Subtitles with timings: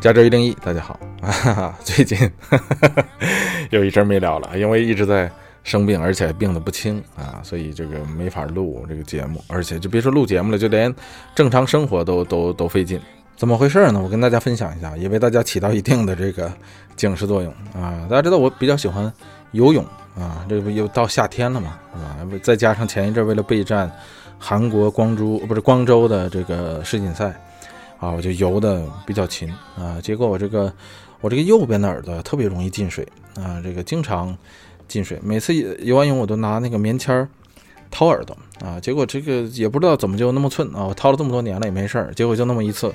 [0.00, 1.76] 加州一零一，大家好啊！
[1.84, 2.18] 最近
[3.68, 5.30] 有一阵没聊了，因为一直在
[5.62, 10.92] 生病，而且病得不轻啊，所以这个没法录这个节目，而且就别说录节目了，就连
[11.34, 12.98] 正常生活都都都费劲。
[13.36, 14.00] 怎么回事呢？
[14.02, 16.50] 我跟大家分享一下，也为大家起到一定的这个
[16.96, 18.06] 警示作用啊！
[18.08, 19.12] 大家知道我比较喜欢
[19.52, 19.84] 游泳
[20.18, 22.40] 啊，这不又到夏天了嘛，是吧？
[22.42, 23.90] 再加上前一阵为了备战
[24.38, 27.38] 韩国光州不是光州的这个世锦赛。
[28.00, 30.72] 啊，我就游的比较勤啊，结果我这个
[31.20, 34.36] 我这个右边的耳朵特别容易进水啊，这个经常
[34.88, 37.28] 进水，每次游完泳我都拿那个棉签儿
[37.90, 42.90] 掏耳朵啊，结果这个也不知道怎么就那么寸啊，我掏了这么多年了也没事儿，结果就那么一次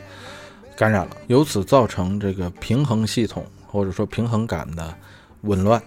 [0.76, 4.94] 感染了，由此造成这个平衡系统或者说平衡感的
[5.42, 5.82] 紊乱。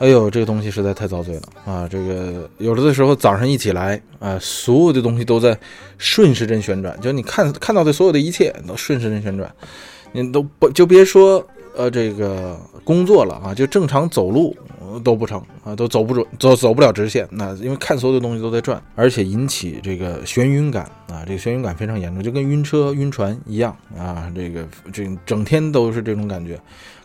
[0.00, 1.86] 哎呦，这个东西实在太遭罪了啊！
[1.86, 5.56] 这个有的时候早上一起来啊，所有的东西都在
[5.98, 9.54] 顺时针旋转，就你看看到的所有的一切都顺时针旋转，
[10.12, 14.56] 你都不就别说呃这个工作了啊，就正常走路
[15.04, 17.28] 都不成啊，都走不准，走走不了直线。
[17.30, 26.58] 那因为看所有的东西都在转，而且引起这个眩晕感啊，这个眩晕感非常严重，就跟晕车、晕船一样啊，这个这整天都是这种感觉，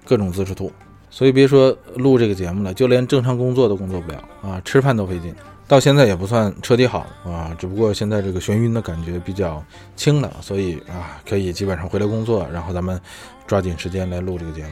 [0.06, 0.72] 各种姿势吐。
[1.16, 5.34] 所以别说录这个节目了，就连正常工作都工作不了啊，吃饭都费劲。
[5.66, 9.64] 到现在也不算彻底好啊，只不过现在这个眩晕的感觉比较
[9.96, 13.00] 轻了，所以啊，可以基本上回来工作，然后咱们
[13.48, 14.70] 抓紧时间来录这个节目。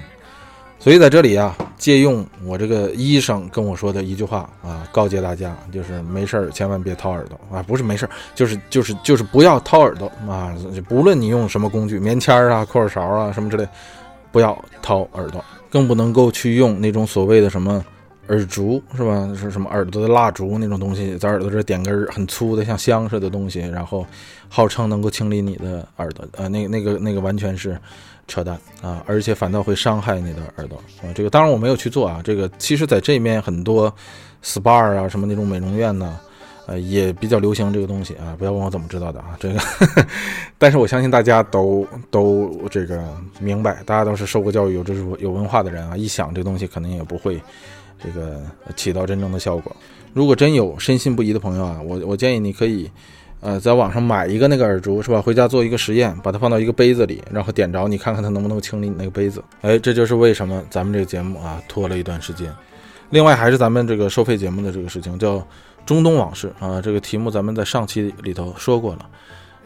[0.79, 10.53] 所以在这里啊，借用我这个医生跟我说的一句话啊，告诫大家，就是没事儿千万别掏耳朵啊，不是没事儿，就是就是就是不要掏耳朵啊，
[10.89, 13.65] 不论你用什么工具，棉签儿啊、扣耳勺啊什么之类，
[14.33, 15.41] 不要掏耳朵。
[15.69, 17.83] 更不能够去用那种所谓的什么
[18.27, 19.33] 耳烛是吧？
[19.35, 24.05] 是什么耳朵的蜡烛那种东西，在耳朵这点根很粗的像香似的东西，然后
[24.49, 27.75] 号称能够清理你的耳朵，呃，那那个那个完全是
[28.27, 29.03] 扯淡啊！
[29.07, 31.09] 而且反倒会伤害你的耳朵啊！
[31.15, 33.91] 这个当然我没有去做啊，这个其实在这面很多
[34.43, 36.19] SPA 啊什么那种美容院呢。
[36.65, 39.59] 呃，也比较流行这个东西啊，不要问我怎么知道的啊，这个，
[40.57, 43.03] 但是我相信大家都都这个
[43.39, 47.41] 明白，大家都是受过教育、有知识、有文化的人啊，一想这东西肯定也不会
[48.01, 48.41] 这个
[48.77, 49.75] 起到真正的效果。
[50.13, 52.89] 如果真有深信不疑的朋友啊，我我建议你可以
[53.41, 55.21] 呃在网上买一个那个耳烛是吧？
[55.21, 59.43] 回家做一个实验，把它放到一个杯子里，然后点着，你看看它能不能清理你那个杯子。
[59.59, 62.49] 哎，这就是为什么咱们这个节目啊拖了一段时间。
[63.09, 65.45] 另外还是咱们这个收费节目的这个事情叫。
[65.85, 69.09] 中东往事啊，这个题目咱们在上期里头说过了，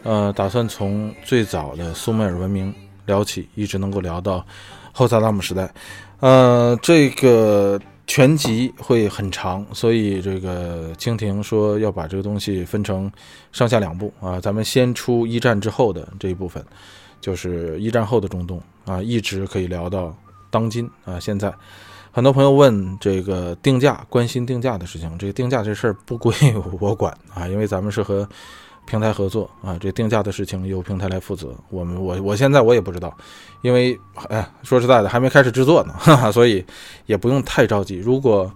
[0.03, 2.73] 呃，打算从最早的苏美尔文明
[3.05, 4.45] 聊起，一直能够聊到
[4.91, 5.72] 后萨达姆时代，
[6.19, 13.11] 呃，这个全集会很长，所以这个蜻蜓说要把这个东西分成
[13.51, 16.66] 上下两部啊，咱们先出一战之后的这一部分，
[17.22, 20.16] 就是一战后的中东啊，一直可以聊到
[20.50, 21.53] 当今啊，现在。
[22.17, 25.16] 很多朋友问这个定价，关心定价的事情。
[25.19, 26.33] 这个定价这事儿不归
[26.79, 28.28] 我管啊，因为咱们是和
[28.88, 31.53] 平台合作啊，这定价的事情由平台来负责。
[31.69, 33.16] 我们我我现在我也不知道，
[33.61, 33.95] 因为
[34.29, 36.66] 哎，说实在的，还没开始制作呢，哈哈，所以
[37.06, 37.97] 也不用太着急。
[37.97, 38.51] 如果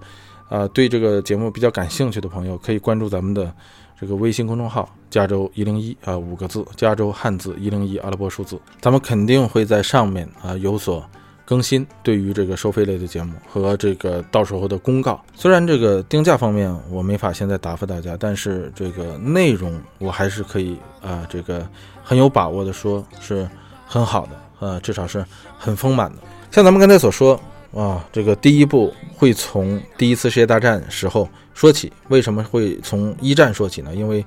[0.50, 3.54] 啊对这个节目比较感兴趣的朋友，可以关注咱们的
[4.00, 11.06] 这个微信公众号“加州一零一”啊，五个字，加州汉字一零一阿拉伯数字，咱们肯定会在上面啊有所。
[11.52, 21.68] 更新对于这个收费类的节目和这个到时候的公告，虽然这个定价方面我没法现在答复大家，但是这个内容我还是可以啊，这个
[22.02, 23.46] 很有把握的说是
[23.86, 24.32] 很好的，
[24.62, 25.26] 呃，至少是
[25.58, 26.20] 很丰满的。
[26.52, 27.38] 像咱们刚才所说
[27.76, 31.92] 啊，这个第一步会从第一次世界大战时候说起。
[32.08, 33.94] 为什么会从一战说起呢？
[33.94, 34.26] 因为，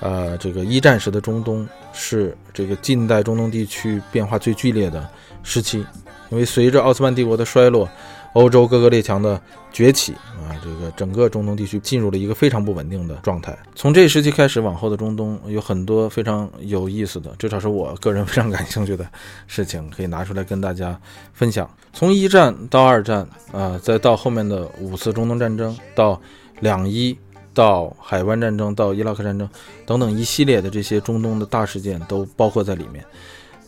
[0.00, 5.06] 呃，这个一战时的中东是这个近代中东地区变化最剧烈的
[5.42, 5.84] 时期。
[6.34, 7.88] 因为随着奥斯曼帝国的衰落，
[8.32, 9.40] 欧洲各个列强的
[9.72, 13.56] 崛起啊，这个整个中东地区进入了一个非常不稳定的状态。
[13.76, 19.06] 从这时期开始，往后的中东有很多非常有意思的，至少是我个人非常感兴趣的
[19.46, 21.00] 事情，可以拿出来跟大家
[21.32, 21.70] 分享。
[21.92, 26.20] 从一战到二战啊，再到后面的五次中东战争，到
[26.58, 27.16] 两伊，
[27.52, 29.48] 到海湾战争，到伊拉克战争
[29.86, 33.04] 等等一系列的这些中东的大事件都包括在里面。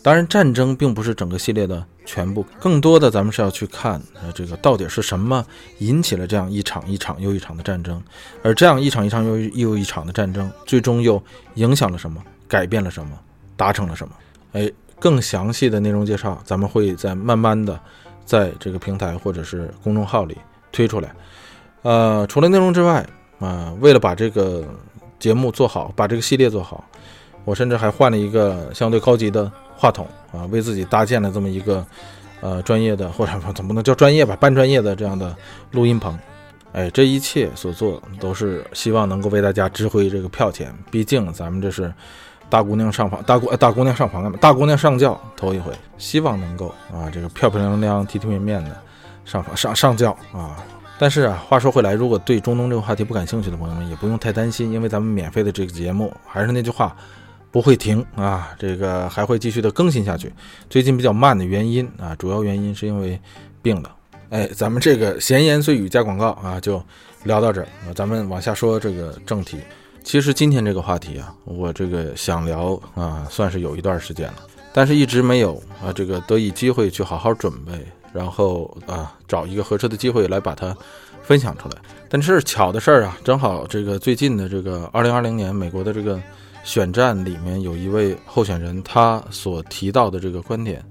[0.06, 5.44] 当然，战争并不是整个系列的全部，更多的咱们是要去看，呃，这个到底是什么
[5.78, 8.00] 引起了这样一场一场又一场的战争，
[8.44, 11.20] 而这样一场一场又又一场的战争，最终又
[11.54, 13.18] 影响了什么，改变了什么，
[13.56, 14.14] 达成了什么？
[14.52, 14.70] 哎，
[15.00, 17.76] 更详细的内容介绍，咱们会在慢慢的
[18.24, 20.38] 在这个平台或者是公众号里
[20.70, 21.12] 推出来。
[21.82, 23.04] 呃，除了内容之外，
[23.40, 24.64] 啊，为了把这个
[25.18, 26.84] 节目做好，把这个系列做好。
[27.44, 31.84] 我甚至还换了一个相对高级的话筒啊，为自己搭建了这么一个
[32.40, 35.37] 呃专业的，或者说怎么能叫专业吧，半专业的这样的
[35.70, 36.19] 录音棚。
[36.73, 40.75] 哎，这一切所做都是希望能够为大家值回这个票钱。
[40.90, 41.93] 毕竟咱们这是
[42.50, 44.38] 大姑娘上房，大姑大姑娘上房干嘛？
[44.40, 48.76] 大姑娘上轿头一回，希望能够啊，这个漂漂亮亮、体体面面的
[49.25, 50.56] 上房上上轿啊。
[50.99, 56.94] 但是啊，话说回来，如果对中东这个话题不感兴趣的朋友们，也不用太担心，因为咱们免费的这个节目还是那句话，
[57.56, 60.30] 不会停啊，这个还会继续的更新下去。
[60.68, 63.18] 最近比较慢的原因啊，主要原因是因为
[63.62, 63.96] 病了。
[64.28, 66.84] 哎，咱们这个闲言碎语加广告啊，就
[67.24, 67.94] 聊到这儿啊。
[67.94, 69.56] 咱们往下说这个正题。
[70.04, 74.34] 其实今天这个话题啊，我这个想聊啊，算是有一段时间了，
[74.74, 77.72] 但是一直没有啊，这个得以机会去好好准备，
[78.12, 80.76] 然后啊，找一个合适的机会来把它
[81.22, 81.76] 分享出来。
[82.10, 86.20] 但是巧的事儿啊，正好这个最近的这个二零二零年美国的这个
[86.66, 90.84] 选战里面，有一位候选人，他所提到的这个观点，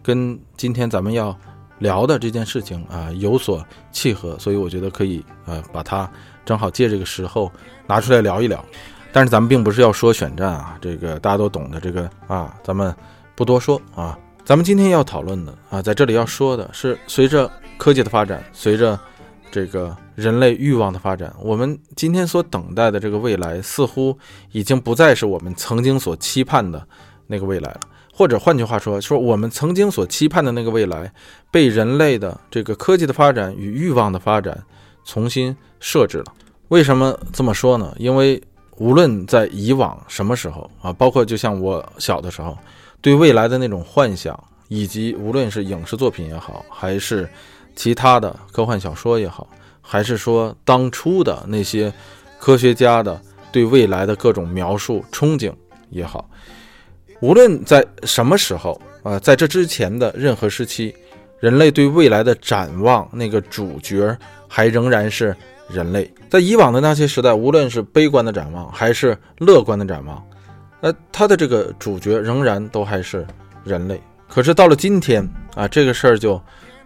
[0.00, 1.36] 跟今天咱们要。
[1.78, 6.08] 聊的这件事情啊有所契合，所以我觉得可以呃把它
[6.44, 7.50] 正好借这个时候
[7.88, 8.64] 拿出来聊一聊。
[9.12, 12.94] 但是咱们并不是要说选战啊，这个大家都懂的这个啊，咱们
[13.34, 14.16] 不多说啊。
[14.44, 18.96] 咱们今天要讨论的啊，在这里要说的是，随着科技的发展，随着
[19.50, 24.16] 这个人类欲望的发展，我们今天所等待的这个未来，似乎
[24.52, 26.86] 已经不再是我们曾经所期盼的
[27.26, 27.80] 那个未来了。
[28.14, 31.10] 或者换句话说，说我们曾经所期盼的那个未来，
[31.50, 34.62] 被人类的这个科技的发展与欲望的发展
[35.04, 36.24] 重新设置了。
[36.68, 37.94] 为什么这么说呢？
[37.98, 38.40] 因为
[38.76, 42.56] 无论在以往什么时候啊，包括就像我小的时候，
[43.00, 44.38] 对未来的那种幻想，
[44.68, 47.26] 以及无论是影视作品也好，还是
[47.74, 49.48] 其他的科幻小说也好，
[49.82, 51.92] 还是说当初的那些
[52.38, 53.20] 科学家的
[53.50, 55.52] 对未来的各种描述、憧憬
[55.90, 56.26] 也好。
[57.20, 60.94] 无论在什么时候啊，在这之前的任何时期，
[61.38, 64.16] 人类对未来的展望，那个主角
[64.48, 65.36] 还仍然是
[65.68, 66.10] 人类。
[66.30, 70.24] 在以往的那些时代，无论是悲观的展望还是乐观的展望，
[70.80, 73.26] 呃，他的这个主角仍然都还是
[73.64, 74.00] 人类。
[74.28, 76.40] 可是到了今天啊，这个事儿就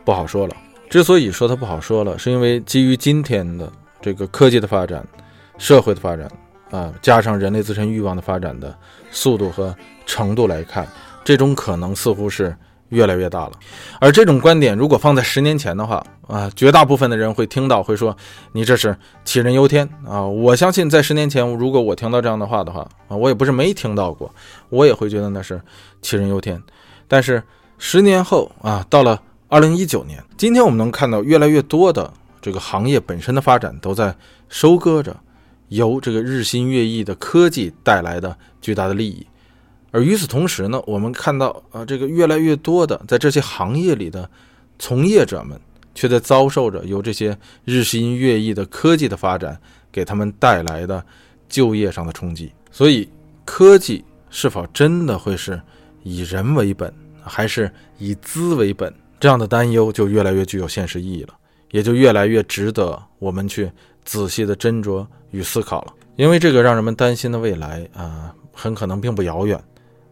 [0.05, 0.57] 不好说了。
[0.89, 5.07] 之所以说它不好说了，是因为基于今天的这个科技的发展、
[5.59, 6.31] 社会的发展
[6.71, 8.77] 啊，加上人类自身欲望的发展的
[9.11, 9.75] 速度和。
[10.09, 10.87] 程度来看，
[11.25, 12.57] 这种可能似乎是
[12.91, 13.53] 越来越大了。
[14.01, 18.17] 而这种观点，如果放在十年前的话，啊，绝大部分的人会听到，会说
[18.53, 20.25] 你这是杞人忧天啊！
[20.25, 24.33] 我相信在十年前，如果我听到这样的话的话，啊，我也不是没听到过，
[24.69, 25.61] 我也会觉得那是
[26.01, 26.63] 杞人忧天。
[27.09, 27.43] 但是
[27.79, 32.13] 十年后啊，到了二零一九年，今天我们能看到越来越多的
[32.43, 34.13] 这个行业本身的发展，都在
[34.49, 35.17] 收割着
[35.69, 39.25] 由这个日新月异的科技带来的巨大的利益。
[39.93, 44.29] 而与此同时呢，我们看到啊，这个越来越多的在这些行业里的
[44.81, 45.59] 从业者们，
[45.95, 49.57] 却在遭受着由这些日新月异的科技的发展
[49.93, 51.03] 给他们带来的
[51.49, 52.53] 就业上的冲击。
[52.73, 53.09] 所以，
[53.45, 55.63] 科技是否真的会是
[56.03, 58.93] 以人为本，还是以资为本？
[59.19, 61.35] 这样的担忧就越来越具有现实意义了，
[61.71, 63.71] 也就越来越值得我们去
[64.05, 65.93] 仔细的斟酌与思考了。
[66.17, 69.63] 因为这个让人们担心的未来啊，很可能并不遥远。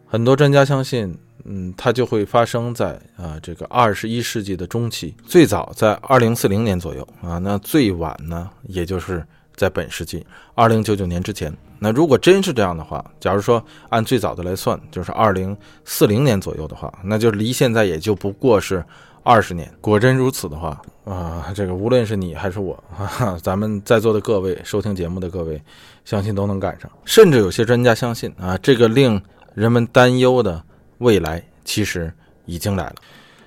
[0.06, 9.26] 很多专家相信，嗯，它就会发生在啊这个二十一世纪的中期，最早在二零四零年左右啊，那最晚呢，也就是
[9.56, 11.54] 在本世纪二零九九年之前。
[11.78, 18.82] 那如果真是这样的话，假如说按最早的来算，就是二零四零年左右的话，那就离现在也就不过是
[19.22, 19.70] 二十年。
[19.80, 25.60] 果真如此的话啊，这个无论是你还是我，哈哈，咱们在座的各位收听节目的各位，
[26.06, 26.90] 相信都能赶上。
[27.04, 29.20] 甚至有些专家相信啊，这个令
[29.52, 30.62] 人们担忧的
[30.98, 32.10] 未来其实
[32.46, 32.94] 已经来了，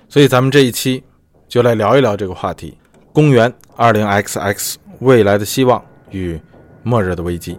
[0.08, 1.02] 所以咱们这一期
[1.48, 2.78] 就来聊一聊这个话题：
[3.12, 6.40] 公元二零 XX 未来的希望与
[6.82, 7.58] 末日的危机。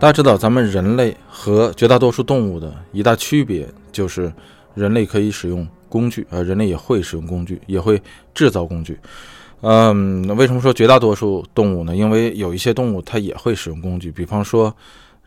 [0.00, 4.32] 大家知道，咱们人类和绝大多数动物的一大区别就是，
[4.74, 8.00] 人类可以使用工具，呃，人类也会使用工具，也会
[8.34, 8.98] 制造工具。
[9.60, 11.96] 嗯，为什么说绝大多数动物呢？
[11.96, 14.74] 因为有一些动物它也会使用工具，比方说，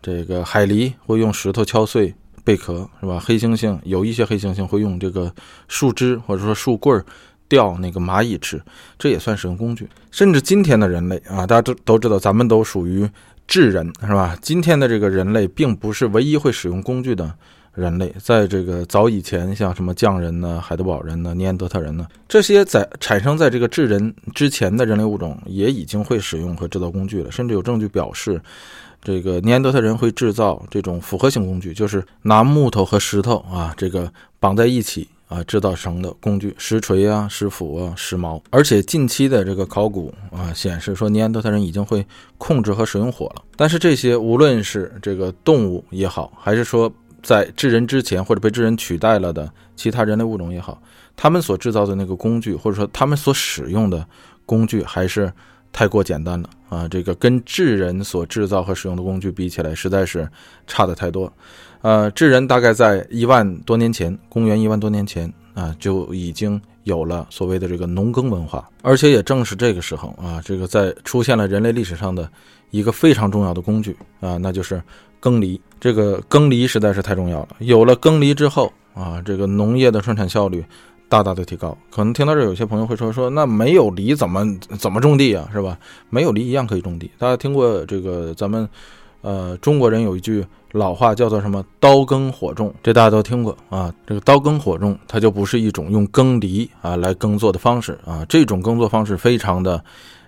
[0.01, 2.13] 这个海狸会用石头敲碎
[2.43, 3.19] 贝壳，是吧？
[3.19, 5.33] 黑猩猩有一些黑猩猩会用这个
[5.67, 7.03] 树枝或者说树棍儿。
[7.49, 8.61] 钓那个蚂蚁吃，
[8.97, 9.85] 这也算使用工具。
[10.09, 13.05] 甚至今天的人类啊，大家都都知道，咱们都属于
[13.45, 14.37] 智人，是吧？
[14.41, 17.35] 今天的这个人类并不是唯一会使用工具的
[17.73, 28.41] 人类，在这个早以前，像什么匠人呢、海德堡人呢、尼安德特人呢，这些在产生在这个智人之前的人类物种，也已经会使用和制造工具了，甚至有证据表示。
[29.03, 38.39] 这个尼安德特人会制造这种复合型工具，就是拿木头和石头啊，这个绑在一起啊，制造成的工具，石锤啊、石斧啊、石矛。
[38.51, 42.05] 而且近期的这个考古啊显示说，尼安德特人已经会
[42.37, 43.41] 控制和使用火了。
[43.55, 46.87] 但是这些无论是这个动物也好，还是说
[47.21, 50.81] 在智人之前或者被智人取代了的其他人类物种也好，
[51.15, 54.05] 他们所制造的那个工具，或者说他们所使用的
[54.45, 55.31] 工具，还是。
[55.73, 56.85] 太过简单了啊！
[56.85, 60.29] 这个跟智人所制造和使用的工具比起来，实在是
[60.67, 61.31] 差的太多。
[61.81, 72.29] 呃，智人大概在一万多年前，公元一万多年前啊，就已经有了所谓的这个农耕文化，而且也正是这个时候啊，这个在出现了人类历史上的
[72.69, 74.83] 一个非常重要的工具啊，那就是
[75.21, 75.61] 耕犁。
[75.79, 77.49] 这个耕犁实在是太重要了。
[77.59, 80.61] 有了耕犁之后啊，这个农业的生产效率。
[81.11, 84.47] 大大的提高，可能听到这有些朋友会说说，那没有犁怎么
[84.79, 85.77] 怎么种地啊，是吧？
[86.09, 87.11] 没有犁一样可以种地。
[87.17, 88.65] 大家听过这个咱们，
[89.19, 93.93] 呃，中国人有一句老话叫做什么“刀耕火种”，这大家都听过啊。
[94.07, 99.83] 这个刀耕火种，它就不是一种用耕犁啊来耕作的方式啊，这种耕作方式非常的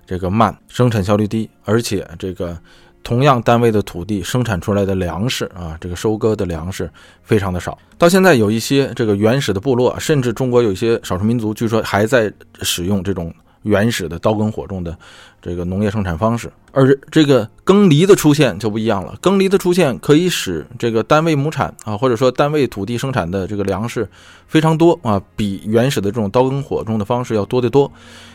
[0.05, 2.57] 这个慢，生产效率低，而且这个。
[3.03, 6.89] 同样单位的土地生产出来的粮食啊，这个收割的粮食
[7.21, 7.77] 非常的少。
[7.97, 12.31] 到现在有一些这个原始的部落，甚至中国有一些少数民族，据说还在
[12.61, 13.33] 使用这种。
[13.63, 14.97] 原始的刀耕火种的
[15.41, 19.15] 这个农业生产方式，而这个耕犁的出现就不一样了。
[19.19, 24.07] 耕犁的出现可以使这个单位亩产啊，或者说单位土地生产的这个粮食
[24.47, 27.91] 非常多啊，比原始的这种刀耕火种的方式要多得多。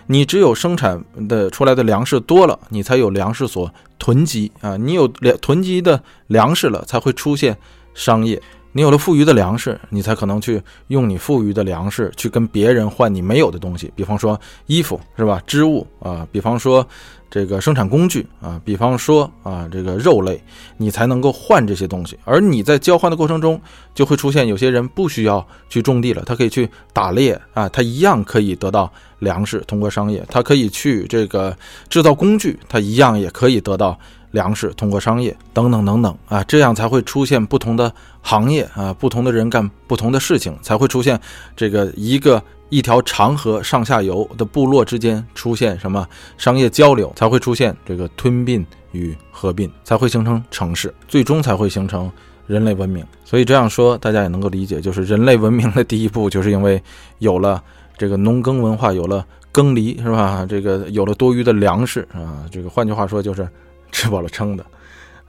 [0.07, 7.57] 你只有生产的出来的粮食多了，你才有粮食所囤积啊，你有粮囤积的粮食了，才会出现
[7.93, 8.41] 商业。
[8.79, 15.43] 你有了富余的粮食，你才可能去用你富余的粮食去跟别人换你没有的东西，比方说衣服，是吧？
[15.49, 16.87] 织物啊，比方说
[17.29, 20.41] 这个生产工具啊，比方说啊这个肉类，
[20.77, 22.17] 你才能够换这些东西。
[22.23, 23.61] 而你在交换的过程中，
[23.97, 31.53] 就会出现有些人不需要去种地了，他可以去打猎啊，他一样可以得到粮食，通过商业，他可以去这个
[31.89, 33.99] 制造工具，他一样也可以得到。
[34.33, 41.19] 粮食通过商业等等等等啊，这样才会出现不同的行业啊，不同的人干不同的事情，才会出现
[41.57, 46.07] 这个一个一条长河上下游的部落之间出现什么
[46.37, 52.11] 商业交流，才会出现这个吞并与合并，才会形成城市，最终才会形成
[52.47, 53.03] 人类文明。
[53.25, 56.83] 所以这样说大家也能够理解，就是人类文明的第一步，就是因为
[57.19, 57.63] 有了
[57.97, 60.45] 这个农耕文化，有了耕犁，是吧？
[60.47, 63.49] 这个有了多余的粮食啊，这个换句话说就是。
[63.93, 64.65] 吃饱了撑的，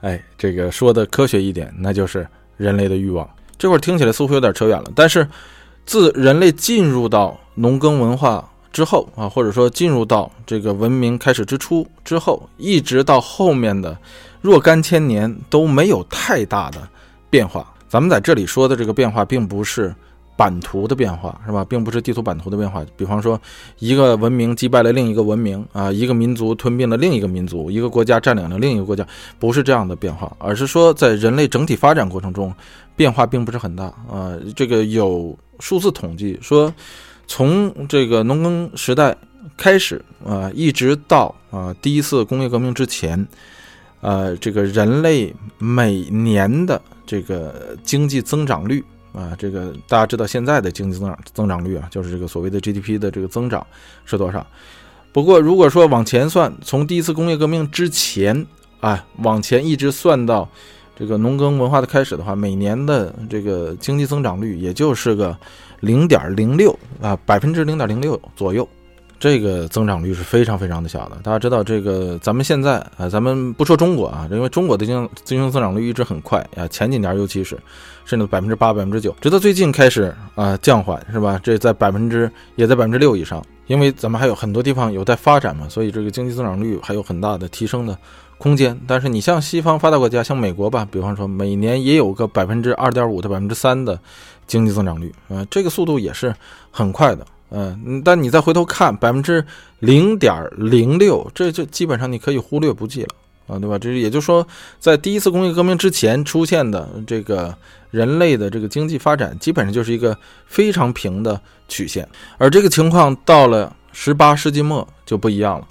[0.00, 2.26] 哎，这个说的科学一点，那就是
[2.56, 3.28] 人类的欲望。
[3.58, 5.26] 这会儿听起来似乎有点扯远了，但是
[5.84, 13.96] 自人类进入到农耕文化之后啊，或者说进入到这个文明开始之初之后，一直到后面的
[14.40, 16.88] 若干千年都没有太大的
[17.28, 17.66] 变化。
[17.88, 19.94] 咱们在这里说的这个变化，并不是。
[20.40, 22.82] 版图的变化是吧，并不是地图版图的变化。
[22.96, 23.38] 比方说，
[23.78, 29.06] 一个文明击败了另一个文明啊，一个民族吞并了另一个民族，一个国家占领了另一个国家，
[29.38, 32.54] 不是这样的变化，而是说在人类整体发展过程中，
[32.96, 34.32] 变化并不是很大啊。
[34.56, 36.72] 这个有数字统计说，
[37.26, 39.14] 从这个农耕时代
[39.58, 43.28] 开始啊，一直到啊第一次工业革命之前，
[44.00, 48.82] 呃，这个人类每年的这个经济增长率。
[49.12, 53.66] 啊，这个大家知道现在的经济增长增长率啊，就是这个所谓的 GDP 的这个增长
[54.04, 54.46] 是多少？
[55.12, 58.46] 不过如果说往前算，从第一次工业革命之前
[58.80, 60.48] 啊，往前一直算到
[60.96, 65.36] 这个农耕文化的开始的话，每年的这个经济增长率也就是个
[65.80, 68.68] 零点零六啊，百分之零点零六左右。
[69.20, 71.16] 这个增长率是非常非常的小的。
[71.22, 77.58] 大家知道，这个咱们现在啊，咱们不说中国啊，因为中国的经经济增长率一直很快啊，前几年尤其是，
[78.06, 81.38] 甚至百分之八、百分之九，直到最近开始啊降缓，是吧？
[81.42, 87.94] 这在百分之也在百分之六以上，因为咱们还有很多地方有待发展嘛，所以这个经济增长率还有很大的提升的
[88.38, 88.74] 空间。
[88.86, 94.00] 但是你像西方发达国家，像美国吧，比方说每年也有个百分之二点五到百分之三的
[94.46, 96.34] 经济增长率啊，这个速度也是
[96.70, 97.26] 很快的。
[97.50, 99.44] 嗯，但你再回头看百分之
[99.80, 103.08] 零点零六，这就基本上你可以忽略不计了
[103.46, 103.78] 啊，对吧？
[103.78, 104.46] 这也就是说，
[104.78, 107.52] 在第一次工业革命之前出现的这个
[107.90, 110.16] 人类的这个经济发展，基本上就是一个
[110.46, 112.08] 非常平的曲线。
[112.38, 115.66] 而这个情况到了十八世纪末就不一样了，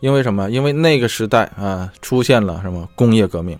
[0.00, 0.50] 因为什么？
[0.50, 3.58] 因为那个时代啊，出现了什么工业革命？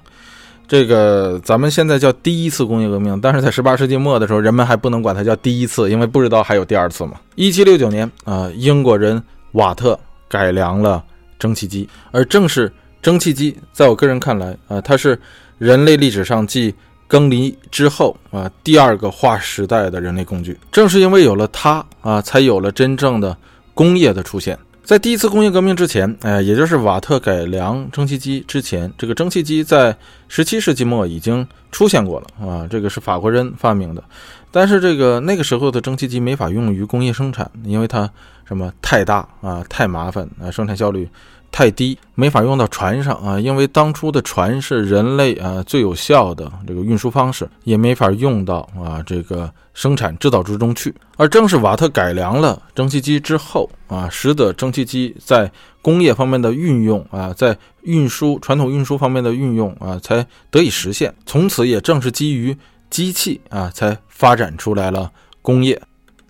[0.71, 7.15] 这个咱们现在叫第一次工业革命，但是在十八世纪末的时候，人们还不能管它叫第一次，因为不知道还有第二次嘛。
[7.35, 9.21] 一七六九年啊，英国人
[9.55, 9.99] 瓦特
[10.29, 11.03] 改良了
[11.41, 12.73] 蒸汽机，而正是
[13.03, 15.21] 蒸汽机，在我个人看来啊，它是
[15.59, 16.73] 人类历史上继
[17.09, 20.57] 耕犁之后啊第二个划时代的人类工具。
[20.71, 23.37] 正是因为有了它啊，才有了真正的
[23.75, 24.57] 工业的出现。
[24.91, 32.67] 在第一次工业革命之前，哎，也就是瓦特改良蒸汽机之前，这个蒸汽机在十七世纪末已经出现过了啊。
[32.69, 34.03] 这个是法国人发明的，
[34.51, 38.11] 但是这个那个时候的蒸汽机没法用于工业生产，因为它
[38.45, 41.09] 什么太大啊，太麻烦啊，生产效率。
[41.53, 50.95] 太低，没法用到船上啊，因为当初的船是人类啊最有效的这个运输方式，也没法用到啊这个生产制造之中去。
[51.17, 55.51] 而正是瓦特改良了蒸汽机之后啊，使得蒸汽机在
[55.83, 61.15] 工业方面的运用啊，在运输传统运输方面的运用啊，才得以实现。
[61.27, 62.57] 从此也正是基于
[62.89, 65.11] 机器啊，才发展出来了
[65.43, 65.81] 工业。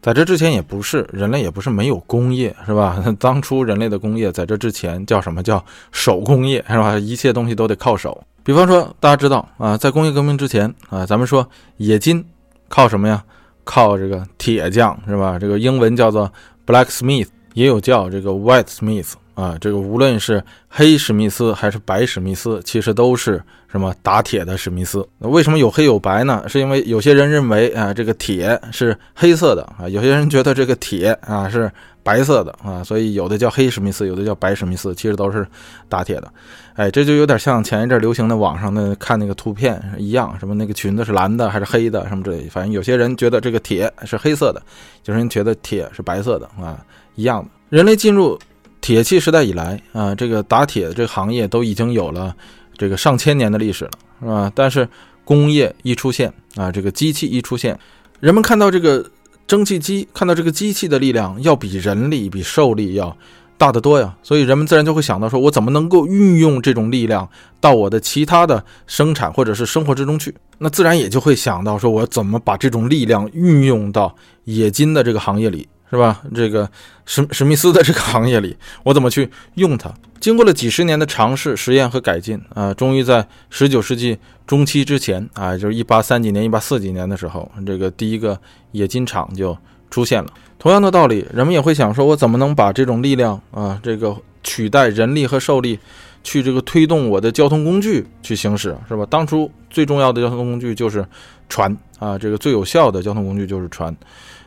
[0.02, 3.04] 在这之前也不是人类，也不是没有工业，是吧？
[3.20, 6.98] 当初人类的工业在这之前叫什么叫手工业，是吧？
[6.98, 8.22] 一切东西都得靠手。
[8.42, 12.24] 比方说，大家知道啊，在工业革命之前啊，咱们说冶金
[12.68, 13.22] 靠什么呀？
[13.62, 15.38] 靠这个铁匠，是吧？
[15.38, 16.32] 这个英文叫做
[16.66, 19.12] blacksmith，也有叫这个 white smith。
[19.40, 23.42] 啊，这个无论是黑史密斯还是白史密斯，其实都是
[23.72, 25.06] 什么打铁的史密斯。
[25.16, 26.44] 那为什么有黑有白呢？
[26.46, 35.46] 是因为有些人认为啊，这个铁是黑色的啊，有些人觉得这个铁啊是白色的啊，所以有的叫黑史密斯，有的叫白史密斯，其实都是
[35.88, 36.30] 打铁的。
[36.74, 44.60] 哎，这就有点像前一阵流行的网上的看那个图片一样，什么那个裙子是蓝的还是黑的什么之类，反正有些人觉得这个铁是黑色的，
[45.06, 46.78] 有些人觉得铁是白色的啊，
[47.14, 47.48] 一样的。
[47.70, 48.38] 人类进入。
[48.80, 52.34] 铁器时代以来啊，这个打铁这个行业都已经有了
[52.76, 53.90] 这个上千年的历史了，
[54.20, 54.52] 是吧？
[54.54, 54.88] 但是
[55.24, 57.78] 工业一出现啊，这个机器一出现，
[58.20, 59.04] 人们看到这个
[59.46, 63.16] 蒸汽机，看到这个机器的力量要比人力、比兽力要
[63.60, 67.28] 大得多呀，所以人们自然就会想到说，我怎么能够运用这种力量
[67.60, 70.34] 到我的其他的生产或者是生活之中去？
[70.56, 75.68] 那自然也就会想到说，我怎么把这种力量运用到冶金的这个行业里。
[75.92, 76.22] 是吧？
[76.32, 76.70] 这个
[77.04, 79.92] 史史密斯的这个行业里，我怎么去用它？
[80.20, 88.38] 经过了几十年的尝试、实验和改进啊，终于在十九世纪中期之前啊，就是一八三几年、一八四几年的时候，这个第一个
[88.70, 89.58] 冶金厂就
[89.90, 90.30] 出现了。
[90.60, 95.78] 同样的道理，人们也会想说，我怎么能把这种力量啊，这个取代人力和兽力，
[96.22, 99.06] 去这个推动我的交通工具去行驶，是吧？
[99.08, 101.02] 当初最重要的交通工具就是
[101.48, 103.96] 船啊，这个最有效的交通工具就是船。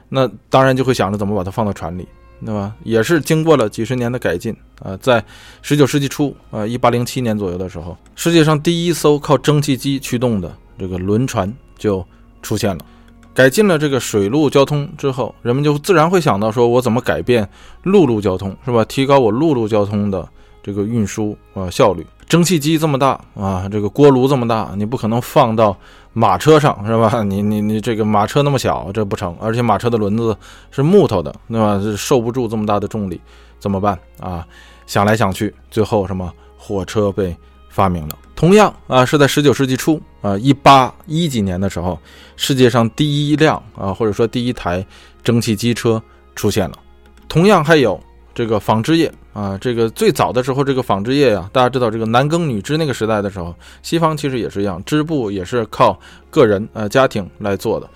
[0.08, 2.08] 那当然就会想着怎么把它放到船里，
[2.46, 2.72] 对吧？
[2.84, 5.24] 也是经过了几十年的改进啊，在
[5.64, 12.06] 十九世纪初啊，一八零七年左右的时候，世界上第一艘靠蒸汽机驱动的这个轮船就
[12.44, 12.86] 出现了。
[13.34, 17.48] 改进了这个水陆交通之后，人们就自然会想到说，我怎么改变
[17.82, 18.86] 陆路交通，是吧？
[18.86, 20.28] 提高我陆路交通的
[20.62, 22.06] 这个运输啊效率。
[22.28, 25.76] 蒸汽机这么大啊，这个锅炉这么大，你不可能放到
[26.14, 27.22] 马车上是吧？
[27.26, 29.36] 你你你这个马车那么小，这不成。
[29.40, 30.36] 而且马车的轮子
[30.72, 31.80] 是木头的，对吧？
[31.80, 33.20] 是受不住这么大的重力，
[33.60, 34.46] 怎么办啊？
[34.86, 37.36] 想来想去，最后什么火车被
[37.70, 38.16] 发明了。
[38.44, 41.98] 同样啊，是在十九世纪初啊，一八一几年的时候，
[42.36, 44.86] 世界上第一辆啊，或者说第一台
[45.24, 46.04] 蒸汽机车
[46.36, 46.78] 出现了。
[47.30, 47.98] 同样还有。
[48.36, 55.98] 这个纺织业啊，这个最早的时候，这个纺织业呀，大家知道，这个男耕女织那个时代的时候，西方其实也是一样，织布也是靠
[56.32, 57.88] 个人呃家庭来做的。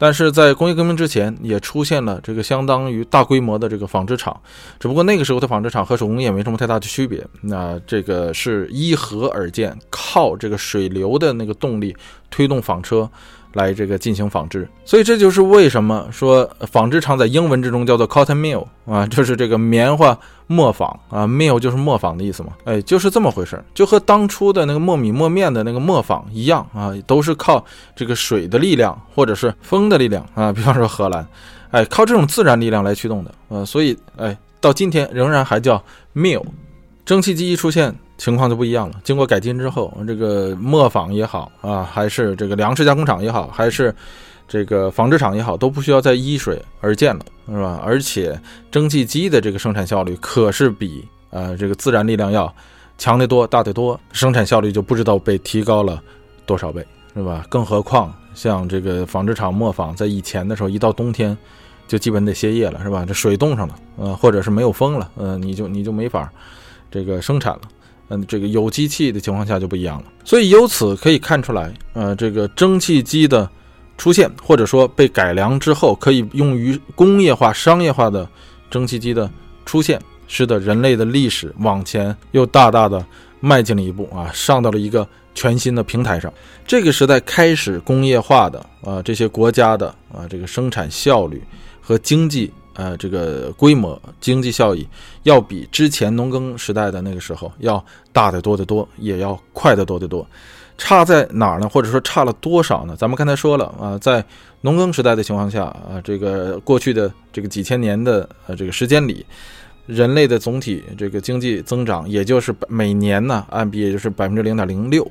[0.00, 4.34] 但是在工业革命之前，也出现了这个相当于大规模的这个纺织厂，
[4.78, 7.22] 只不过那个时候的纺织厂和手工业没什么太大的区别。
[7.42, 11.94] 那这个是依河而建，靠这个水流的那个动力
[12.30, 13.10] 推动纺车。
[13.52, 27.64] 来这个进行纺织，所以这就是为什么说纺织厂在英文之中叫做 cotton mill 啊， 就是这个棉花磨坊啊，mill 就是磨坊的意思嘛，哎，就是这么回事儿就和当初的那个磨米磨面的那个磨坊一样啊，都是靠
[27.96, 31.26] 这个水的力量或者是风的力量啊， 比方说荷兰，
[31.70, 35.82] 哎，靠这种自然力量来驱动的，呃，所以哎，到今天仍然还叫
[36.14, 36.44] mill，
[37.10, 37.92] 蒸汽机一出现。
[38.18, 39.00] 情况就不一样了。
[39.02, 43.92] 经过改进之后，这个磨坊也好啊，还是这个粮食加工厂也好，还是
[44.46, 47.80] 这个纺织厂也好，都不需要再依水而建了，是吧？
[47.84, 52.54] 而且蒸汽机的这个生产效率可是比呃这个自然力量要
[52.96, 56.00] 强得多、大得多，生产效率就不知道被提高了
[56.46, 57.44] 多少倍，是吧？
[57.48, 61.36] 更何况像这个纺织厂磨坊，在以前的时候，一到冬天
[61.88, 63.04] 就基本得歇业了，是吧？
[63.04, 66.30] 这水冻上了，呃，或者是没有风了，呃，你就你就没法。
[66.90, 67.60] 这个生产了。
[68.12, 70.06] 嗯，这个有机器的情况下就不一样了。
[70.24, 73.48] 所以由此可以看出来，呃，这个蒸汽机的
[73.96, 78.28] 出现，或者说被改良之后可以用于工业化、商业化的
[78.68, 79.30] 蒸汽机的
[79.64, 83.06] 出现，使得人类的历史往前又大大的
[83.38, 86.32] 迈进了一步啊，上到了一个全新的平台上。
[86.66, 91.40] 这个时代开始工业化的啊，这些国家的啊，这个生产效率
[91.80, 92.52] 和经济。
[92.80, 94.88] 呃，这个规模、经济效益
[95.24, 100.26] 要比之前农耕时代的那个时候要大得多得多，也要快得多得多。
[100.78, 101.68] 差在哪儿呢？
[101.68, 102.96] 或者说差了多少呢？
[102.96, 104.24] 咱们刚才说了啊，在
[104.62, 109.26] 农耕时代的情况下啊，这个过去的这个几千年的呃这个时间里，
[109.84, 115.06] 人类的总体这个经济增长也就是每年呢按比也就是百分之零点零六。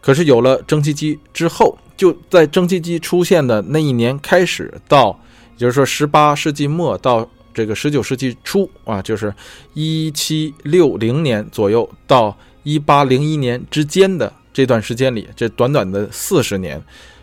[0.00, 5.16] 可是有了蒸汽机之后，就在蒸汽机出现的那一年开始到。
[5.56, 9.32] 也就是说，十八世纪末到这个十九世纪初啊，就是
[9.74, 16.82] 一七六零年左右到一八零一年之间的这段时间里，这短短的四十年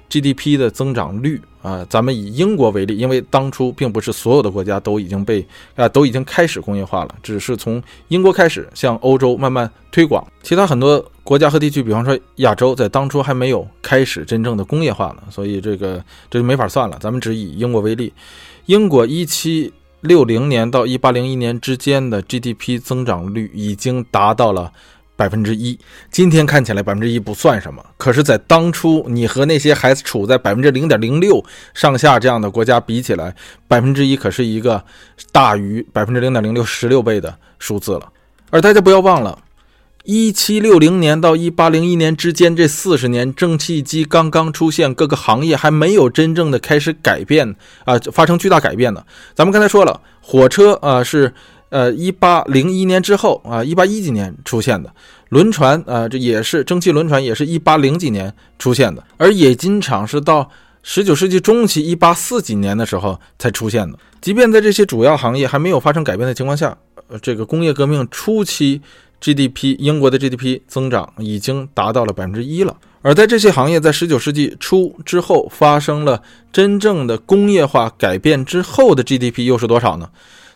[0.10, 16.98] ，GDP 的增长率啊，咱们以英国为例，因为当初并不是所有的国家都已经被啊都已经开始工业化了，只是从英国开始向欧洲慢慢推广，其他很多国家和地区，比方说亚洲，在当初还没有开始真正的工业化呢，所以这个这就没法算了。
[17.00, 18.12] 咱们只以英国为例，
[18.66, 24.72] 英国一七六零年到一八零一年之间的 GDP 增长率已经达到了
[25.16, 25.78] 百分之一。
[26.10, 31.42] 今天看起来百分之一不算什么，可是，在当初你和那些还处在百分之零点零六
[31.76, 33.34] 上下这样的国家比起来，
[33.68, 34.84] 百分之一可是一个
[35.32, 38.12] 大于百分之零点零六十六倍的数字了。
[38.50, 39.38] 而大家不要忘了。
[40.04, 49.04] 一七六零年到一八零一年之间，这四十年，蒸汽机刚刚出现，各个行业还没有真正的开始改变啊，发生巨大改变呢。
[49.36, 51.32] 咱们刚才说了，火车啊是
[51.70, 54.92] 呃一八零一年之后啊，一八一几年出现的，
[55.30, 60.50] 轮船啊这也是蒸汽轮船，也是一八零几年出现的，而冶金厂是到
[60.82, 64.00] 十九世纪中期一八四几年的时候才出现的。
[64.20, 66.76] 即便在这些主要行业还没有发生改变的情况下，
[67.08, 68.82] 呃，这个工业革命初期。
[69.22, 72.76] GDP，英国的 GDP 增长已经达到了百分之一了。
[73.04, 80.10] 而在这些行业在十九世纪初之后发生了真正的工业化改变之后的 GDP 又是多少呢？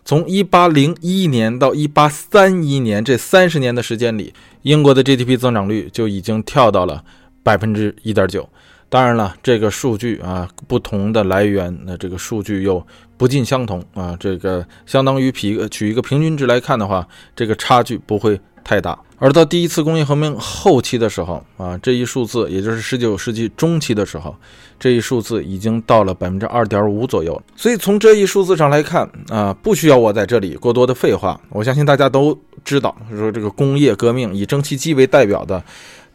[0.03, 7.03] 从一八零一年到一八三一年这三十年的时间里，英国的 GDP 增长率就已经跳到了
[7.41, 8.47] 百分之一点九。
[8.87, 12.85] 当然了，这个数据啊，不同的来源，那这个数据又
[13.17, 14.15] 不尽相同啊。
[14.19, 18.39] 这个相当于取取一个平均值来看的话，这个差距不会。
[18.67, 24.35] 太大，而到第一次工业革命后期的时候啊，这一数字，也就是十九世纪中期的时候，
[24.79, 27.39] 这一数字已经到了百分之二点五左右。
[27.55, 35.63] 所以从这一数字上来看啊，不需要我在这里过多的废话，我相信大家都知道，说这个工业革命以蒸汽机为代表的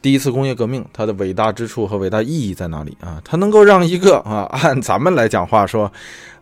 [0.03, 3.23] 第一次工业革命，它的伟大之处和伟大意义在哪里啊？
[3.25, 5.93] 它能够让一个啊，按咱们来讲话说，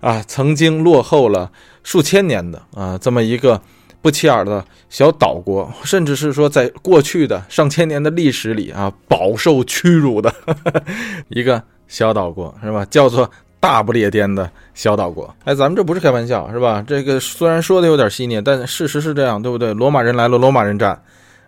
[0.00, 3.60] 啊，曾经落后了数千年的啊，这么一个。
[4.08, 10.32] 不起眼的小岛国，甚至是说在过去的上千年的历史里啊，饱受屈辱的
[11.28, 12.86] 一个小岛国，是吧？
[12.86, 15.28] 叫做大不列颠的小岛国。
[15.44, 16.82] 哎，咱们这不是开玩笑，是吧？
[16.86, 19.74] 这个虽然说的有点戏谑，但事实是这样，对不对？
[19.74, 20.96] 罗马人来了，罗马人战；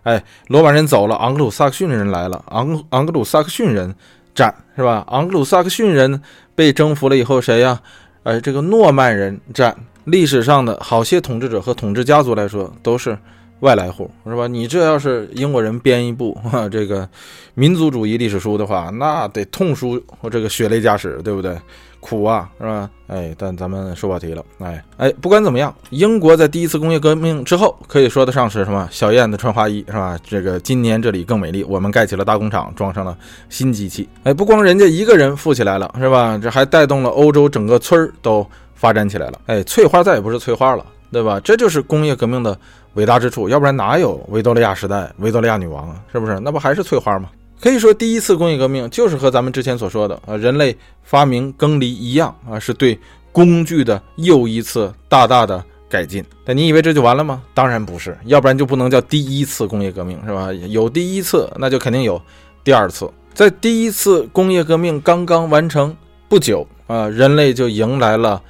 [0.03, 3.95] 哎，罗马人走了，昂格鲁萨克逊人来了，昂昂格鲁萨克逊人
[4.35, 5.03] 战，是吧？
[5.07, 6.21] 昂格鲁萨克逊人
[6.53, 7.81] 被征服了以后，谁呀？
[8.21, 9.75] 哎，这个诺曼人战。
[10.05, 13.17] 历史上的好些统治者和统治家族来说，都是
[13.59, 14.47] 外来户，是吧？
[14.47, 16.35] 你这要是英国人编一部
[16.71, 17.07] 这个
[17.53, 21.55] 民族主义历史书的话，那得痛书或这个血泪驾驶，对不对？
[21.99, 22.89] 苦啊，是吧？
[23.05, 28.89] 哎，但咱们说跑题了，哎哎，不管怎么样，英国在第一次工业革命之后，可以说得上是什么？
[28.89, 30.17] 小燕子穿花衣，是吧？
[30.27, 33.15] 这个今年这里更美丽，我们盖起了大工厂，装上了
[33.49, 36.39] 新机器，哎，不光人家一个人富起来了，是吧？
[36.41, 38.43] 这还带动了欧洲整个村儿都。
[38.81, 41.39] 发展起来了，哎，翠花再也不是翠花了，对吧？
[41.41, 42.57] 这就是工业革命的
[42.95, 46.01] 伟大之处，要不然哪有维多利亚时代、维多利亚女王啊？
[46.11, 46.39] 是不是？
[46.39, 47.29] 那不还是翠花吗？
[47.61, 52.99] 可以说，第一次工业革命就是和咱们之前所说的啊，人类发明耕犁一样啊，是对
[53.31, 56.25] 工具的又一次大大的改进。
[56.43, 57.43] 但你以为这就完了吗？
[57.53, 60.51] 当然不是，要不然就不能叫第一次工业革命，是吧？
[60.69, 62.19] 有第一次，那就肯定有
[62.63, 63.07] 第二次。
[63.31, 65.95] 在第一次工业革命刚刚完成
[66.27, 68.41] 不久啊，人类就迎来了。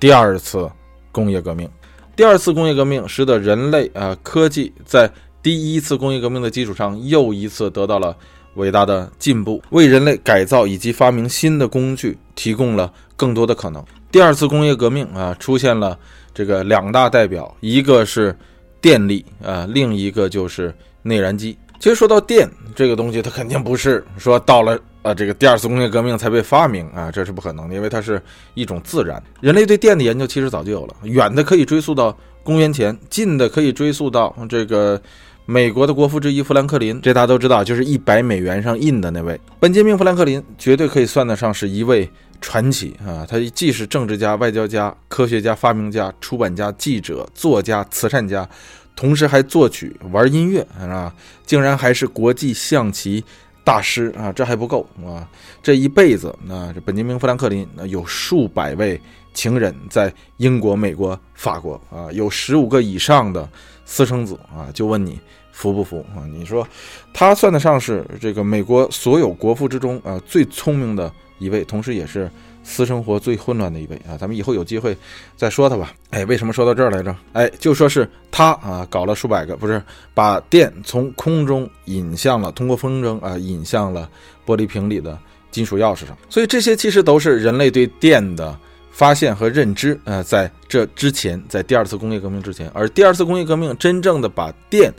[0.00, 0.66] 第二次
[1.12, 1.68] 工业革命，
[2.16, 5.08] 第二次工业革命使得人类啊科技在
[5.42, 8.16] 第一次工业革命的基础上又一次得到了
[8.54, 13.84] 伟大的进步，为人类改造以及发明新的工具提供了更多的可能。
[14.10, 15.98] 第二次工业革命啊出现了
[16.32, 18.34] 这个两大代表，一个是
[18.80, 21.56] 电力啊，另一个就是内燃机。
[21.78, 28.20] 其实说到电这个东西，它肯定不是说到了啊这个第二次工业革命才被发明啊，这是不可能的，因为它是
[28.54, 29.22] 一种自然。
[29.40, 35.00] 人类对电的研究其实早就有了，远的可以追溯到公元前，近的可以追溯到这个
[35.46, 42.08] 美国的国父之一富兰克林，这大家都知道，就是一百美元上印的那位本杰明·富兰克林，绝对可以算得上是一位
[42.40, 43.26] 传奇啊！
[43.28, 48.48] 他既是政治家、外交家、科学家、发明家、出版家、记者、作家、慈善家。
[48.96, 51.10] 同时还作曲、玩音乐，啊，
[51.46, 53.24] 竟然还是国际象棋
[53.70, 54.32] 大师啊！
[54.32, 55.22] 这还不够啊！
[55.62, 59.00] 这一辈子，那这本杰明·富兰克林有数百位
[59.32, 63.48] 情人，在英国、美国、法国啊，有十五个以上的
[63.84, 64.66] 私生子啊！
[64.74, 65.20] 就问你
[65.52, 66.26] 服不服啊？
[66.26, 66.66] 你说
[67.14, 72.28] 他算得上是这个美国所有国父之中啊最聪明的一位，同时也是。
[72.70, 74.96] 私生活最混乱的一位啊，咱们以后有机会
[75.36, 75.92] 再说他吧。
[76.10, 77.14] 哎，为什么说到这儿来着？
[77.32, 79.82] 哎，就说是他啊，搞了数百个，不是
[80.14, 84.08] 把电从空中引向了，通过风筝啊，引向了
[84.46, 85.18] 玻璃瓶里的
[85.50, 86.16] 金属钥匙上。
[86.28, 88.56] 所以这些其实都是人类对电的
[88.92, 89.98] 发现和认知。
[90.04, 94.92] 呃，在这之前，在第二次工业革命之前，而第二次工业革命真正的把电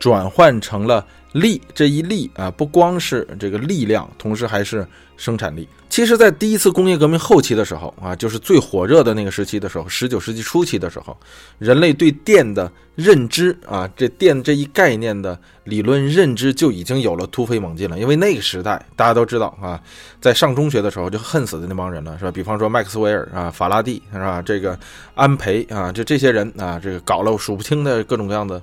[0.00, 1.06] 转换成了。
[1.32, 5.68] 力这一力啊，不光是这个力量，同时还是生产力。
[5.88, 11.14] 其实，在第一次工业革命后期的时候啊，就是最火热的那个时期的时候，十九世纪初期的时候，
[11.58, 17.98] 人类对电的认知啊，这电这一概念的理论认知就已经有了突飞猛进了。
[17.98, 19.78] 因为那个时代大家都知道啊，
[20.18, 22.30] 在上中学的时候就恨死的那帮人了，是吧？
[22.30, 24.40] 比方说麦克斯韦尔啊、法拉第是吧？
[24.40, 24.78] 这个
[25.14, 28.60] 安培啊，就这些人啊，这个搞了数不清的各种各样的。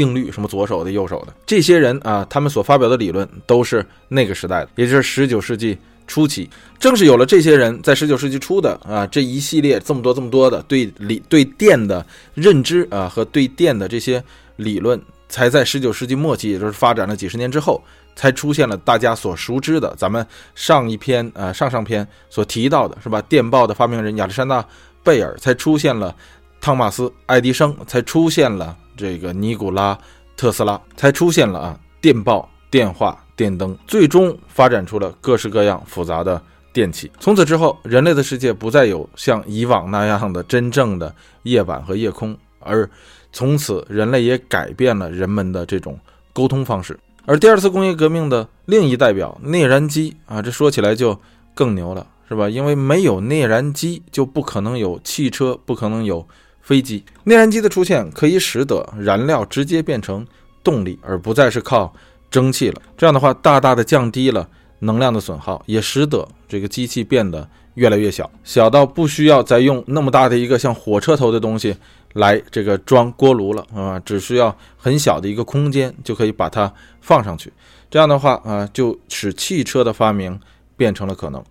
[0.00, 6.48] 定律什么左手的右手的这些人啊，他们所发表的理论都是那个时代的，也就是十九世纪初期。
[6.78, 14.24] 正是有了这些人在十九世纪初的啊这一系列这么多这么多的对理对电的认知啊和对电的这些
[14.56, 17.82] 理论，才在十九世纪末期，也就是发展了几十年之后，
[18.16, 23.20] 才出现了大家所熟知的咱们上一篇啊上上篇所提到的是吧？
[23.20, 24.66] 电报的发明人亚历山大
[25.04, 26.16] 贝尔，才出现了
[26.58, 28.74] 汤马斯爱迪生，才出现了。
[29.00, 29.98] 这个尼古拉
[30.36, 37.10] 特斯拉才出现了啊，电报、电话、电灯，最终发展出了各式各样复杂的电器。
[37.18, 42.88] 从此之后，人类的世界不再有像以往那样的真正的夜晚和夜空，而
[43.32, 45.98] 从此人类也改变了人们的这种
[46.34, 46.98] 沟通方式。
[47.24, 51.18] 而第二次工业革命的另一代表内燃机啊，这说起来就
[51.54, 52.48] 更牛了，是吧？
[52.48, 56.26] 因为没有内燃机，就不可能有汽车，不可能有。
[56.70, 60.24] 飞机内燃机的出现，可以使得燃料直接变成
[60.62, 61.92] 动力，而不再是靠
[62.30, 62.80] 蒸汽了。
[62.96, 71.76] 这样的话，大大的降低了能量的损耗，也使得这个机器变得越来越小，小到不需要再用那么大的一个像火车头的东西
[72.12, 77.52] 来这个装锅炉了啊，只需要很小的一个空间就可以把它放上去。
[77.90, 80.38] 这样的话啊，就使汽车的发明
[80.76, 81.42] 变成了可能。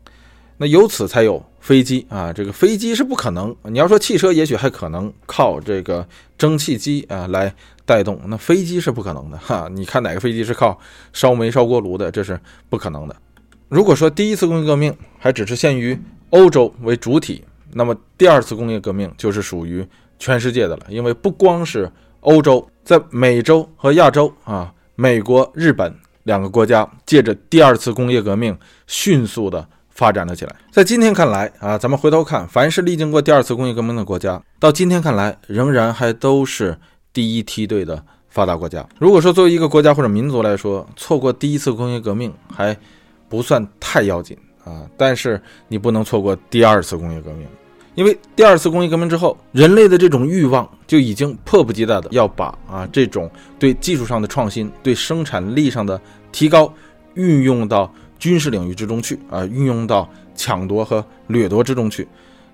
[0.55, 3.55] 那由此才有飞机啊，这个飞机是不可能。
[3.63, 7.53] 你要说汽车，也许还可能靠这个蒸汽机啊来
[7.85, 9.69] 带动，那飞机是不可能的哈。
[9.71, 10.79] 你看哪个飞机是靠
[11.11, 12.09] 烧煤烧锅炉的？
[12.09, 13.15] 这是不可能的。
[13.67, 15.99] 如果说第一次工业革命还只是限于
[16.31, 17.43] 欧洲为主体，
[17.73, 19.85] 那么第二次工业革命就是属于
[20.17, 20.85] 全世界的了。
[20.89, 21.91] 因为不光是
[22.21, 25.93] 欧洲，在美洲和亚洲啊，美国、日本
[26.23, 29.67] 两个国家借着第二次工业革命迅速的。
[29.99, 30.55] 发展了起来。
[30.71, 36.73] 在今天看来啊，咱们回头看，凡是历经过第二次工业革命的国家，到今天看来，仍然还都是
[37.11, 38.87] 第一梯队的发达国家。
[38.97, 42.73] 如果说作为一个国家或者民族来说，错过第一次工业革命还
[43.27, 47.45] 不算太要紧啊，但是你不能错过第二次工业革命，
[47.95, 55.99] 因为第二次工业革命之后，人类的这种欲望就已经迫不及待的要把啊这种对技术上的创新、对生产力上的
[56.31, 56.73] 提高
[57.15, 57.93] 运用到。
[58.19, 62.07] 军事领域之中去啊，运用到抢夺和掠夺之中去，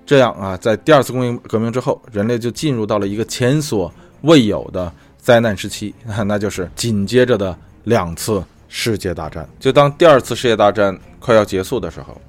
[0.05, 5.93] 这样啊，在第二次工业革命之后，人类就进入到了一个前所未有的灾难时期，
[6.25, 9.47] 那就是紧接着的两次世界大战。
[9.59, 12.19] 就当第二次世界大战快要结束的时候，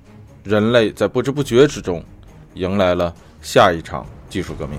[0.43, 2.03] 人类在不知不觉之中
[2.55, 4.79] 迎来了下一场技术革命。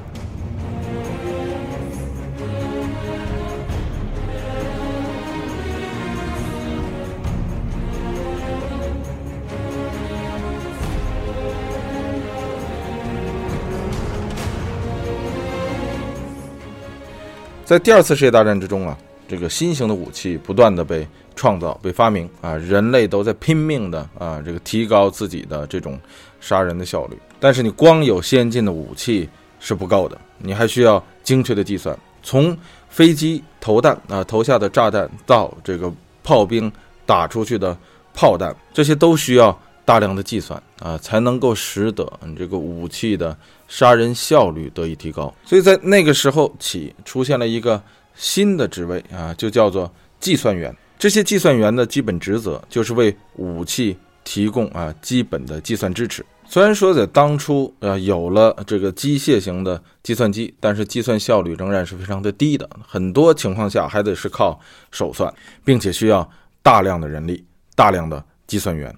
[17.68, 26.00] 在第二次世界大战之中啊，这个新型的武器不断的被创造、被发明啊，人类都在拼命的啊，这个提高自己的这种
[26.40, 27.18] 杀人的效率。
[27.42, 29.28] 但是你光有先进的武器
[29.60, 35.92] 是不够的，你还需要精确的计算、从飞机投弹啊投下的炸弹到这个
[36.24, 36.72] 炮兵
[37.06, 37.78] 打出去的
[38.14, 45.34] 炮弹，这些都需要大量的计算啊，才能够使得你这个武器的杀人效率得以提高。
[45.46, 47.82] 所以在那个时候起，出现了一个
[48.16, 50.76] 新的职位啊，就叫做计算员。
[50.98, 56.26] 这些计算员的基本职责就是为武器提供啊基本的计算支持。
[56.50, 65.32] 虽然说在当初啊有了这个机械型的计算机，但是计算效率仍然是非常的低的，很多情况下还得是靠手算，
[65.66, 66.28] 并且需要
[66.64, 67.44] 大量的人力、
[67.76, 68.96] 大量的计算员。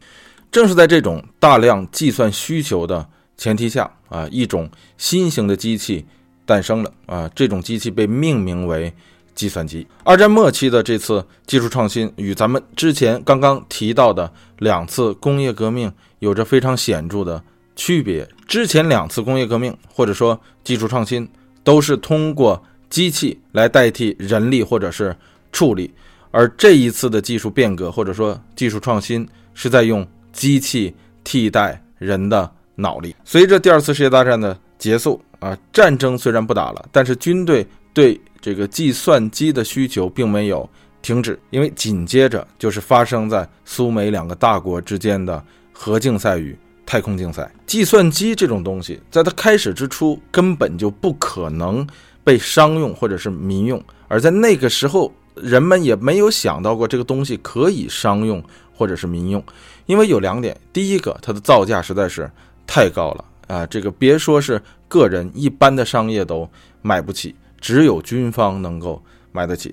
[0.52, 3.06] 正是在这种大量计算需求的
[3.40, 6.06] 前提下啊，一种新型的机器
[6.46, 8.94] 诞生了啊，这种机器被命名为
[9.34, 9.88] 计算机。
[10.04, 15.92] 二战末期的这次技术创新与咱们之前刚刚提到的两次工业革命。
[16.20, 17.42] 有着非常显著的
[17.78, 18.28] 区别。
[18.46, 21.26] 之前两次工业革命或者说技术创新，
[21.64, 25.16] 都是通过机器来代替人力或者是
[25.54, 25.90] 处理，
[26.32, 33.16] 而这一次的技术变革或者说技术创新，是在用机器替代人的脑力。
[33.24, 40.68] 随着第二次世界大战的结束啊，战争虽然不打了，但是军队对这个计算机的需求并没有
[41.02, 45.44] 停止，因为紧接着就是发生在苏美两个大国之间的。
[45.82, 46.54] 核竞赛与
[46.86, 51.88] 太空竞赛，计算机这种东西，在它开始之初根本就不可能
[52.22, 58.44] 被商用或者是民用，而在那个时候，人们也没有想到过这个东西可以商用
[58.76, 59.42] 或者是民用，
[59.86, 62.30] 因为有两点：第一个，它的造价实在是
[62.70, 66.48] 太高了啊，这个别说是个人，一般的商业都
[66.84, 69.02] 买不起，只有军方能够
[69.32, 69.72] 买得起；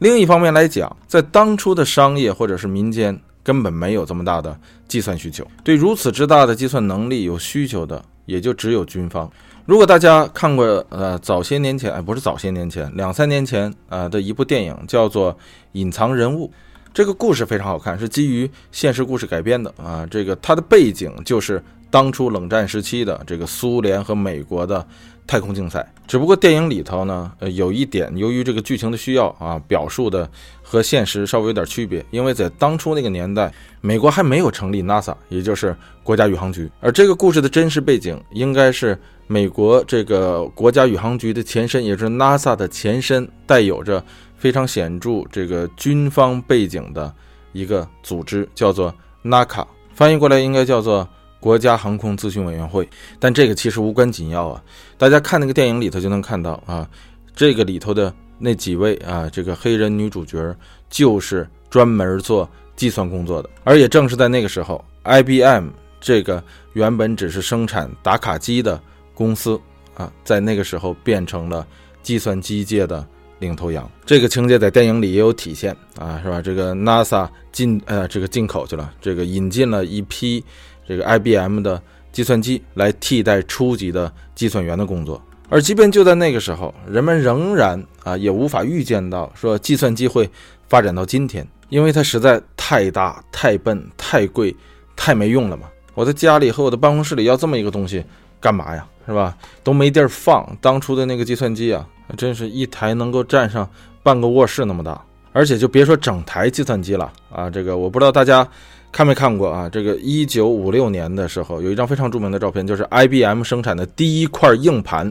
[0.00, 3.16] 另一方面来讲，在当初的商业或者是民间。
[3.44, 9.28] 根本没有这么大的计算需求，对如此之大的计算能力有需求的，也就只有军方。
[9.66, 15.34] 如果大家看过，呃，早些年前，哎，不是早些年前，两三年前，啊的一部电影叫做
[15.72, 16.46] 《隐藏人物》，
[16.94, 20.06] 这个故事非常好看，是基于现实故事改编的啊。
[20.08, 21.60] 这个它的背景就是
[21.92, 24.84] 当初冷战时期的这个苏联和美国的
[25.26, 30.28] 太空竞赛，只不过电影里头呢，呃，有一点，由于这个剧情的需要啊，表述的。
[30.64, 33.52] 和现实稍微有点区别，因为在当初那个年代，
[33.82, 36.66] 美国还没有成立 NASA，也就是国家宇航局。
[36.80, 44.02] 而这个故事的真实背景，应该是美国这个国家宇航局的前身，也就是 NASA 的前身，带有着
[44.34, 47.14] 非常显著这个军方背景的
[47.52, 51.06] 一个组织，叫做 NACA，翻译过来应该叫做
[51.42, 52.88] 国家航空咨询委员会。
[53.18, 54.62] 但这个其实无关紧要啊，
[54.96, 56.88] 大家看那个电影里头就能看到啊，
[57.36, 58.14] 这个里头的。
[58.44, 60.52] 那几位啊，这个黑人女主角
[60.90, 65.68] 就是专门做计算工作的，而也正是在那个时候，IBM
[66.00, 68.82] 这个原本只是生产打卡机的
[69.14, 69.60] 公司
[69.94, 71.64] 啊，在那个时候变成了
[72.02, 73.06] 计算机界的
[73.38, 73.88] 领头羊。
[74.04, 76.42] 这个情节在电影里也有体现啊，是吧？
[76.42, 80.44] 这个 NASA 进呃这个进口去了，这个引进了一批
[80.86, 81.80] 这个 IBM 的
[82.12, 85.20] 计算机来替代初级的计算员的工作。
[85.48, 90.28] 而即便就在那个时候，人们仍然啊也无法预见到说计算机会
[90.68, 94.56] 发展到今天，因为它实在太大、太笨、太贵、
[94.96, 95.68] 太没用了嘛。
[95.94, 98.02] 我在家里和我的办公室里要这么一个东西
[98.40, 98.86] 干嘛呀？
[99.04, 99.36] 是吧？
[99.64, 100.48] 都没地儿放。
[100.60, 101.84] 当初的那个计算机啊，
[102.16, 103.68] 真是一台能够占上
[104.02, 104.98] 半个卧室那么大，
[105.32, 107.50] 而且就别说整台计算机了啊。
[107.50, 108.48] 这个我不知道大家
[108.92, 109.68] 看没看过啊？
[109.68, 115.10] 这个一九五六年的时候，有一张非常著名的照片，就是 IBM 生产的第一块硬盘。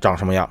[0.00, 0.48] 长什么样？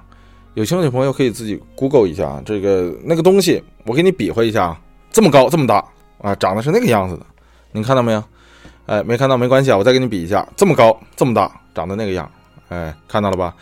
[0.55, 2.43] 有兴趣的朋友可以自己 Google 一下啊。
[2.45, 5.83] 这个那个东西，我给你比划一下啊，这么高，这么大
[6.17, 7.25] 啊，长得是那个样子的。
[7.71, 8.23] 您看到没有？
[8.85, 12.29] 哎，没看到没关系啊，我再给你比一下，这么高，这么大，长得那个样。
[12.67, 13.55] 哎，看到了吧？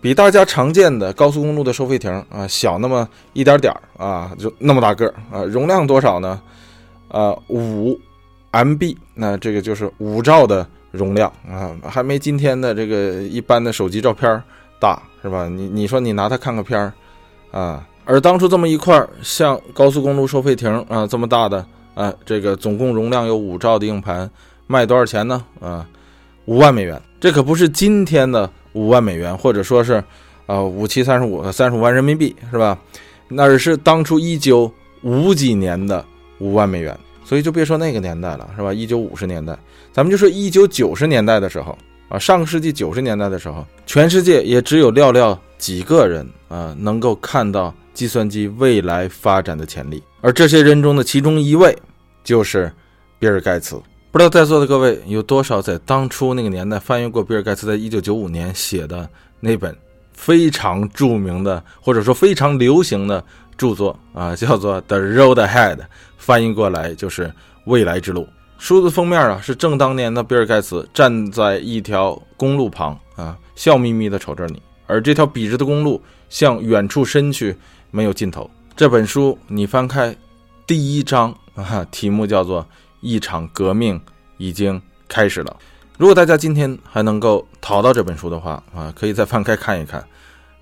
[0.00, 5.44] 比大家常见的高速公路的收费亭啊小那么一点点儿啊，就那么大个儿啊。
[5.44, 6.40] 容量多少呢？
[7.08, 7.96] 呃，五
[8.52, 14.42] MB，那这个就是五兆的容量啊，还没今天的这个一般的手机照片
[14.78, 15.02] 大。
[15.22, 15.48] 是吧？
[15.48, 16.92] 你你说你拿它看个片儿，
[17.52, 24.28] 啊，而当初这么一块像高速公路收费亭啊这么大的啊，这个总共容量有五兆的硬盘，
[24.66, 25.44] 卖多少钱呢？
[25.60, 25.86] 啊，
[26.46, 27.00] 五万美元。
[27.20, 30.02] 这可不是今天的五万美元，或者说是
[30.46, 32.76] 啊五七三十五三十五万人民币，是吧？
[33.28, 34.68] 那是当初一九
[35.02, 36.04] 五几年的
[36.40, 36.98] 五万美元。
[37.32, 38.74] 所以就别说那个年代了，是吧？
[38.74, 39.58] 一九五十年代，
[39.90, 41.78] 咱们就说一九九十年代的时候。
[42.10, 50.02] 啊，上个世纪九十年代的时候，全世界也只有寥寥几个人啊，能够看到计算机未来发展的潜力。
[50.20, 51.74] 而这些人中的其中一位，
[52.22, 52.70] 就是
[53.18, 53.80] 比尔盖茨。
[54.10, 59.08] 不知道在座的各位有多少在当初那个年代翻阅过比尔盖茨在一九九五年写的
[59.40, 59.74] 那本
[60.12, 63.24] 非常著名的或者说非常流行的
[63.62, 65.76] 著作啊， 叫做《The Road Ahead》，
[66.16, 67.32] 翻译过来就是
[67.66, 68.26] “未来之路”。
[68.58, 77.56] 书的封面啊，是正当年的比尔盖茨站在一条公路旁啊，笑眯眯地瞅着你，而这条笔直的公路向远处伸去，
[77.92, 78.50] 没有尽头。
[78.74, 80.16] 这本书你翻开
[80.66, 82.66] 第一章啊，题目叫做
[83.00, 84.00] “一场革命
[84.38, 85.56] 已经开始了”。
[85.98, 90.04] 如果大家今天还能够淘到这本书的话啊，可以再翻开看一看，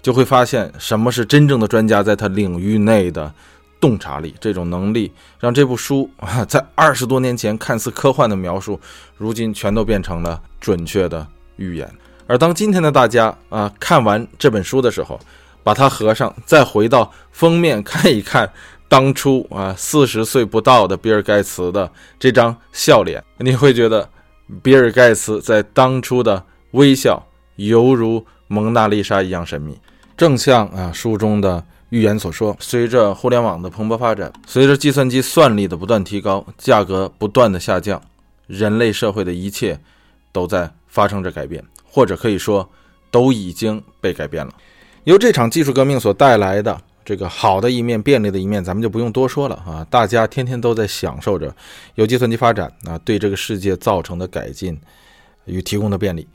[0.03, 3.33] 就会发现什么是真正的专家在他领域内的。
[3.81, 8.79] 洞察力这种能力，让这部书啊， 在二十多年前看似科幻的描述，
[9.17, 11.27] 如今全都变成了准确的
[11.57, 11.91] 预言。
[12.27, 15.19] 而当今天的大家啊看完这本书的时候，
[15.63, 18.53] 把它合上，再回到封面看一看
[18.87, 24.07] 当初啊四十岁不到的比尔盖茨的这张笑脸，你会觉得
[24.63, 27.27] 比尔盖茨在当初的微笑
[27.57, 29.81] 犹如蒙娜丽莎一样神秘，
[30.21, 31.65] 正像啊书中的。
[31.89, 38.01] 预言所说，随着互联网的蓬勃发展，随着计算机算力的不断提高，价格不断的下降，
[38.47, 39.77] 人类社会的一切
[40.31, 42.71] 都在发生着改变，或者可以说
[43.11, 44.55] 都已经被改变了。
[45.03, 49.85] 由这场技术革命所带来的这个好的一面、便利的一面，咱们就不用多说了啊！
[49.91, 51.53] 大家天天都在享受着
[51.97, 54.81] 由计算机发展啊对这个世界造成的改进
[55.47, 56.29] 与提供的便利。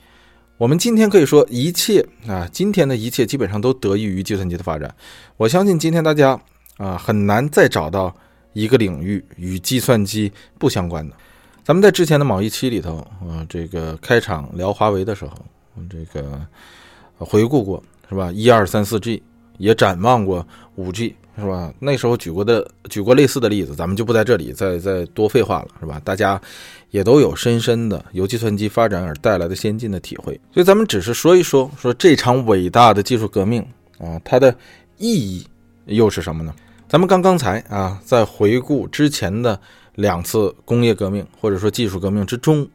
[0.58, 4.94] 我们今天可以说一切啊，今天的一切基本上都得益于计算机的发展。
[5.36, 6.40] 我相信今天大家
[6.78, 8.16] 啊很难再找到
[8.54, 11.16] 一个领域与计算机不相关的。
[11.62, 15.34] 咱们在之前的某一期里头啊，这个开场聊华为的时候，
[15.90, 16.40] 这个
[17.18, 18.32] 回顾过是吧？
[18.32, 19.22] 一二三四 G
[19.58, 21.74] 也展望过五 G 是吧？
[21.80, 26.02] 那时候举过的举过类似的例子，咱们就不在这里再再多废话了是吧？
[26.06, 26.42] 大家。
[26.96, 33.62] 也都有深深的由计算机发展而带来的先进的体会，所以咱们只是说一说，说这场伟大的技术革命
[34.00, 34.56] 啊，它的
[34.98, 35.46] 意义
[35.88, 36.56] 又是什么呢？
[36.88, 39.60] 咱们刚刚才啊，在回顾之前的
[39.96, 42.66] 两次工业革命或者说技术革命之中，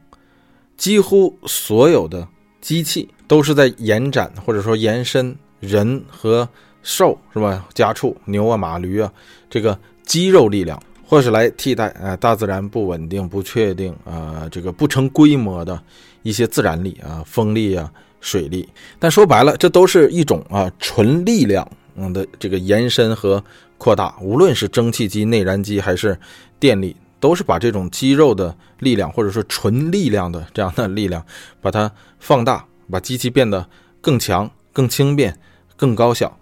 [0.77, 2.29] 几乎所有的
[2.61, 6.47] 机器都是在延展或者说延伸人和
[6.83, 7.66] 兽是吧？
[7.73, 9.11] 家畜、牛啊、马、驴啊，
[9.49, 10.79] 这个肌肉力量。
[11.11, 15.83] 或是来替代啊，大自然不稳定、不确定啊，这个不成规模的
[16.23, 18.69] 一些自然力啊，风力啊、水力。
[18.97, 23.43] 但说白了，这都是一种啊纯力量嗯的这个延伸和
[23.77, 24.17] 扩大。
[24.21, 26.17] 无论是蒸汽机、内燃机还是
[26.61, 31.27] 电力，都是把这种肌肉的力量或者说纯力量的这样的力量，
[31.61, 31.91] 把它
[32.21, 33.69] 放大，把机器变得
[34.01, 35.37] 更强、更轻便、
[35.77, 36.39] 更高效。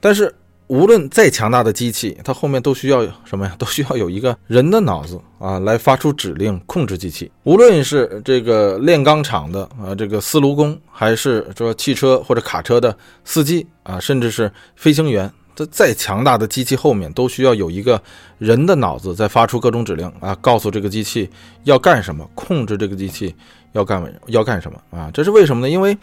[0.00, 0.34] 但是。
[0.68, 3.54] 无论再强大的机器，它后面都需要什么呀？
[3.56, 7.30] 都需要有一个人的脑子啊，来发出指令控制机器。
[7.44, 18.02] 无论是这个炼钢厂的啊，这个司炉工，还是说汽车或者卡车的司机啊，甚至是飞行员，这再强大的机器后面都需要有一个
[18.38, 21.30] 人的脑子在发出各种指令啊，告诉这个机器
[21.62, 23.32] 要干什么，控制这个机器
[23.72, 25.10] 要干要干什么啊？
[25.14, 25.70] 这是为什么呢？
[25.70, 25.96] 因为。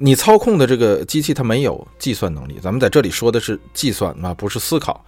[0.00, 2.58] 你操控的这个机器，它没有计算能力。
[2.62, 5.04] 咱们在这里说的是计算啊，不是思考。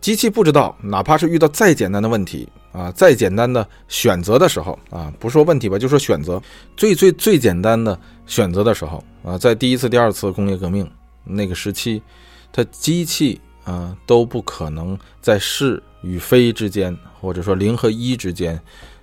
[0.00, 6.42] 机器不知道，哪怕是遇到再简单的问题啊，再简单的选择的时候啊，不说问题吧，就说选择
[6.74, 10.90] 最最最简单的选择的时候啊，在第一次、第二次工业革命
[11.22, 12.02] 那个时期，
[12.50, 18.58] 它机器啊都不可能在是与非之间，或者说零和一之间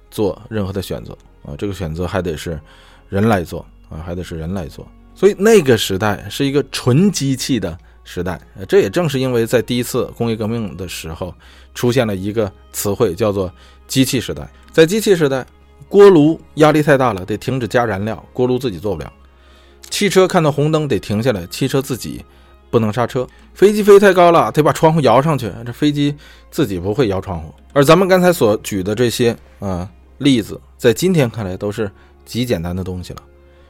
[0.09, 2.59] 做任何的选择啊，这个选择还得是
[3.07, 4.87] 人来做啊，还得是人来做。
[5.17, 8.39] 所以那个时代是一个纯机器的时代，
[8.69, 11.33] 这也正是因为在第一次工业革命的时候
[11.73, 13.51] 出现了一个词汇，叫做
[13.87, 14.47] “机器时代”。
[14.71, 15.43] 在机器时代，
[15.89, 19.11] 锅炉压力太大了，得停止加燃料，锅炉自己做不了；
[19.89, 22.23] 汽车看到红灯得停下来，汽车自己
[22.69, 26.15] 不能刹车；飞机飞太高了，得把窗户摇上去，这飞机
[26.51, 27.51] 自己不会摇窗户。
[27.73, 29.89] 而咱们刚才所举的这些啊
[30.19, 31.91] 例子，在今天看来都是
[32.23, 33.23] 极简单的东西了。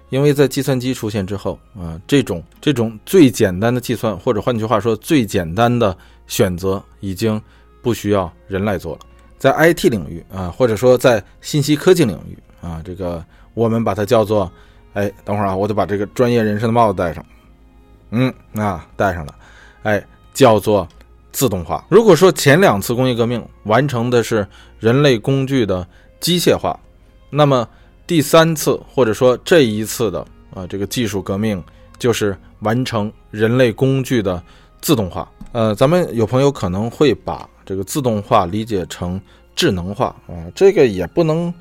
[0.09, 5.95] 因为在计算机出现之后啊，这种这种最简单的计算，或者换句话说，最简单的
[6.27, 7.41] 选择，已经
[7.81, 8.99] 不需要人来做了。
[9.37, 14.49] 在 IT 领域啊，或者说在信息科技领域啊，这个我们把它叫做，
[14.93, 17.25] 哎，等会儿啊，我得把这个专业人士的帽子戴上。
[18.11, 19.35] 嗯，啊，戴上了，
[19.83, 20.01] 哎，
[20.33, 20.87] 叫做
[21.33, 21.85] 自动化。
[21.89, 24.47] 如果说前两次工业革命完成的是
[24.79, 25.85] 人类工具的
[26.21, 26.79] 机械化，
[27.29, 27.67] 那么。
[28.07, 31.61] 第三次或者说这一次的啊，这个技术革命
[31.99, 34.41] 就是完成人类工具的
[34.81, 35.29] 自动化。
[35.51, 39.19] 呃，咱们有朋友可能会把这个自动化理解成
[39.55, 41.53] 智能化啊，这个也不能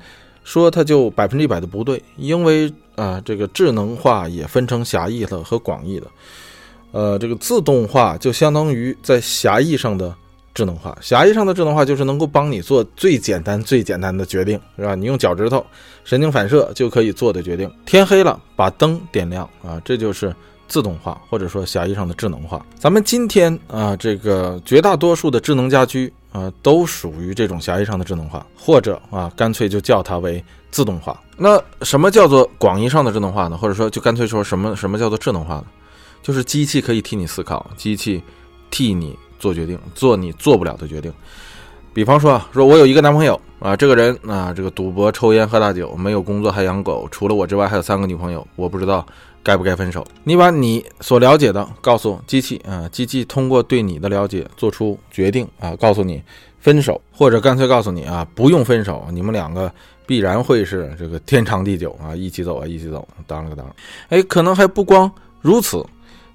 [0.43, 6.07] 说它就百分之一百的不对，因为啊，这个智能化也分成狭义的和广义的。
[6.93, 10.15] 呃，这个自动化就相当于在狭义上的
[10.57, 10.97] 智能化。
[10.99, 14.95] 狭义上的智能化就是能够帮你做最简单、最简单的决定，是吧？
[14.95, 15.63] 你用脚趾头
[16.03, 17.71] 神经反射就可以做的决定。
[17.85, 20.35] 天黑了，把灯点亮啊，这就是
[20.67, 22.65] 自动化，或者说狭义上的智能化。
[22.79, 31.21] 咱们今天啊，这个绝大多数的智能家居啊，都属于这种狭义上的智能化，或者啊，干脆就叫它为自动化。
[31.37, 33.55] 那什么叫做广义上的智能化呢？
[33.55, 35.65] 或者说，就干脆说什么什么叫做智能化呢？
[36.23, 38.23] 就是机器可以替你思考，机器
[38.71, 41.11] 替你做决定，做你做不了的决定。
[41.93, 49.03] 比方说啊，说我有一个男朋友啊，这个人啊，这个赌博、抽烟、喝大酒，没有工作，还养狗，除了我之外还有三个女朋友，我不知道
[49.41, 50.05] 该不该分手。
[50.23, 56.21] 你把你所了解的告诉机器啊，机器通过对你的了解做出决定啊，告诉你
[56.59, 59.71] 分手，或者干脆告诉你啊，不用分手，你们两个
[60.05, 63.07] 必然会是这个天长地久啊，一起走啊，一起走。
[63.25, 63.65] 当了个当，
[64.09, 65.11] 哎，可能还不光
[65.41, 65.83] 如此。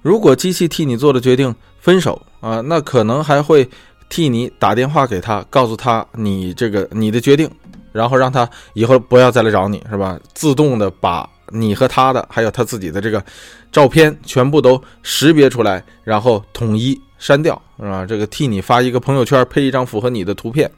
[0.01, 3.67] 如果机器替你做了决定分手啊，那可能还会
[4.09, 7.49] 替你打电话给他，告诉他你这个你的决定，
[7.93, 10.19] 然后让他以后不要再来找你，是吧？
[10.33, 13.23] 自动的把你和他的还有他自己的这个
[13.71, 18.05] 照片全部都识别出来，然后统一删掉，是吧？
[18.05, 20.69] 这个替你发一个朋友圈，配一张符合你的图片，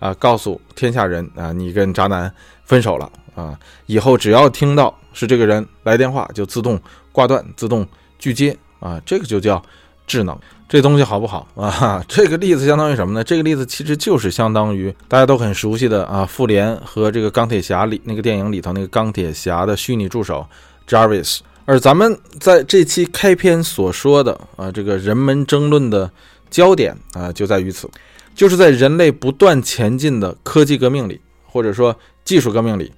[0.00, 2.32] 啊，告诉天下人啊，你跟渣男
[2.64, 3.56] 分手了啊！
[3.86, 6.80] 以后只要听到是这个人来电话，就自动
[7.12, 7.86] 挂断，自动。
[8.18, 9.62] 拒接啊，这个就叫
[10.04, 10.36] 智能。
[10.68, 12.04] 这东西好不好啊？
[12.06, 13.24] 这个例子相当于什么呢？
[13.24, 20.46] 这个例子其实就是相当于大家都很熟悉的啊，复联和这个钢铁侠里那个电影里头那个钢铁侠的虚拟助手
[20.86, 21.38] Jarvis。
[21.64, 26.10] 而咱们在这期开篇所说的啊，这个人们争论的
[26.50, 27.88] 焦点啊，就在于此，
[28.34, 32.92] 就是在人类不断前进的科技革命里，或者说技术革命里，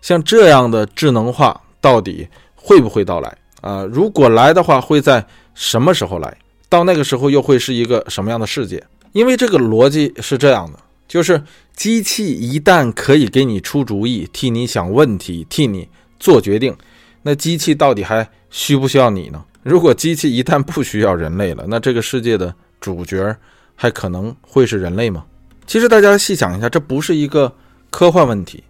[0.00, 3.36] 像这样的智能化到底会不会到来？
[3.62, 5.24] 啊，如果来的话，会在
[5.54, 6.36] 什么时候来？
[6.68, 8.82] 到那个时候又会是一个什么样的世界？
[9.12, 11.42] 因为这个逻辑是这样的，就是
[11.74, 15.88] 机器一旦可以给你出主意、替你想问题、替你
[16.18, 16.76] 做决定，
[17.22, 19.42] 那机器到底还需不需要你呢？
[19.62, 23.36] 如果机器一旦不需要人类了，那这个世界的主角
[23.74, 25.24] 还可能会是人类吗？
[25.66, 27.52] 其实大家细想一下，这不是一个
[27.90, 28.62] 科幻问题。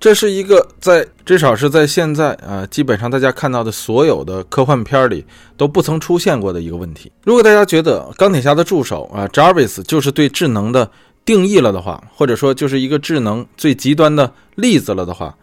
[0.00, 5.24] 这是一个在至少是在现在啊，基本上大家看到的所有的科幻片里
[5.56, 7.10] 都不曾出现过的一个问题。
[7.24, 10.90] 如果大家觉得钢铁侠的助手啊，Jarvis 就是对智能的
[11.24, 15.34] 定义了的话，或者说就是一个智能最极端的例子了的话，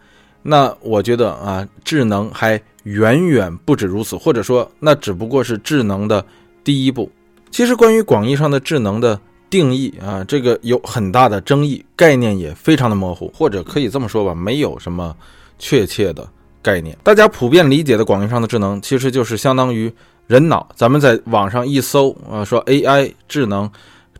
[0.42, 6.24] 那我觉得啊，智能还远远不止如此，或者说那只不过是智能的
[6.62, 7.10] 第一步。
[7.50, 9.18] 其实关于广义上的智能的。
[9.52, 15.14] 定义啊，这个有很大的争议，概念也非常的模糊，或者可以这么说吧，没有什么
[15.58, 16.26] 确切的
[16.62, 16.96] 概念。
[17.02, 19.92] 大家普遍理解的广义上的智能，其实就是相当于
[20.26, 20.66] 人脑。
[20.74, 23.70] 咱们在网上一搜啊，说 AI 智能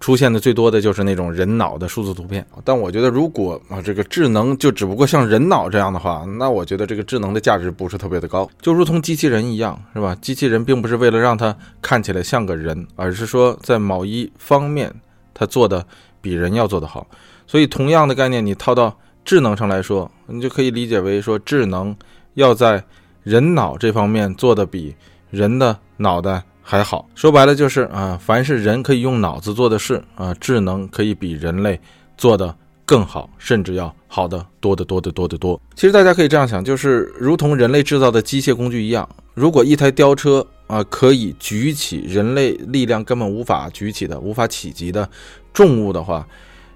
[0.00, 2.46] 出现的最多的就是那种人脑的数字图片。
[2.62, 10.14] 但我觉得，如果啊这个智能就只不过像人脑这样的话，那我觉得这个智能的价值不是特别的高，就如同机器人一样，是吧？
[10.20, 14.94] 机器人并不是为了让它看起来像个人，而是说在某一方面。
[15.34, 15.84] 它做的
[16.20, 17.06] 比人要做得好，
[17.46, 21.94] 所以同样的概念，你套到智能上来说，你就可以理解为说，智能
[22.34, 22.84] 要在
[23.22, 24.94] 人脑这方面做的比
[25.30, 27.08] 人的脑袋还好。
[27.14, 31.80] 说白了就是啊，凡是人可以用脑子做的事啊，智能可以比人类
[32.16, 32.54] 做的
[32.84, 35.60] 更好，甚至要好的多得多得多得多。
[35.74, 40.46] 其实大家可以这样想，就是如同人类制造的机械工具一样，如果一台吊车。
[40.72, 45.06] 啊，可以举起人类力量根本无法举起的、无法企及的
[45.52, 46.26] 重物的话，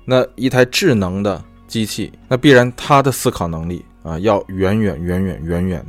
[0.05, 5.87] 那一台智能的机器，那必然它的思考能力啊，要远远远远远远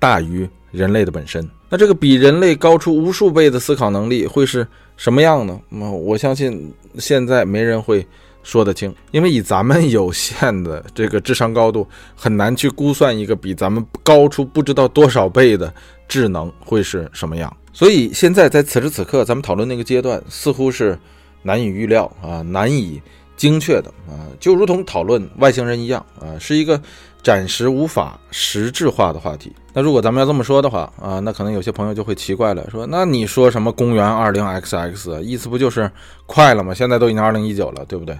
[0.00, 1.48] 大于人类的本身。
[1.68, 5.60] 那这个比人类高出无数倍的思考能力会是什么样呢？
[5.68, 8.04] 那我相信现在没人会
[8.42, 11.86] 说得清，因为以咱们有限的这个智商高度，
[12.16, 15.72] 很难去估算一个比咱们高出不知道多少倍的。
[16.08, 17.54] 智能会是什么样？
[17.72, 20.98] 所以现在在此时此刻，咱们讨论那个阶段，似乎是
[21.42, 23.02] 难以预料啊，难以
[23.36, 26.80] 精确的啊，就如同讨论外星人一样啊，是一个
[27.20, 29.52] 暂时无法实质化的话题。
[29.72, 35.90] 那如果咱们要这么说的话啊，那可能有些朋友就会奇怪了，说那你说什么公元二零 XX，意思不就是
[36.26, 36.72] 快了吗？
[36.72, 38.16] 现在都已经二零一九了，对不对？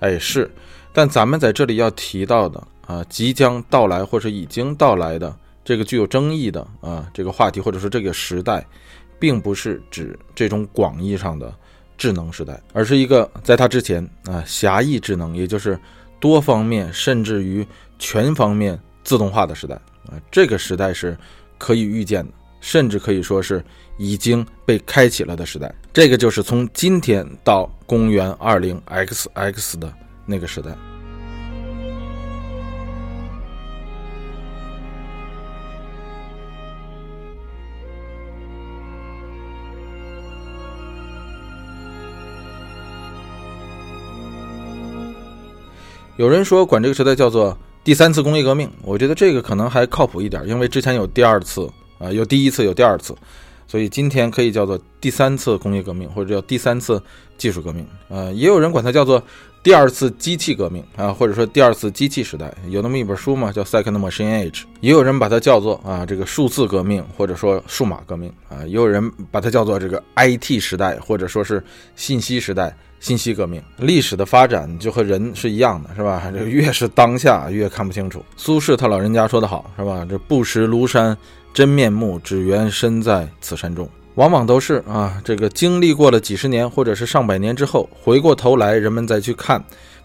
[0.00, 0.50] 哎，是，
[0.92, 5.32] 但咱们在这里要提到的啊，即将到来或者已经到来的。
[5.66, 8.64] 这个具有争议的啊，这个话题或者说这个时代，
[9.18, 11.52] 并不是指这种广义上的
[11.98, 15.76] 智能时代，而是一个在它之前啊狭义智能，也就是
[16.20, 17.66] 多方面甚至于
[17.98, 19.74] 全方面自动化的时代
[20.08, 20.14] 啊。
[20.30, 21.18] 这个时代是
[21.58, 23.60] 可以预见的，甚至可以说是
[23.98, 25.74] 已经被开启了的时代。
[25.92, 29.92] 这个就是从今天到公元二零 XX 的
[30.24, 30.70] 那个时代。
[46.16, 53.14] 有人说管这个时代叫做第三次工业革命，我觉得这个可能还靠谱一点，因为之前有第二次啊，有第一次，有第二次，
[53.66, 57.00] 所以今天可以叫做第三次工业革命，或者叫第三次
[57.36, 57.86] 技术革命。
[58.08, 59.22] 呃，也有人管它叫做
[59.62, 62.52] 第二次机器革命啊，或者说第二次机器时代。
[62.70, 64.62] 有那么一本书嘛，叫《Second Machine Age》。
[64.80, 68.64] 也有人把它叫做啊这个数字革命，或者说数码革命啊。
[68.64, 71.62] 也有人把它叫做这个 IT 时代，或者说是
[71.94, 72.74] 信息时代。
[73.00, 76.30] 信息革命，历史的发展就和人是一样的，是吧？
[76.32, 78.24] 这越是当下，越看不清楚。
[78.36, 80.06] 苏轼他老人家说得好，是吧？
[80.08, 81.16] 这不识庐山
[81.54, 83.88] 真面目，只缘身在此山中。
[84.16, 89.62] 往往都是啊，这个经历过了几十年或者是上百年之后，回过头来，人们再去看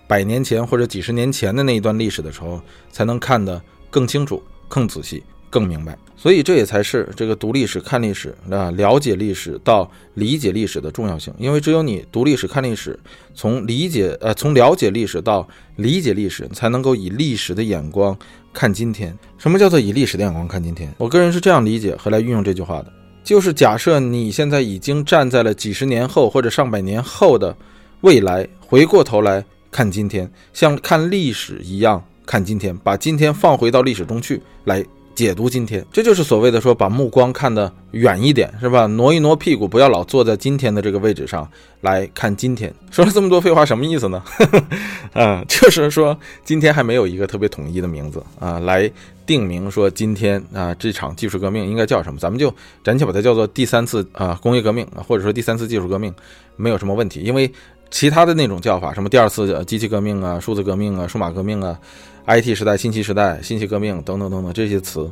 [0.08, 2.62] 百年前或者几十年前的那一段历史的时候，
[2.92, 5.24] 才能看得更清楚、更仔细。
[5.50, 11.34] 更明白，所以这也才是这个读历史、看历史啊，了解历史到理解历史的重要性。
[11.40, 13.00] 因为只有你读历史、看历史，
[13.34, 15.48] 从理解呃，从了解历史到
[15.78, 18.16] 理解历史，才能够以历史的眼光
[18.54, 19.18] 看今天。
[19.40, 20.94] 什么叫做以历史的眼光看今天？
[21.00, 22.94] 我个人是这样理解和来运用这句话的：
[23.24, 27.58] 就是假设你现在已经站在了几十年后或者上百年后的
[28.02, 34.86] 未来，回过头来看今天，像看历史一样看今天，把今天放回到历史中去来。
[35.22, 38.88] 解读今天，这就是所谓的说把目光看得远一点，是吧？
[38.88, 41.48] 挪一挪屁股，不要老坐在今天的这个位置上
[41.82, 42.74] 来看今天。
[42.90, 44.24] 说了这么多废话，什么意思呢？
[45.14, 48.92] 啊，就是说今天还没有一个特别统一的名字啊，来
[49.24, 52.20] 定名说今天啊这场技术革命应该叫什么？
[52.20, 52.52] 咱们就
[52.84, 56.12] 暂且把它叫做第三次啊工业革命，或者说第三次技术革命，
[56.56, 57.20] 没有什么问题。
[57.20, 57.52] 因为
[57.92, 61.78] 其他的那种叫法，什么第二次机器革命啊、数字革命啊、数码革命啊。
[62.28, 65.10] IT 时代、信息时代、信息革命等等等等这些词，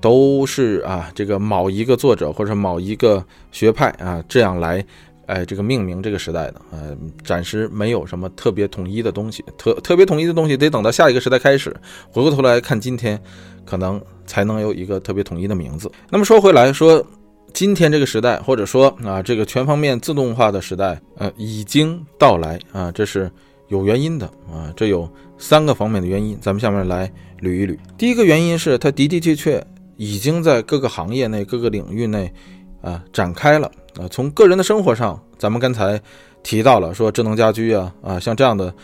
[0.00, 4.84] 都是啊，这个某一个作者或者某一个学派啊，这样来，
[5.26, 11.74] 哎，这个命名这个时代的，呃，暂时没有什么特别统一的东西，特特别统一的东西得等到下一个时代开始，
[12.10, 13.20] 回过头来看今天，
[13.64, 15.90] 可能才能有一个特别统一的名字。
[16.10, 17.04] 那么说回来说，
[17.52, 23.30] 今天这个时代，或者说啊，这个全方面自动化的时代，呃，已经到来啊，这是
[23.68, 25.08] 有原因的啊，这有。
[25.44, 27.06] 三个方面的原因，咱们下面来
[27.42, 27.76] 捋一捋。
[27.98, 29.62] 第一个原因是它的的确确
[29.98, 32.32] 已经在各个行业内、各个领域内，
[32.80, 33.70] 啊展开了。
[34.00, 36.00] 啊，从个人的生活上，咱们刚才
[36.42, 38.74] 提到了说智能家居啊啊，像这样的，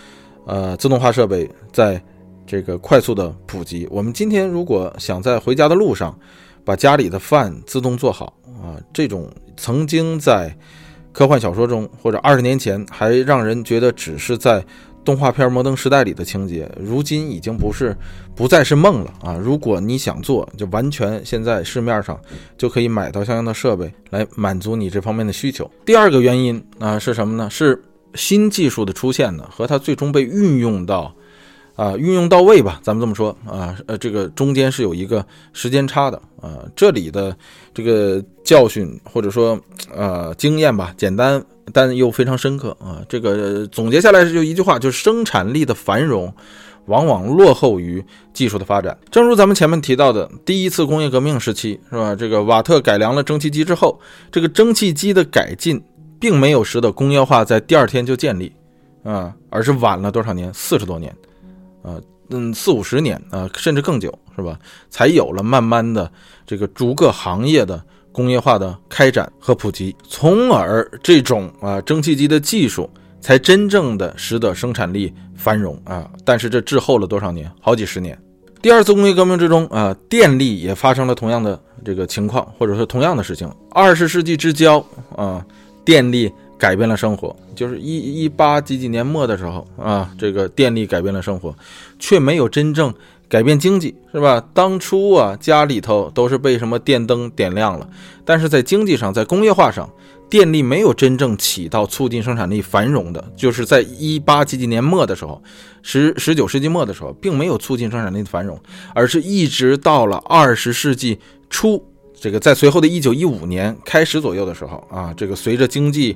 [0.44, 1.98] 呃自动化设备在
[2.46, 3.88] 这个快速的普及。
[3.90, 6.14] 我们今天如果想在回家的路上
[6.62, 10.54] 把家里的饭自动做好啊，这种曾经在
[11.10, 14.62] 科幻小说中或者二十年前还让人觉得只是在。
[15.04, 17.96] 动画片《摩登时代》里的情节，如今已经不是
[18.34, 19.34] 不再是梦了啊！
[19.34, 22.20] 如果你想做，就完全现在市面上
[22.56, 25.70] 就可以买到相应的设备来满足你这方面的需求。
[25.84, 27.48] 第二个原因啊是什么呢？
[27.50, 27.82] 是
[28.14, 31.14] 新技术的出现呢，和它最终被运用到。
[31.76, 35.24] 啊，运用到位吧，咱们这么说啊，呃，这个中间是有一个
[35.54, 36.58] 时间差的啊。
[36.76, 37.34] 这里的
[37.72, 39.58] 这个教训或者说
[39.94, 41.42] 呃经验吧，简单
[41.72, 43.02] 但又非常深刻啊。
[43.08, 46.32] 这个总结下来就一句话，就是生产力的繁荣
[46.86, 48.96] 往往落后于技术的发展。
[49.10, 52.14] 正如咱们前面提到的，第一次工业革命时期是吧？
[52.14, 54.00] 这个瓦特改良了蒸汽机之后，
[54.32, 55.80] 这个蒸汽机的改进
[56.18, 58.52] 并没有使得工业化在第二天就建立
[59.04, 60.52] 啊，而是晚了多少年？
[60.52, 61.14] 四十多年。
[61.82, 64.58] 呃，嗯，四五十年啊，甚至更久，是吧？
[64.90, 66.10] 才有了慢慢的
[66.46, 67.82] 这个逐个行业的
[68.12, 72.88] 工业化的开展和普及，从而这种啊蒸汽机的技术
[73.20, 76.10] 才真正的使得生产力繁荣啊。
[76.24, 77.50] 但是这滞后了多少年？
[77.60, 78.18] 好几十年。
[78.62, 83.50] 第二次工业革命之中啊，电力也发生了同样的这个情况，或者说同样的事情。
[83.70, 84.84] 二十世纪之交
[85.16, 85.44] 啊，
[85.84, 86.30] 电力。
[86.60, 91.56] 改变了生活，就是一一八几几年末的时候啊，这个电力改变了生活，
[91.98, 92.92] 却没有真正
[93.30, 94.44] 改变经济，是吧？
[94.52, 97.88] 当初啊，家里头都是被什么电灯点亮了，
[98.24, 99.88] 但是在经济上，在工业化上，
[100.28, 105.40] 电力没有真正起到促进生产力繁荣的，就是在一八几几年末的时候，
[105.80, 108.60] 十十九世纪末的时候，并没有促进生产力的繁荣，
[108.92, 111.80] 而是一直到了二十世纪初。
[112.20, 116.14] 这个在随后的一九一五年开始左右的时候啊，这个随着经济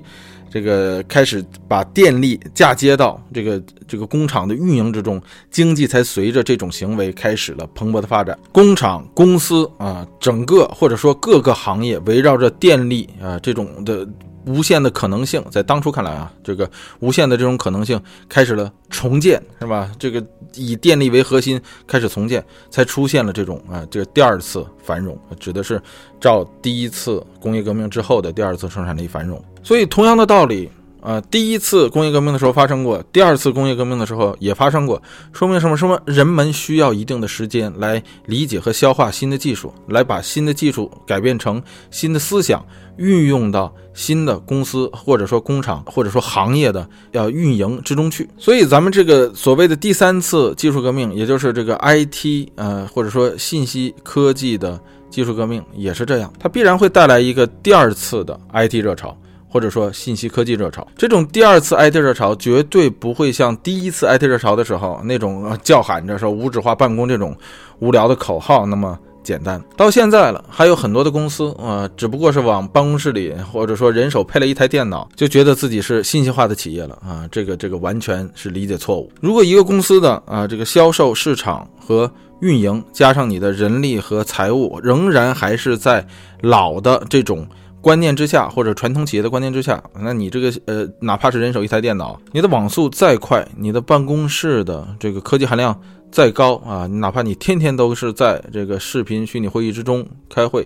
[0.50, 5.20] 这个开始把电力嫁接到这个这个工厂的运营之中，
[5.50, 8.38] 经济才随着这种行为开始了蓬勃的发展。
[8.52, 14.06] 工厂、公司啊，整个或者说各个行业围绕着电力啊这种的。
[14.46, 16.70] 无限的可能性，在当初看来啊，这个
[17.00, 19.90] 无限的这种可能性开始了重建，是吧？
[19.98, 20.24] 这个
[20.54, 25.80] 以电力为核心开始重建，才出现了这种啊，这个第二次繁荣，指的是
[26.20, 29.42] 照第一次工业革命之后的第二次生产力繁荣。
[29.62, 30.70] 所以，同样的道理
[31.04, 35.00] 啊，第一次工业革命的时候发生过，第二次工业革命的时候也发生过，
[35.34, 35.76] 说明什么？
[35.76, 36.00] 什么？
[36.06, 42.64] 人们需要一定的时间来理解和消化新的技术，来把新的技术改变成新的思想。
[42.96, 54.80] 运用到新的公司或者说工厂或者说行业的要运营之中去，所以咱们这个所谓的第三次技术革命，也就是这个 IT 呃或者说信息科技的
[55.10, 59.16] 技术革命也是这样，它必然会带来一个第二次的 IT 热潮
[59.54, 60.84] 或者说信息科技热潮。
[60.98, 67.36] 这种第二次 IT 热潮绝对不会像第一次 IT 热潮的时候那种叫喊着说无纸化办公这种
[67.78, 68.98] 无聊的口号那么。
[69.22, 77.26] 简单到现在了，还有很多的公司啊，只不过是往办公室里或者说人手配了一台电脑，就觉得自己是信息化的企业了啊！
[77.32, 79.10] 这个这个完全是理解错误。
[79.22, 86.06] 如果一个公司的啊这个销售、市场和运营，加上你的人力和财务，仍然还是在
[86.42, 87.48] 老的这种
[87.84, 95.78] 观念之下，或者传统企业的观念之下，那你这个呃哪怕是人手一台电脑，你的网速再快，你的办公室的这个科技含量。
[96.10, 100.64] 再高啊，哪怕你天天都是在这个视频虚拟会议之中开会，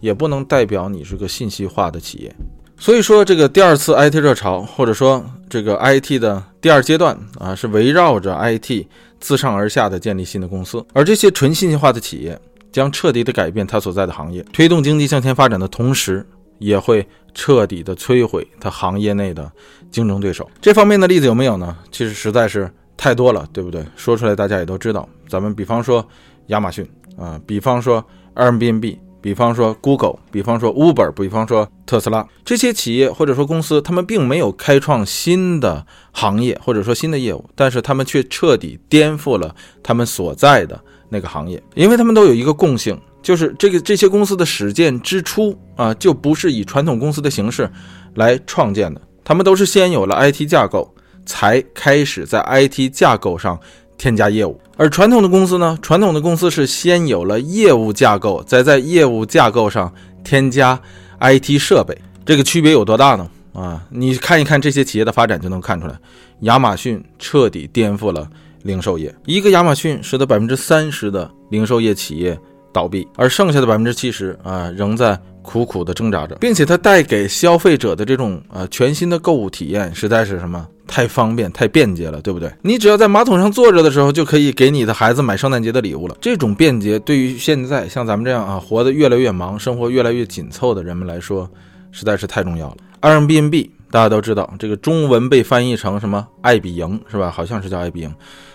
[0.00, 2.34] 也不能代表你是个信息化的企业。
[2.76, 8.84] 所以说，这个第二次 IT 热潮，或者说这个 IT 的第二阶段啊，是围绕着 IT
[9.20, 12.36] 自上而下的建立新的公司，而这些纯信息化的企业
[12.72, 16.26] 将彻底的改变它所在的行业，推动经济向前发展的同时，
[16.60, 17.04] 也会
[17.34, 19.50] 彻底的摧毁它行业内的
[19.90, 20.48] 竞争对手。
[20.60, 21.76] 这方面的例子有没有呢？
[21.90, 22.72] 其实实在是。
[23.02, 23.82] 太多了，对不对？
[23.96, 25.08] 说出来大家也都知道。
[25.26, 26.06] 咱们比方说
[26.48, 26.86] 亚马逊
[27.16, 28.04] 啊，比方说
[28.34, 40.78] Airbnb，比方说 Google，比方说 Uber，比方说特斯拉这些企业或者说公司，他们并没有开创新的行业或者说新的业务，但是他们却彻底颠覆了他们所在的
[41.10, 47.70] 那个行业，因为他们都有一个共性，就是这个这些公司的始建之初啊，就不是以传统公司的形式
[48.14, 50.94] 来创建的，他们都是先有了 IT 架构。
[51.26, 53.56] 才开始在 IT 架构上
[53.96, 55.78] 添加业务，而传统的公司呢？
[55.80, 59.92] 传统的公司是先有了业务架构，再在业务架构上
[60.24, 60.80] 添加
[61.20, 63.30] IT 设备，这个区别有多大呢？
[63.52, 65.94] 啊，你看一看这些企业的发展就能看出来。
[66.40, 68.28] 亚马逊彻底颠覆了
[68.62, 72.38] 零售业，一个亚马逊使得百分之三十的零售业企业
[72.72, 80.66] 倒闭，而剩下的百分之七十啊仍在苦苦的挣扎着，并且它带给消费者的这种呃全新的购物体验，实在是什么？
[80.86, 82.52] 太方便、太便捷了，对不对？
[82.62, 86.16] 你只要在马桶上坐着的时候，就可以给你的孩子买圣诞节的礼物了。
[86.20, 91.48] 这种便捷对于现在像咱们这样啊，活得越来越忙、生活越来越紧凑的人们来说，
[91.92, 92.76] 实在是太重要了。
[93.02, 96.26] Airbnb 大家都知道，这个中文被翻译成什么？
[96.42, 97.30] 爱彼迎是吧？
[97.30, 98.12] 好像是叫爱彼迎。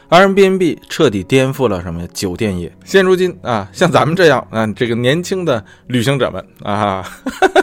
[0.09, 2.71] Airbnb 彻底颠覆了什么酒店业。
[2.83, 7.05] 现如今啊，像咱们这样啊，这个年轻的旅行者们啊，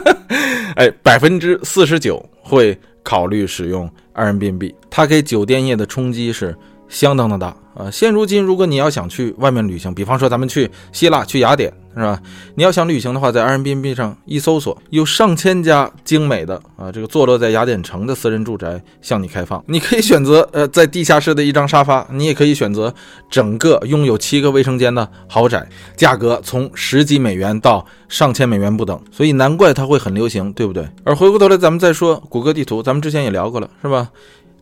[0.75, 2.77] 哎，百分之四十九会。
[3.05, 7.89] 考虑使用 Airbnb，它给酒店业的冲击是相当的大啊！
[7.91, 11.73] 现如今，如果你要想去外面旅行，比方说咱们去希腊、去雅典。
[11.95, 12.19] 是吧？
[12.55, 19.63] 你要想旅行的话，在 Airbnb 上一搜索，有上千家精美的啊，这个坐落在雅典城的私人住宅向你开放。
[19.67, 22.91] 你可以选择呃，在地下室的一张沙发，你也可以选择
[23.29, 28.99] 整个拥有七个卫生间的豪宅，价格从十几美元到上千美元不等。
[29.11, 30.89] 所以难怪它会很流行，对不对？
[31.03, 34.09] 而回过头来，咱们再说谷歌地图，咱们之前也聊过了，是吧？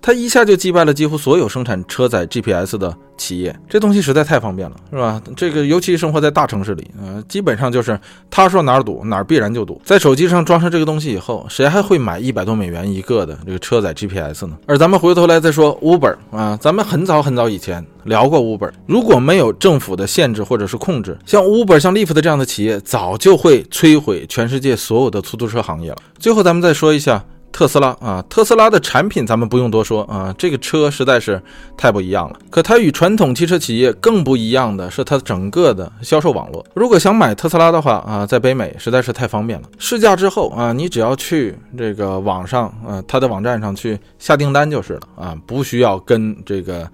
[0.01, 5.21] 它一下就击败了几乎所有生产车载 GPS 的企业，这东西实在太方便了，是吧？
[5.35, 7.99] 这个尤其生活在大城市里，呃，基本上就是
[8.29, 9.79] 他说哪儿堵哪儿必然就堵。
[9.85, 14.57] 在手机上装上这个东西以后，谁还会买一百多美元一个的这个车载 GPS 呢？
[14.65, 25.97] 而咱们回头来再说 Uber 啊，咱们很早很早以前聊过 Uber，如果没有政府的限制或者是控制，像 Uber、像 Lyft 这样的企业，早就会摧毁全世界所有的出租车行业了。
[26.17, 27.23] 最后，咱们再说一下。
[27.51, 31.41] 特斯拉啊，特斯拉的产品咱们不用多说啊，这个车实在是
[31.77, 32.39] 太不一样了。
[32.49, 36.65] 可它与传统汽车企业更不一样的是它整个的销售网络。
[36.73, 39.67] 如果想买特斯拉的话啊，在北美实在是太方便了。
[39.77, 46.89] 试驾之后啊，你只要去这个网上啊，它的网站上去下订单就是了啊，不需要跟这个。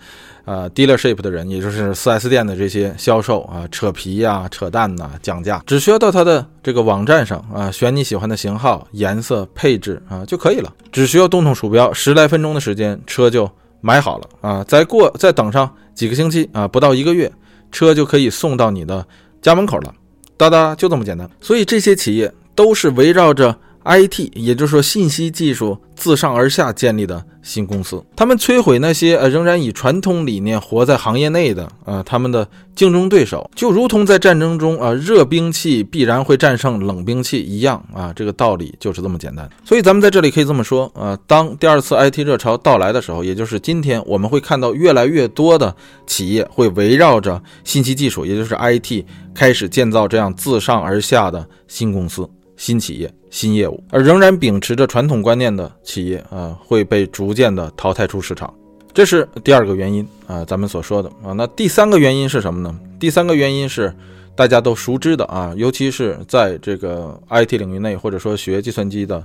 [0.48, 14.64] 呃，dealership 的人，也就是 4S 店的这些销售啊，扯皮呀、扯淡呐、讲价，只需要到他的这个网站上啊，选你喜欢的型号、颜色、配置啊就可以了，只需要动动鼠标，十来分钟的时间，车就买好了啊。
[14.64, 17.30] 再过再等上几个星期啊，不到一个月，
[17.70, 19.06] 车就可以送到你的
[19.42, 19.94] 家门口了，
[20.38, 21.30] 哒哒，就这么简单。
[21.42, 23.54] 所以这些企业都是围绕着。
[23.88, 39.50] IT，也就是说信息技术自上而下建立的新公司，他们摧毁那些呃仍然以传统理念活在行业内的啊他们的竞争对手，就如同在战争中啊热兵器必然会战胜冷兵器一样啊，这个道理就是这么简单。
[39.64, 45.74] 所以咱们在这里可以这么说啊，当第二次 IT 热潮到来的时候，也就是今天，我们会看到越来越多的
[46.06, 52.30] 企业会围绕着信息技术，也就是 IT 开始建造这样自上而下的新公司。
[52.58, 58.54] 新企业、新业务，而仍然秉持着传统观念的企业啊，会被逐渐的淘汰出市场，
[58.94, 61.32] 这是第二个原因啊，咱们所说的啊。
[61.32, 62.78] 那第三个原因是什么呢？
[63.00, 63.94] 第三个原因是
[64.36, 69.24] 大家都熟知的啊，尤其是在这个 IT 领域内，或者说学计算机的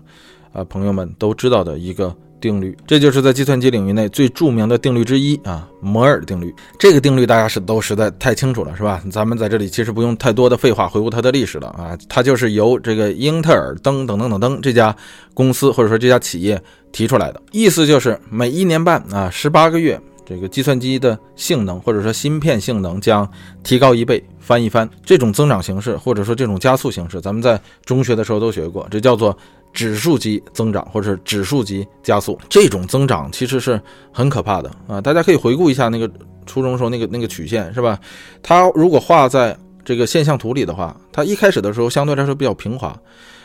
[0.52, 2.14] 啊朋友们都知道的一个。
[2.42, 6.52] 定律，这就是在计算机领域内最著名的定律之一啊，摩尔定律。
[6.76, 9.00] 这个定律大家是都实在太清楚了，是吧？
[9.12, 14.94] 咱们在这里其实不用太多的废话回顾它的历史了啊，它就是由这个英特尔登等等等等这家
[15.32, 17.40] 公司或者说这家企业提出来的。
[17.52, 23.26] 意思就是每一年半啊，十八个月，这个计算机的性能或者说芯片性能将
[23.62, 24.88] 提高一倍，翻一番。
[25.04, 29.38] 这种增长形式或者说这种加速形式，咱们在中学的时候都学过，这叫做。
[29.72, 33.80] 指数级增长，或者是指数级加速，这种增长其实是
[34.12, 35.00] 很可怕的啊！
[35.00, 36.10] 大家可以回顾一下那个
[36.46, 37.98] 初中时候那个那个曲线，是吧？
[38.42, 42.94] 它如果画在这个现象图里的话，它一开始的时候相对来说比较平滑，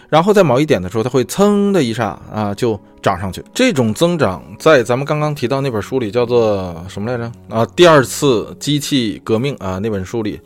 [0.10, 3.44] 然后在某一点的时候，它会噌的一下啊就涨上去。
[3.54, 7.32] 这种增长在咱们刚刚提到那本书里叫做什么来着？
[7.50, 10.40] 啊，第二次机器革命啊那本书里。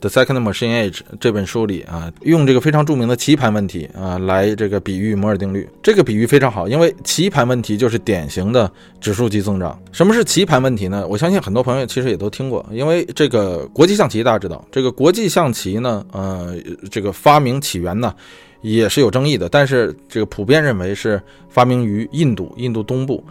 [0.00, 5.68] The Second Machine Age 这本书里啊，用这个非常著名的棋盘问题啊来这个比喻摩尔定律。
[5.82, 8.70] 这个比喻非常好，因为棋盘问题就是典型的
[9.00, 9.80] 指数级增长。
[9.92, 11.06] 什么是棋盘问题呢？
[11.08, 16.54] 我相信很多朋友其实也都听过，因为这个国际象棋大家知道，这个国际象棋呢，呃，
[16.90, 18.14] 这个发明起源呢
[18.60, 23.24] 也是有争议的，但是这个普遍认为是发明于印度，印度东部。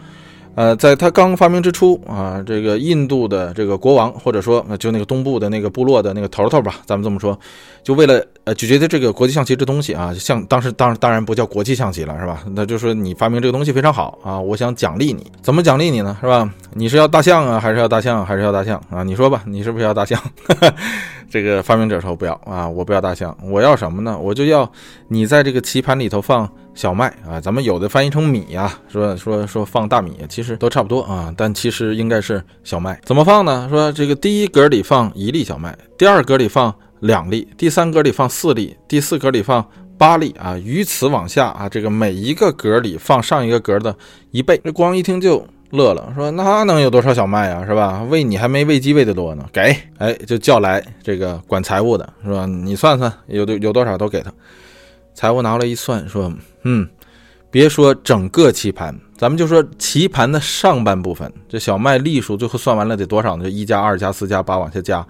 [0.56, 7.38] 呃，在他刚发明之初啊，这个印度的这个国王，或者说就那个东部的那个部落的那个头头吧，咱们这么说，
[7.84, 12.42] 就为了呃，就觉得这个国际象棋这东西啊，像当时当当然不叫国际象棋了，是吧？
[12.54, 16.16] 那就说你发明这个东西非常好啊，我想奖励你，怎么奖励你呢？
[16.22, 16.50] 是吧？
[16.72, 19.02] 你是要大象啊，还是要大象，还是要大象啊？
[19.04, 20.18] 你说吧，你是不是要大象？
[21.28, 24.18] 这个发明者说不要啊，我不要大象，我要什么呢？
[24.18, 24.70] 我就要
[25.08, 26.48] 你在这个棋盘里头放。
[26.76, 33.00] 小麦啊，咱们有的翻译成米呀，说说说放大米，其实都差不多啊，但其实应该是小麦。
[33.02, 33.66] 怎么放呢？
[33.70, 39.66] 说这个第一格里放一粒小麦，第二格里放两粒，第三格里放四粒，第四格里放
[39.96, 43.96] 八粒啊，于此往下啊，这个每一个格里放上一个格的
[44.30, 44.60] 一倍。
[44.62, 48.02] 这光一听就乐乐，说那能有多少小麦啊，是吧？
[48.08, 52.46] 喂你还没喂鸡喂的多呢，给，哎，就叫来这个管财务的，是吧？
[52.46, 54.32] 你算算有有多少都给他。
[55.14, 56.32] 财务拿过来一算，说
[56.64, 56.86] ：“嗯，
[57.50, 63.44] 别说整个棋盘，咱们就说棋盘的上半部分，这小麦粒数最后算完了得多少呢？
[63.44, 65.06] 就一加二加四加八往下加，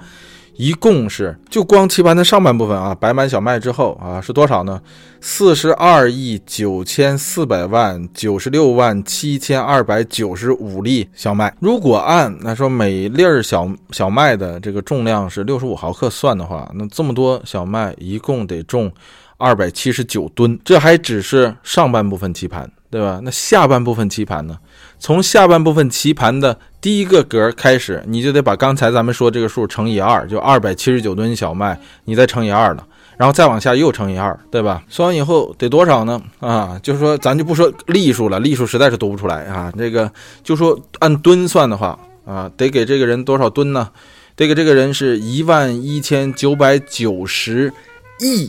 [0.56, 4.80] 一共是就光棋盘的上半部分啊，摆满小麦之后啊，是多少呢？
[5.20, 11.54] 四十二亿九千四百万九十六万七千二百九十五粒小麦。
[11.60, 18.92] 如果按那说每粒儿小小麦的这个重量是六十五毫克算的话，那这么多小麦一共得重。”
[19.38, 23.20] 二百七十九吨，这还只是上半部分棋盘，对吧？
[23.22, 24.58] 那下半部分棋盘呢？
[24.98, 34.80] 从下半部分棋盘的第一个格开始，你就得把刚才咱们说这个数乘以二，就二百七十九吨小麦，你再乘以二了，然后再往下又乘以二，对吧？
[34.88, 36.22] 算完以后得多少呢？
[36.38, 39.72] 啊，就是说咱就不说粒数了，粒数实在是读不出来啊。
[39.76, 40.08] 这个
[40.44, 43.90] 就说按吨算的话啊，得给这个人多少吨呢？
[44.36, 47.72] 得给这个人是一万一千九百九十
[48.20, 48.48] 亿。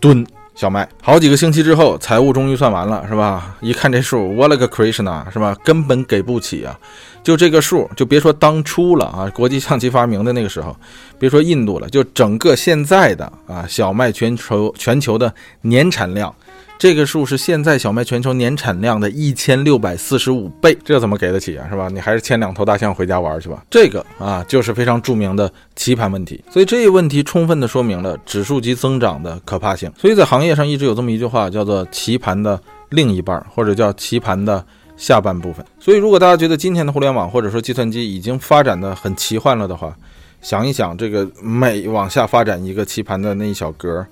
[0.00, 3.54] 吨小麦，好几个星期之后，财务终于算完了，是吧？
[3.60, 5.54] 一看这数，我勒个 Krishna，是吧？
[5.62, 6.74] 根本给不起啊！
[7.22, 10.74] 就这个数，就别说当初了啊，国际象棋发明的那个时候，
[11.18, 15.30] 别说印度了，就整个现在的啊，小麦全球全球的
[15.60, 16.34] 年产量。
[16.78, 21.66] 这个数是现在小麦全球年产量的一千六百四十五倍，这怎么给得起啊？
[21.70, 21.88] 是吧？
[21.88, 23.64] 你还是牵两头大象回家玩去吧。
[23.70, 26.44] 这个啊，就是非常著名的棋盘问题。
[26.50, 29.90] 所以这一问题充分的说明了指数级增长的可怕性。
[29.96, 32.60] 所以在行业上一直有这么一句话，叫做“棋盘的
[32.90, 34.62] 另一半”或者叫“棋盘的
[34.98, 35.64] 下半部分”。
[35.80, 39.96] 所以如果大家觉得今天的互联网或者说计算机已经发展的很奇幻了的话，
[40.42, 44.06] 想一想这个每往下发展一个棋盘的那一小格。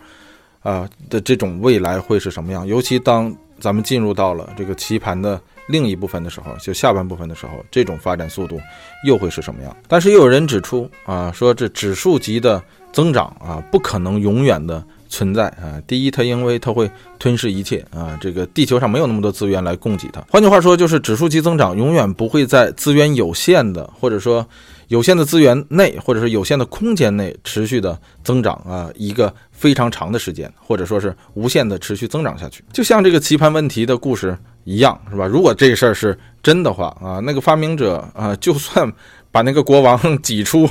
[0.64, 2.66] 啊的这种未来会是什么样？
[2.66, 8.60] 尤其当咱们进入到了这个棋盘的另一部分的时候，就下半部分的时候，这种发展速度
[9.06, 9.76] 又会是什么样？
[9.86, 12.60] 但是又有人指出啊，说这指数级的
[12.92, 14.84] 增长啊，不可能永远的。
[15.06, 16.90] 存在啊，第一，它因为它会
[17.20, 20.20] 吞噬一切啊，这个地球上没有那么多资源来供给它。
[20.28, 24.44] 换句话说，就是指数级增长永远不会在资源有限的，或者说
[24.88, 32.62] 有限的资源内，或者是有限的空间内持续的增长啊，一个非常长的时间，或者说是无限的持续增长下去。
[32.72, 35.26] 就像这个棋盘问题的故事一样，是吧？
[35.26, 38.90] 如果这事儿是真的话啊，那个发明者啊，就算
[39.30, 40.68] 把那个国王 挤出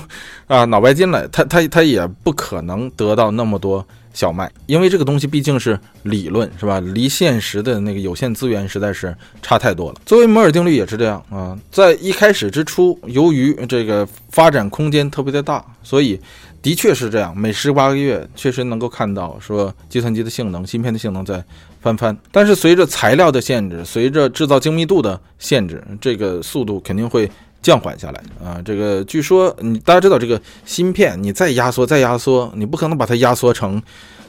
[0.48, 3.86] 啊脑白金来，他他他也不可能得到那么多。
[4.14, 6.80] 小麦，因为这个东西毕竟是理论，是吧？
[6.80, 10.00] 离现实的那个有限资源实在是差太多了。
[10.06, 16.20] 作为摩尔定律也是这样啊，在一开始之初，由于这个发展空间特别的大，所以
[16.62, 21.44] 的确是这样，每十八个月确实能够看到说计算机的性能、芯片的性能在
[21.82, 22.16] 翻番。
[22.32, 27.30] 但是随着材料的限制，随着制造精密度的限制，这个速度肯定会。
[27.64, 33.82] 降缓下来啊，这个据说你大家知道，这个芯片你再压缩再压缩，你不可能把它压缩成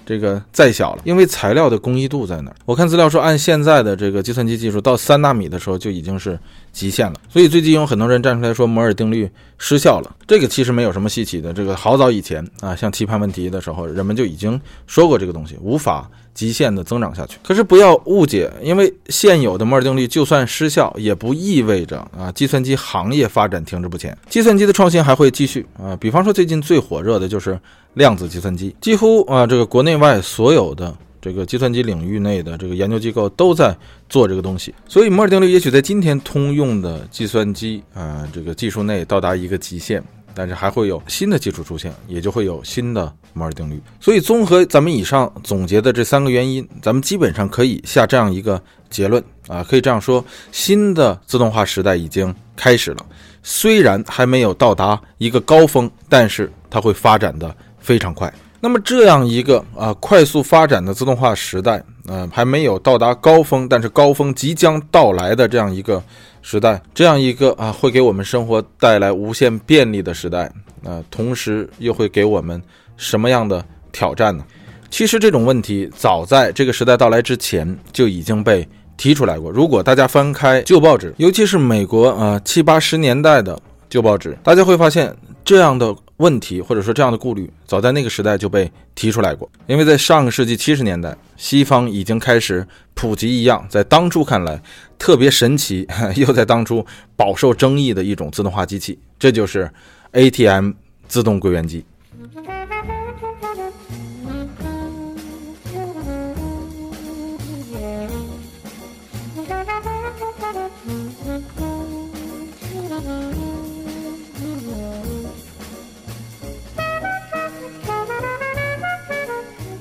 [0.06, 2.56] 这个再小了，因为材料的工艺度在那儿。
[2.64, 6.38] 我看资料说，按现在的这个计算机技术，到三纳米的时候就已经是
[6.72, 7.14] 极限了。
[7.28, 9.28] 所以最近有很多人站出来说摩尔定律
[9.58, 16.08] 失效了，这个其实没有什么稀奇的，这个好早以前啊，像棋盘问题的时候，人们就已经说过这个东西无法。
[16.34, 25.96] 极限的增长下去，可是不要误解，因为现有的摩尔定律就算失效，也不意味着啊计算机行业发展停滞不前，计算机的创新还会继续啊。
[25.96, 27.58] 比方说最近最火热的就是
[27.94, 33.74] 量子计算机，几乎啊这个国内外所有的这个计算机领域内的这个研究机构都在
[34.08, 40.02] 做这个东西，所以摩尔定律也许在今天通用的计算机啊这个技术内到达一个极限。
[40.34, 43.80] 但是还会有新的技术出现，也就会有新的摩尔定律。
[44.00, 48.60] 所以综合咱们以上总结的这三个原因，咱们基本上可以下这样一个
[48.90, 53.06] 结论啊，可以这样说：新的自动化时代已经开始了。
[53.42, 58.32] 虽然还没有到达一个高峰，但是它会发展的非常快。
[58.60, 66.02] 那么这样一个啊快速发展的自动化时代，嗯，还没有到达高峰，但是高峰即将到来的这样一个。
[66.46, 70.44] 时代这样一个啊，会给我们生活带来无限便利的时代
[70.84, 72.62] 啊，同时又会给我们
[72.98, 74.44] 什么样的挑战呢？
[74.90, 78.68] 其实这种问题早在这个时代到来之前就已经被
[78.98, 79.50] 提出来过。
[79.50, 85.96] 如果大家翻开旧报纸，尤其是美国啊七八十年代的旧报纸，大家会发现这样的。
[86.18, 89.50] 问题或者说这样的顾虑，早在那个时代就被提出来过。
[89.66, 92.64] 因为在上个世纪七十年代，西方已经开始
[92.94, 94.62] 普及一样在当初看来
[95.04, 95.86] 特别神奇，
[96.16, 96.82] 又在当初
[97.14, 99.70] 饱受争议的一种自动化机器，这就是
[100.12, 100.70] ATM
[101.06, 101.84] 自动柜员机。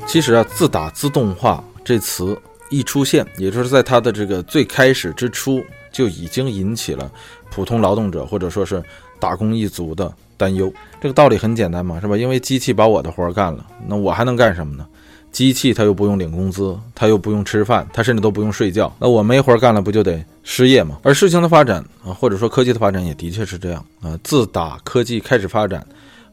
[0.05, 2.37] 其实啊，自打自动化这词
[2.73, 7.11] 一出现，也就是在它的这个最开始之初，就已经引起了
[7.51, 8.81] 普通劳动者或者说是
[9.19, 10.73] 打工一族的担忧。
[10.99, 12.17] 这个道理很简单嘛，是吧？
[12.17, 14.87] 因为机器把我的活干了，那我还能干什么呢？
[15.31, 20.99] 机器它又不用领工资，它又不用吃饭，它甚至都不用睡觉，那我没活干了，不就得失业吗？
[21.01, 24.17] 而事情的发展啊，或者说科技的发展，也的确是这样啊。
[24.23, 25.83] 自打科技开始发展，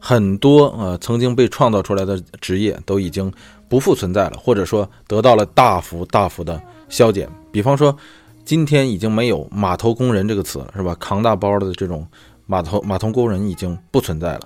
[0.01, 3.31] 很多呃曾经被创造出来的职业都已经。
[3.71, 7.25] 不复存在了，或者说得到了大幅大幅的消减。
[7.53, 7.95] 比方说，
[8.43, 10.93] 今天已经没有码头工人这个词了，是吧？
[10.99, 12.05] 扛大包的这种
[12.45, 14.41] 码头码头工人已经不存在了。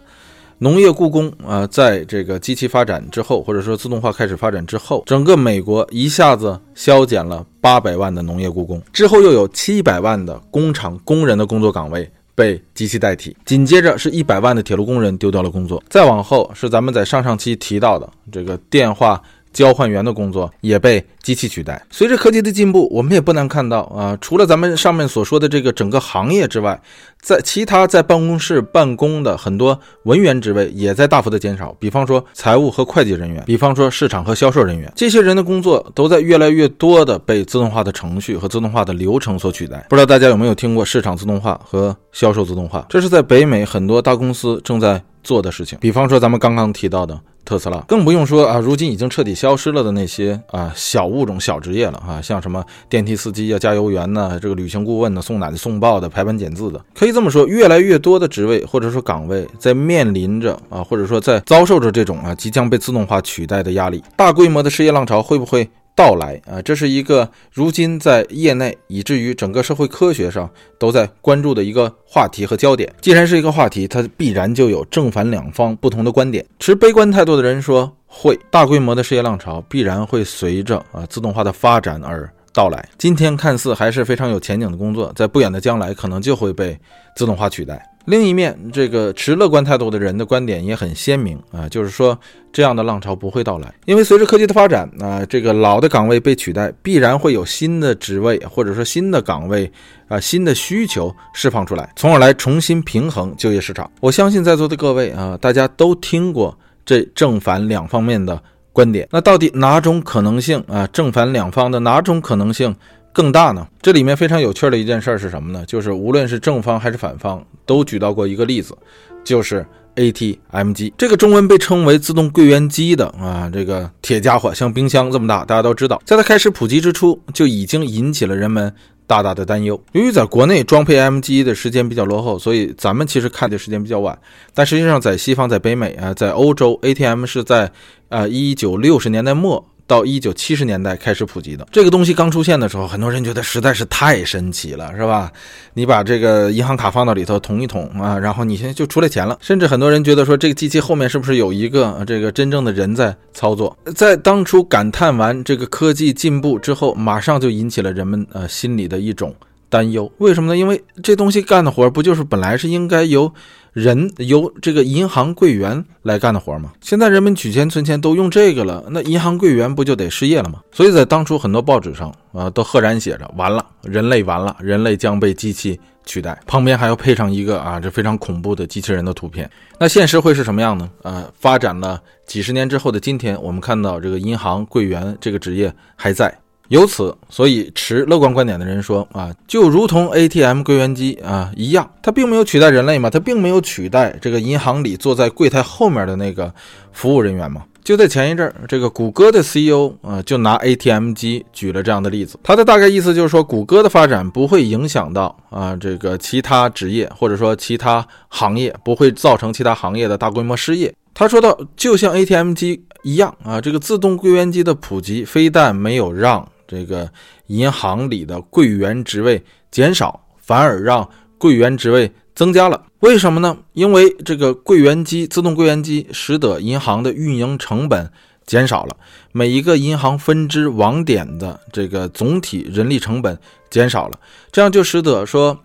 [0.60, 12.08] 农业雇工啊，在这个机器发展之后，或者说自动化开始发展之后，整个美国一下子削减了八百万的农业雇工，之后又有七百万的工厂工人的工作岗位。
[12.36, 19.21] 被机器代替，紧接着是一百万的铁路工人丢掉了工作，再往后是咱们在上上期提到的这个电话。
[19.55, 21.81] 交换员的工作也被机器取代。
[21.89, 26.77] 随着科技的进步，我们也不难看到啊，除了咱们上面所说的这个整个行业之外，
[27.26, 31.76] 在其他在办公室办公的很多文员职位也在大幅的减少。
[31.80, 39.84] 比方说财务和会计人员，比方说市场和销售人员，这些人的工作都在越来越多的被自动化的程序和自动化的流程所取代。
[39.89, 42.86] 不知道大家有没有听过市场自动化和销售自动化？
[42.88, 45.01] 这是在北美很多大公司正在。
[45.26, 45.76] 做的事情。
[45.82, 47.19] 比方说咱们刚刚提到的。
[47.43, 64.03] 特斯拉更不用说啊，如今已经彻底消失了的那些啊小物种、小职业了啊，像什么电梯司机啊、加油员呢、这个旅行顾问呢、送奶的、送报的、排班检字的，可以这么说，越来越多的职位或者说岗位在面临着啊，或者说在遭受着这种啊即将被自动化取代的压力。
[64.16, 65.68] 大规模的失业浪潮会不会？
[65.97, 72.93] 到来啊，这是一个如今在业内以至于整个社会科学上都在关注的一个话题和焦点。
[72.99, 76.45] 既然是一个话题，它必然就有正反两方不同的观点。
[76.59, 82.88] 持悲观态度的人说，会大规模的失业浪潮必然会随着啊自动化的发展而到来。
[82.97, 86.80] 今天看似还是非常有前景的工作，在不远的将来可能就会被
[87.16, 87.91] 自动化取代。
[88.06, 92.16] 另一面，这个持乐观态度的人的观点也很鲜明啊，就是说
[92.53, 99.72] 这样的浪潮不会到来，因为随着科技的发展啊，这个老的岗位被取代，必然会有新的职位或者说新的岗位
[100.08, 103.89] 啊，新的需求释放出来，从而来重新平衡就业市场。
[103.99, 108.39] 我相信在座的各位啊，大家都听过这正反两方面的
[108.76, 112.76] 观点，那到底哪种可能性啊，正反两方的哪种可能性？
[113.13, 113.65] 更大呢？
[113.82, 115.63] 这里面非常有趣的一件事是什么呢？
[115.65, 118.78] 就是无论是正方还是反方，都举到过一个例子，
[119.23, 119.65] 就是
[119.95, 120.93] ATM 机。
[120.97, 128.73] 这个中文被称为自动柜员机的啊，这个铁家伙像冰箱这么大，大家都知道，在它开始普及之初就已经引起了人们
[129.08, 129.82] 大大的担忧。
[129.93, 134.18] 由于在国内装配 M 机的时间比较落后，所以咱们其实看的时间比较晚。
[134.53, 137.72] 但实际上，在西方，在北美啊，在欧洲，ATM 是在
[138.10, 139.66] 啊一九六十年代末。
[139.88, 145.31] 到一九七十年代开始普及的这个东西刚出现的时候，很多人觉得实在是太神奇了，是吧？
[145.73, 149.38] 你把这个银行卡放到里头捅一捅啊，然后你现在就出来钱了。
[149.41, 153.77] 甚至很多人觉得说，这个机器后面是不是有一个这个真正的人在操作？
[153.95, 159.36] 在当初感叹完这个科技进步之后，马上就引起了人们呃心里的一种
[159.69, 160.11] 担忧。
[160.17, 160.57] 为什么呢？
[160.57, 163.31] 因为这东西干的活儿不就是本来是应该由。
[163.76, 166.71] 人由这个银行柜员来干的活吗？
[166.80, 170.61] 现在人们取钱存钱都用这个了，那银行柜员不就得失业了吗？
[170.71, 179.51] 所以在当初很多报纸上啊，都赫然写着“完了，人类完了，人类将被机器取代”，旁边还要配上一个啊，这非常恐怖的机器人的图片。
[179.78, 180.89] 那现实会是什么样呢？
[181.01, 186.34] 呃，发展了几十年之后的今天，我们看到这个银行柜员这个职业还在。
[186.70, 196.53] 由此，所以持乐观观点的人说啊，就如同 ATM 柜员机啊一样，它并没有取代人类嘛，它并没有取代这个银行里坐在柜台后面的那个
[196.91, 197.63] 服务人员嘛。
[197.84, 210.91] 就在前一阵儿，这个谷歌的 CEO 啊就拿 ATM 机举了这样的例子，他的大概意思就是说，谷歌的发展不会影响到啊这个其他职业或者说其他行业，不会造成其他行业的大规模失业。
[211.13, 217.09] 他说到，就像 ATM 机一样啊，这个自动柜员机的普及，非但没有让这个
[217.47, 222.86] 银行里的柜员职位减少，反而让柜员职位增加了。
[222.99, 223.57] 为什么呢？
[223.74, 228.11] 因为这个柜员机、自动柜员机使得银行的运营成本
[228.45, 228.97] 减少了，
[229.32, 233.38] 每一个银行分支网点的这个总体人力成本
[233.70, 234.20] 减少了，
[234.51, 235.59] 这样就使得说。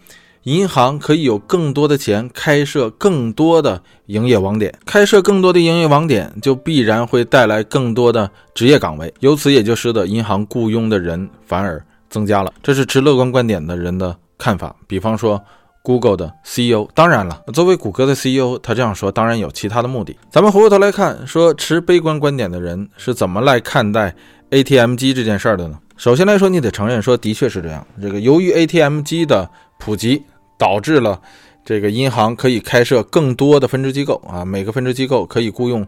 [0.45, 12.53] 银行可以有更多的钱开设更多的营业网点，开设更多的营业网点就必然会带来更多的职业岗位，由此也就使得银行雇佣的人反而增加了。
[12.63, 14.75] 这是持乐观观点的人的看法。
[14.87, 15.43] 比方说
[15.83, 20.17] ，Google 的 CEO，当然了，作为谷歌的 CEO，他这样说当然有其他的目的。
[20.31, 24.15] 咱们回过头来看，说持悲观观点的人是怎么来看待
[24.49, 25.79] ATM 机这件事儿的呢？
[25.99, 27.87] 首先来说，你得承认说的确是这样。
[28.01, 30.23] 这个由于 ATM 机的普及。
[30.61, 31.19] 导致了
[31.65, 35.87] 这个银行可以开设更多的分支机构啊，每个分支机构可以雇佣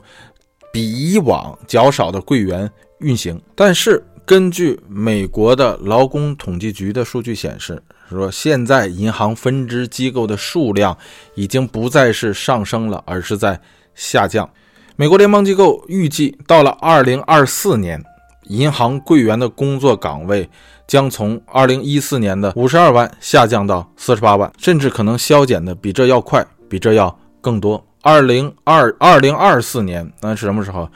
[0.72, 2.70] 比以往较少的柜员
[3.00, 3.38] 运行。
[3.54, 10.96] 但是，根据美国的劳工统计局的数据显示，说现在银行分支机构的数量
[11.34, 13.60] 已经不再是上升了，而是在
[13.94, 14.48] 下降。
[14.96, 18.02] 美国联邦机构预计，到了二零二四年，
[18.44, 20.48] 银行柜员的工作岗位。
[20.92, 27.82] 将从二零一四年的五十二万下降到四十八万，甚至可能削减的比这要快，比这要更多。
[28.02, 30.86] 二零二二零二四年那是什么时候？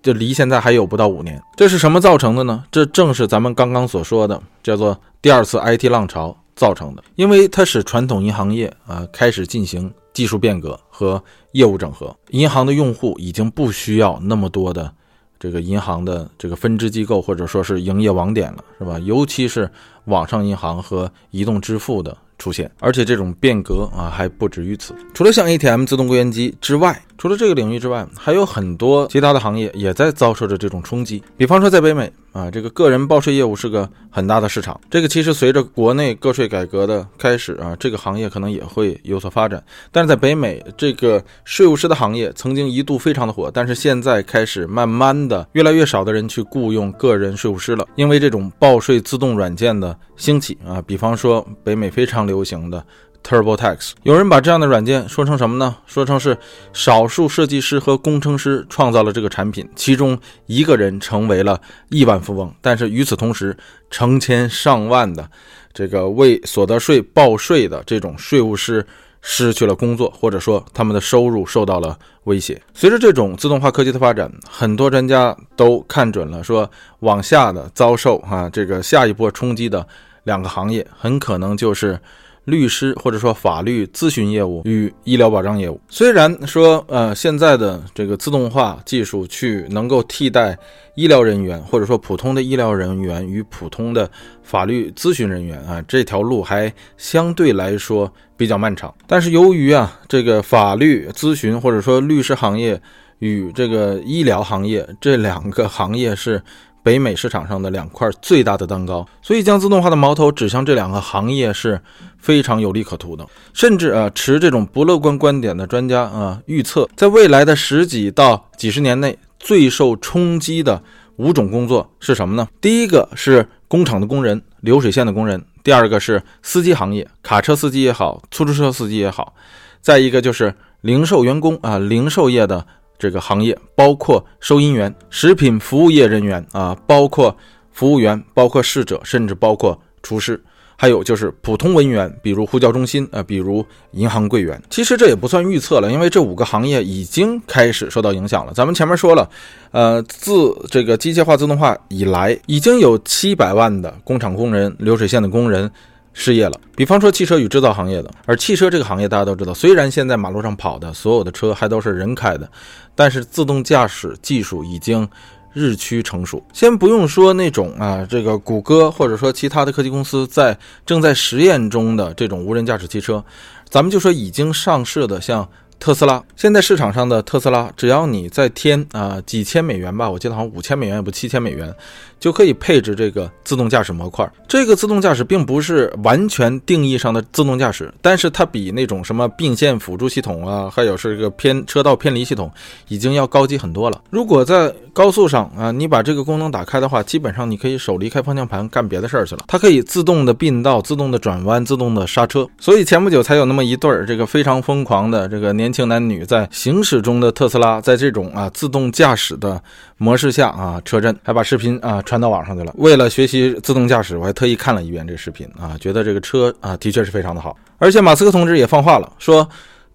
[0.00, 1.38] 就离现在还有不到五年。
[1.54, 2.64] 这是什么造成的呢？
[2.72, 11.22] 这正是咱们刚刚所说的叫做第二次 IT 浪潮造成的，因为它使传统银行业啊开始进行技术变革和
[11.52, 14.94] 业务整合，银行的用户已经不需要那么多的。
[15.42, 18.96] 这个银行的这个分支机构或者说是营业网点了，是吧？
[19.00, 19.68] 尤其是
[20.04, 24.94] 网上银行和移动支付的出现，而且这种变革啊还不止于此。
[25.12, 31.22] 除了像 ATM 自动柜员机之外，除了这个领域之外，还有很多其他的行业也在遭受着这种冲击。
[31.36, 34.80] 比方说，在北美啊，这个个人报税业务是个很大的市场。
[34.90, 39.62] 这个其实随着国内个税改革的开始啊，这个行业可能也会有所发展。
[39.92, 50.82] 但是在北美，这个税务师的行业曾经一度非常的火，但是现在开始慢慢的越来越少的人去雇佣个人税务师了，因为这种报税自动软件的兴起啊。
[50.84, 52.84] 比方说，北美非常流行的。
[53.22, 55.76] TurboTax，有人把这样的软件说成什么呢？
[55.86, 56.36] 说成是
[56.72, 62.52] 少数设计师和工程师创造了这个产品，其中一个人成为了亿万富翁。
[62.60, 63.56] 但是与此同时，
[63.90, 65.28] 成千上万的
[65.72, 68.84] 这个为所得税报税的这种税务师
[69.20, 72.60] 失去了工作，或者说他们的收入受到了威胁。
[72.74, 76.68] 随着这种自动化科技的发展，很多专家都看准了，说
[76.98, 79.86] 往下的遭受啊这个下一波冲击的
[80.24, 81.98] 两个行业，很可能就是。
[82.44, 90.58] 律师或者说法律咨询业务与医疗保障业务，虽然说呃现在的这个自动化技术去能够替代
[90.96, 94.10] 医疗人员或者说普通的医疗人员与普通的
[94.42, 98.92] 法律咨询人员啊，这条路还相对来说比较漫长。
[99.06, 102.80] 但是由于啊这个法律咨询或者说律师行业
[103.20, 106.42] 与这个医疗行业这两个行业是。
[106.82, 111.80] 北美市场上的两块最大的蛋糕，所以将自动化的矛头指向这两个行业是
[112.18, 113.24] 非常有利可图的。
[113.52, 120.82] 甚至啊，持这种不乐观观点的专家啊，预测在未来的十几到几十年内，最受冲击的
[121.16, 122.48] 五种工作是什么呢？
[122.60, 129.32] 第一个是工厂的工人、流水线的工人；第二个是司机行业，卡车司机也好，出租车司机也好；
[129.80, 132.66] 再一个就是零售员工啊，零售业的。
[133.02, 137.36] 这个行业包括收银员、食品服务业人员啊，包括
[137.72, 140.40] 服务员，包括侍者，甚至包括厨师，
[140.76, 144.62] 还有就是普通文员，比如呼叫中心啊，比如银行柜员。
[144.70, 148.52] 其实这也不算预测了，因为这五个行业已经开始受到影响了。
[148.52, 149.28] 咱们前面说了，
[149.72, 155.68] 呃，自这个机械化自动化以来，已经有七百万的工厂工人、流水线的工人。
[156.12, 156.60] 失业了。
[156.76, 162.48] 比方说汽车与制造行业的，而汽车这个行业大家都知道，虽然现在马路上跑的所有的车还都是人开的，
[162.94, 165.08] 但是自动驾驶技术已经
[165.52, 166.42] 日趋成熟。
[166.52, 170.56] 先不用说那种啊，这个谷歌或者说其他的科技公司在
[170.86, 173.24] 正在实验中的这种无人驾驶汽车，
[173.68, 175.48] 咱们就说已经上市的像。
[175.78, 181.74] 特斯拉现在市场上的特斯拉，只要你再添啊几千美元吧，我记得好像五千美元也不七千美元，
[182.22, 184.30] 就可以配置这个自动驾驶模块。
[184.46, 192.48] 这个自动驾驶并不是完全定义上的自动驾驶，但是它比那种什么并线辅助系统啊，还有是个偏车道偏离系统，
[192.86, 194.00] 已经要高级很多了。
[194.10, 199.42] 如果在高速上啊，你把这个功能打开的话，基本上你可以手离开方向盘干别的事儿去了。
[199.48, 202.46] 它可以自动的并道、自动的转弯、自动的刹车。
[202.60, 205.72] 所以前不久才有那么一对儿这个非常疯狂的这个年。
[205.72, 209.58] 轻男女在行驶中的特斯拉，在这种啊自动驾驶的
[209.96, 212.74] 模式下啊，车震，还把视频啊传到网上去了。
[212.76, 217.56] 为了学习自动驾驶，我还特意看了一遍这个视频啊，觉得这个车啊的确是非常的好。
[217.78, 219.48] 而且马斯克同志也放话了，说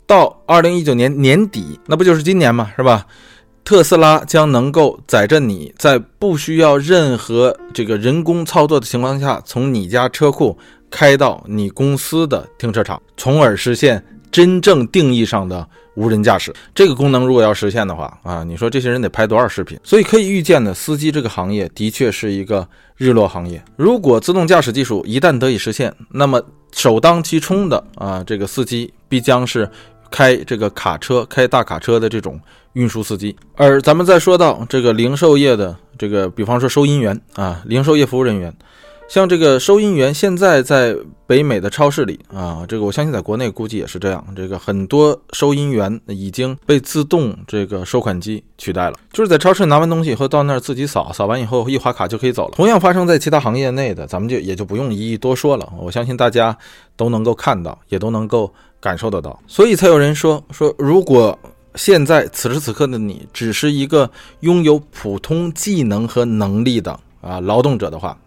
[0.08, 3.06] 到二零一九年年底，那不就是今年嘛，是吧？
[3.64, 10.58] 特斯拉将能够载着你在不需要任何这个人工操作的情况下，从你家车库
[10.90, 14.04] 开到你公司的停车场，从而实现。
[14.32, 19.80] 真正定义上的无人驾驶这个功能，如果要实现的话啊，你说这些人得拍多少视频？
[19.84, 23.64] 所以可以预见的，司机这个行业的确是一个日落行业。
[23.76, 26.42] 如果自动驾驶技术一旦得以实现，那么
[26.72, 29.70] 首当其冲的啊，这个司机必将是
[30.12, 32.40] 开这个卡车、开大卡车的这种
[32.74, 33.36] 运输司机。
[33.56, 38.54] 而咱们再说到这个零售业的这个，比方说收银员啊，零售业服务人员。
[39.08, 40.94] 像这个收银员，现在在
[41.26, 44.24] 北美的超市里啊，这个我相信在国内估计也是这样。
[44.36, 52.54] 这个很多收银员已经被自动这个收款机取代了，就是在超市拿完东西以后到那儿自己扫，扫完以后一划卡就可以走了。
[52.56, 55.72] 同样发生在其他行业内的，咱们就也就不用一一多说了。
[55.80, 56.56] 我相信大家
[56.98, 61.38] 都能够看到，也都能够感受得到，所以才有人说说，如果
[61.76, 64.10] 现在此时此刻的你只是一个
[64.42, 68.18] 拥有普通技能和能力的啊劳动者的话。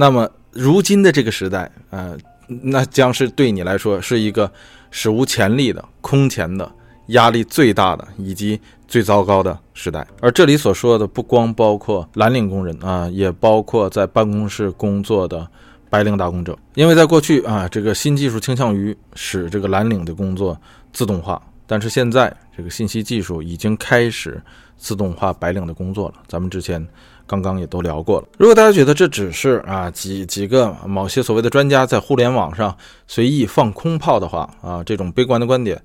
[0.00, 2.16] 那么，如今的这个时代，呃，
[2.46, 4.48] 那将是对你来说是一个
[4.92, 6.70] 史无前例的空前的
[7.08, 10.06] 压力最大的以及最糟糕的时代。
[10.20, 15.44] 而这里所说的不光包括蓝领工人啊，也包括在办公室工作的
[15.90, 16.56] 白领打工者。
[16.74, 20.56] 因为在过去啊，这个新技术倾向于使这个蓝领的工作
[20.92, 24.40] 自动化，但是现在这个信息技术已经开始
[24.76, 26.14] 自动化白领的工作了。
[26.28, 26.86] 咱们之前。
[27.28, 28.26] 刚刚也都聊过了。
[28.38, 32.76] 如果大家觉得这只是啊几几个某些所谓的专家在互联网上
[33.06, 35.80] 随意放空炮的话啊，这种悲观的观点，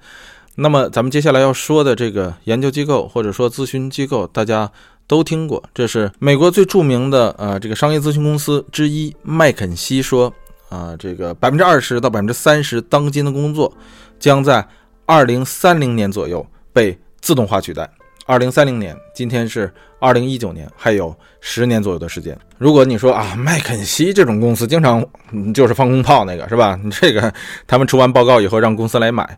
[0.56, 4.72] 那么咱们接下来要说的这个研究机构或者说咨询机构，大家
[5.06, 10.34] 都听过，这是美国最著名的呃这个商业咨询公司之一麦肯锡说
[10.70, 13.72] 啊，这个百分之二十到百分之三十当今的工作
[14.18, 14.65] 将在
[15.06, 17.90] 二零三零年左右被自动化取代。
[18.26, 21.14] 二零三零年，今天是二零一九年，还有
[21.45, 22.38] 十年左右的时间。
[22.57, 25.06] 如果你说啊，麦肯锡这种公司经常
[25.53, 26.80] 就是放空炮那个是吧？
[26.82, 27.32] 你 这个
[27.68, 29.38] 他们出完报告以后让公司来买。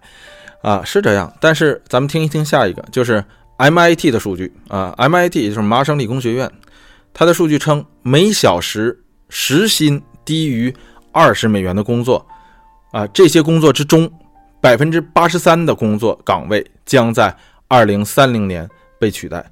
[0.61, 3.23] 啊，是这样，但是咱们听一听下一个，就是
[3.57, 6.52] MIT 的数据啊，MIT 就是麻省理工学院，
[7.14, 8.99] 它的数据称，每小时
[9.30, 10.73] 时薪低于
[11.11, 12.26] 二十美元的工作，
[12.91, 14.11] 啊，这些工作之中，
[14.60, 17.36] 百分之八十三的工作岗位将在
[17.68, 18.68] 二零三零年
[18.99, 19.45] 被取代。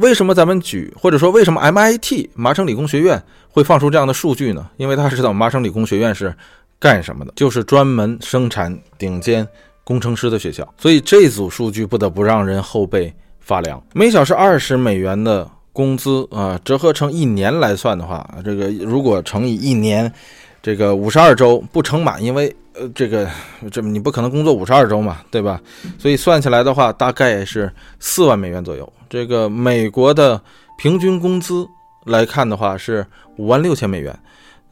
[0.00, 4.68] 为什么咱们举，或者说为什么 MIT 麻省理工学院会放出这样的数据呢？
[4.76, 6.34] 因为他知道麻省理工学院是
[6.78, 9.46] 干什么的，就是专门生产顶尖。
[9.82, 13.82] 工程师的学校，所以这组数据不得不让人后背发凉。
[13.92, 20.12] 每小时二十美元的工资啊，折合成一年来算的话，这个如果乘以一年，
[20.62, 23.28] 这个五十二周不乘满，因为呃，这个
[23.70, 25.60] 这你不可能工作五十二周嘛，对吧？
[25.98, 28.90] 所以算起来的话，大概是四万美元左右。
[29.08, 30.40] 这个美国的
[30.78, 31.66] 平均工资
[32.04, 33.04] 来看的话，是
[33.36, 34.16] 五万六千美元。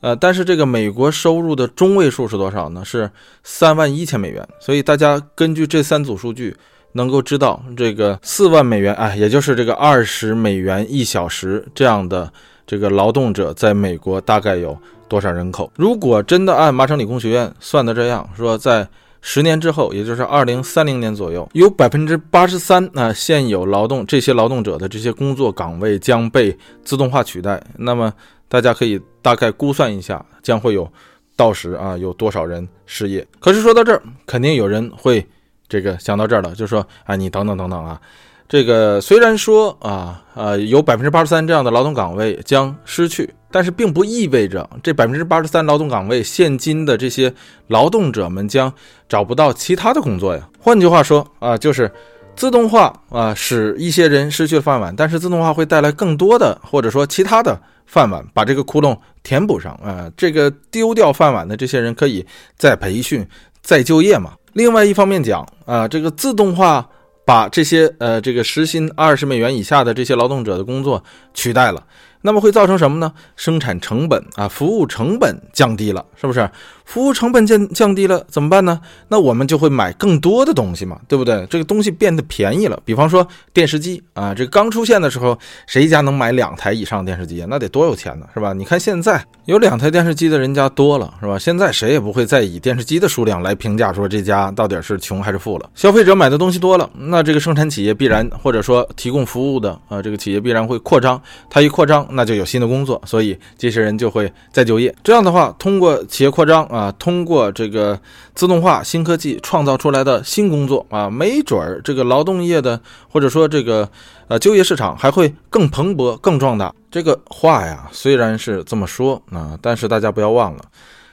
[0.00, 2.84] 呃，但是这个美国收入的中位数是多少呢？
[2.84, 3.10] 是
[3.42, 4.46] 三万一千美元。
[4.60, 6.56] 所以大家根据这三组数据，
[6.92, 12.32] 能够知道这个四万美元，哎，也就是这个二十美元一小时这样的
[12.68, 14.78] 这个劳动者，在美国大概有
[15.08, 15.72] 多少人口？
[15.74, 18.86] 如果真的按麻省理工学院算的这样说，在
[19.20, 28.12] 十年之后，也就是二零三零年左右，有百分之八十三啊现有劳动这些劳动者的这些工作岗位将被自动化取代，那么。
[28.50, 30.90] 大家可以大概估算一下，将会有
[31.36, 33.22] 到时啊有多少人失业。
[33.38, 35.22] 可是说到这儿，肯定有人会
[35.68, 38.00] 这个想到这儿了，就说啊，你等等等等啊，
[38.48, 47.32] 这个虽然说啊呃有百分之八十三这样的劳动岗位将失去，但是并不意味着这百分之八十三劳动岗位现今的这些
[47.66, 48.72] 劳动者们将
[49.08, 50.48] 找不到其他的工作呀。
[50.58, 51.92] 换句话说啊，就是
[52.34, 57.60] 自动化啊使一些人失去了饭碗，但是自动化会带来更多的或者说其他的。
[57.88, 62.22] 饭碗把这个窟窿填补上啊，这个丢掉饭碗的这些人可以
[62.58, 63.26] 再培训、
[63.62, 64.34] 再就业嘛。
[64.52, 66.86] 另外一方面讲啊，这个自动化
[67.28, 71.84] 把这些呃这个时薪二十美元以下的这些劳动者的工作取代了。
[72.22, 73.12] 那么会造成什么呢？
[73.36, 76.48] 生产成本啊，服务成本降低了，是不是？
[76.88, 78.80] 服务成本降降低了怎么办呢？
[79.08, 81.46] 那我们就会买更多的东西嘛，对不对？
[81.50, 82.80] 这个东西变得便宜了。
[82.82, 87.46] 比方说电视机啊，这刚出现的时候，谁家能买两台以上电视机啊？
[87.50, 88.54] 那得多有钱呢，是吧？
[88.54, 91.38] 你看现在有两台电视机的人家多了，是吧？
[91.38, 95.68] 现在谁也不会再以电视机的数量来评价说这家到底是穷还是富了。
[95.74, 101.20] 消费者买的东西多了，那这个生产企业必然或者说提供服务的啊，这个企业必然会扩张。
[101.50, 101.98] 它一扩张。
[102.10, 104.94] 那就有新的工作，所以这些人就会再就业。
[105.02, 107.98] 这样的话，通过企业扩张啊，啊通过这个
[108.34, 112.80] 自动化、新科技创造出来的新工作啊，没准儿这个劳动业的
[113.10, 113.88] 或者说这个
[114.28, 116.72] 呃就业市场还会更蓬勃、更壮大。
[116.90, 120.62] 这个话呀，虽然是这么说啊，但是大家不要忘了，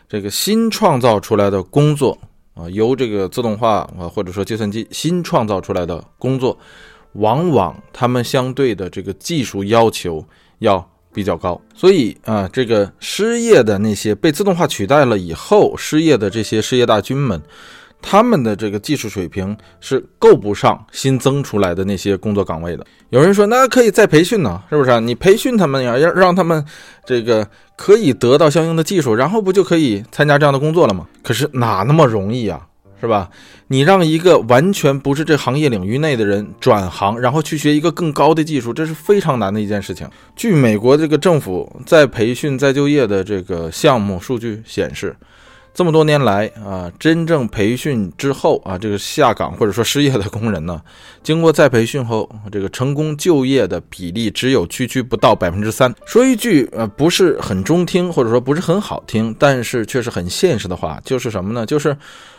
[0.08, 2.18] 这个新创造出来的工作
[2.54, 6.58] 啊，由这个自动化啊或者说计算机新创造出来的工作。
[7.16, 10.22] 往往他们相对的这个技术要求
[10.60, 10.86] 要
[11.16, 17.42] 比较高，所以啊，这个失业的那些被自动化取代了以后失业的这些失业大军们，
[18.02, 22.86] 他们的这个技术水平是够不上新增出来的那些工作岗位的。
[23.12, 25.00] 有人说，那可以再培训呢，是不是？
[25.00, 26.64] 你培训他们呀，要让他们
[27.06, 27.48] 这个
[27.78, 31.08] 可以得到相应的技术，然后不就可以参加这样的工作了吗？
[31.24, 32.68] 可是哪那么容易啊？
[33.06, 33.30] 是吧？
[33.68, 40.10] 你让一个完全不是这行业领域内的人转行，然后去学一个更高的技术，这是非常难的一件事情。
[40.36, 45.16] 据美国这个政府在培训再就业的这个项目数据显示，
[45.74, 50.82] 这么多年来啊，真正培训之后啊，这个下岗或者说失业的工人呢，
[51.24, 55.94] 经过再培训后，这个成功就业的比例只有区区不到百分之三。
[56.06, 61.66] 说一句呃不是很中听或者说不是很好听，但是却是很现实的话，就是什么呢？
[61.66, 61.96] 就是。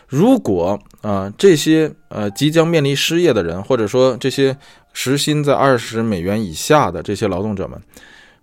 [0.08, 4.56] 如果啊，这些呃即将面临失业的人，或者说这些
[4.92, 7.80] 时薪在二十美元以下的这些劳动者们，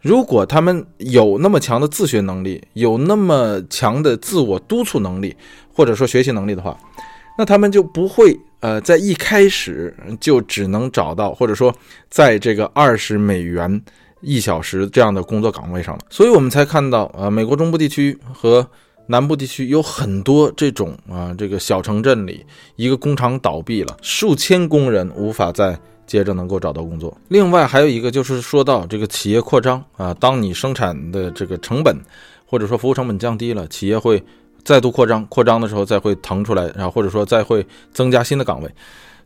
[0.01, 5.35] 如果他们有那么强的自学能力，有那么强的自我督促能力，
[5.73, 6.77] 或者说学习能力的话，
[7.37, 11.73] 那他们就不会呃在一开始就只能找到，或者说
[12.09, 13.81] 在这个二十美元
[14.19, 16.01] 一小时这样的工作岗位上了。
[16.09, 18.69] 所以我们才看到啊，美国中部地区和
[19.07, 25.77] 南部地区有很多这种啊，这个小城镇里，一个工厂倒闭了，数千工人无法再
[26.07, 27.15] 接着能够找到工作。
[27.27, 31.95] 另外还有一个就是说到这个企业扩张啊，当你生产的这个成本
[32.45, 34.23] 或者说服务成本降低了，企业会
[34.63, 38.69] 再度扩张，扩张的时候再会腾出来，然后或者说再会增加新的岗位。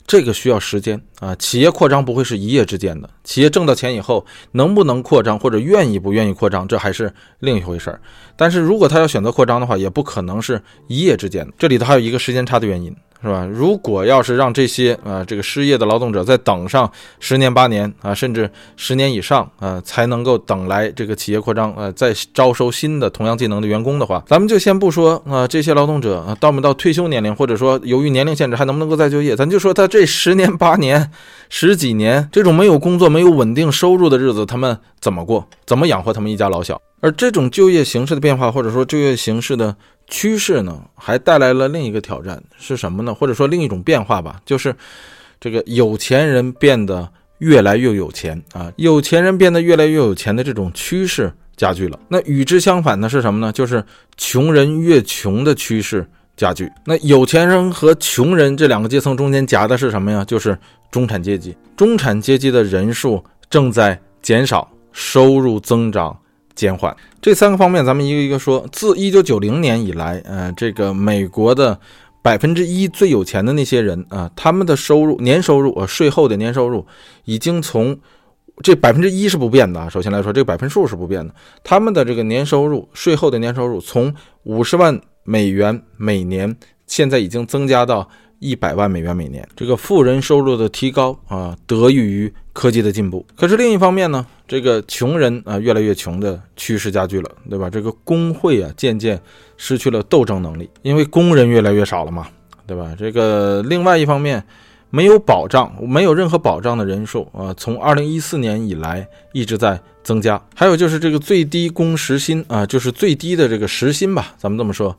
[0.08, 3.10] 这个需要时间啊，企业扩张不会是一夜之间的。
[3.26, 8.00] 企业挣到钱以后，能不能扩张或者愿意不愿意扩张，这还是另一回事儿。
[8.38, 11.54] 但是如果他要选择扩张的话，也不可能是一夜之间的。
[11.60, 12.96] 这里头还有一个时间差的原因。
[13.22, 13.48] 是吧？
[13.52, 16.90] 如果要是让这些啊这个失业的劳动者再等上
[17.20, 31.12] 十年八年啊，甚至十年以上啊，才能够等来这个企业扩张啊，再招收新的同样技能的员工的话，咱们就先不说啊这些劳动者啊到没到退休年龄，或者说由于年龄限制还能不能够再就业，咱就说他这十年八年、
[31.50, 35.48] 十几年这种没有工作、没有稳定收入的日子，他们怎么过？
[35.66, 36.80] 怎么养活他们一家老小？
[37.00, 39.76] 而这种就业形势的变化，或者说就业形势的。
[40.08, 43.14] 趋势呢，还带来了另一个挑战是什么呢？
[43.14, 44.74] 或者说另一种变化吧，就是
[45.40, 47.08] 这个有钱人变得
[47.40, 52.00] 越来越有钱啊，有钱人变得越来越有钱的这种趋势加剧了。
[52.08, 53.52] 那与之相反的是什么呢？
[53.52, 53.84] 就是
[54.16, 56.72] 穷人越穷的趋势加剧。
[56.86, 60.24] 那有钱人和穷人这两个阶层中间夹的是什么呀？
[60.24, 60.58] 就是
[60.90, 61.56] 中产阶级。
[61.76, 66.18] 中产阶级的人数正在减少，收入增长。
[66.58, 68.68] 减缓这三个方面，咱们一个一个说。
[68.72, 71.80] 自一九九零年以来，呃，这个美国的
[72.22, 76.86] 百分之一最有钱的那些人啊，他们的收入年收入呃税后的年收入
[77.26, 77.98] 已经从
[78.64, 79.88] 这百分之一是不变的啊。
[79.88, 84.14] 首先来说，这个百分数是不变的，他们的这个年收入税后的年收入从
[84.44, 86.58] 五十万美元每年，
[86.88, 88.10] 现在已经增加到。
[88.40, 93.26] 一百万美元每年，这个富人收入的提高啊，得益于科技的进步。
[93.36, 97.70] 可是另一方面呢，这个穷人啊，越来越穷的趋势加剧了，对吧？
[97.70, 99.20] 这个工会啊，渐渐
[99.58, 102.28] 失去了斗争能力，因为工人越来越少了嘛，
[102.66, 102.96] 对吧？
[102.98, 104.42] 这个另外一方面，
[104.90, 110.42] 没有保障，没有任何保障的人数啊，从二零一四年以来一直在增加。
[110.56, 114.98] 还有就是这个最低工时薪啊，就是最低的这个时薪吧，咱们这么说。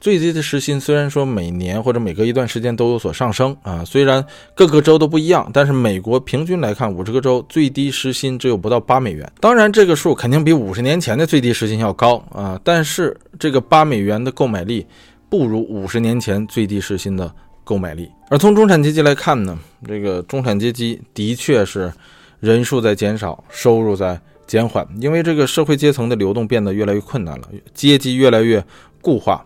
[0.00, 4.24] 最低的时薪虽然说每年或者每隔一段时间都有所上升啊，虽然
[4.54, 9.30] 各个州都不一样，但是美国平均来看，五十个州最低时薪只有不到八美元。
[9.40, 14.86] 当然，这个数肯定比五十年前的最低时薪要高啊，但是这个八美元的购买力
[15.28, 17.30] 不如五十年前最低时薪的
[17.62, 18.10] 购买力。
[18.30, 21.92] 而从中产阶级来看呢，这个中产阶级的确是
[22.40, 28.64] 人数在减少，收入在减缓，因为这个社会阶层的流动变得越来越困难了，阶级越来越
[29.02, 29.44] 固化。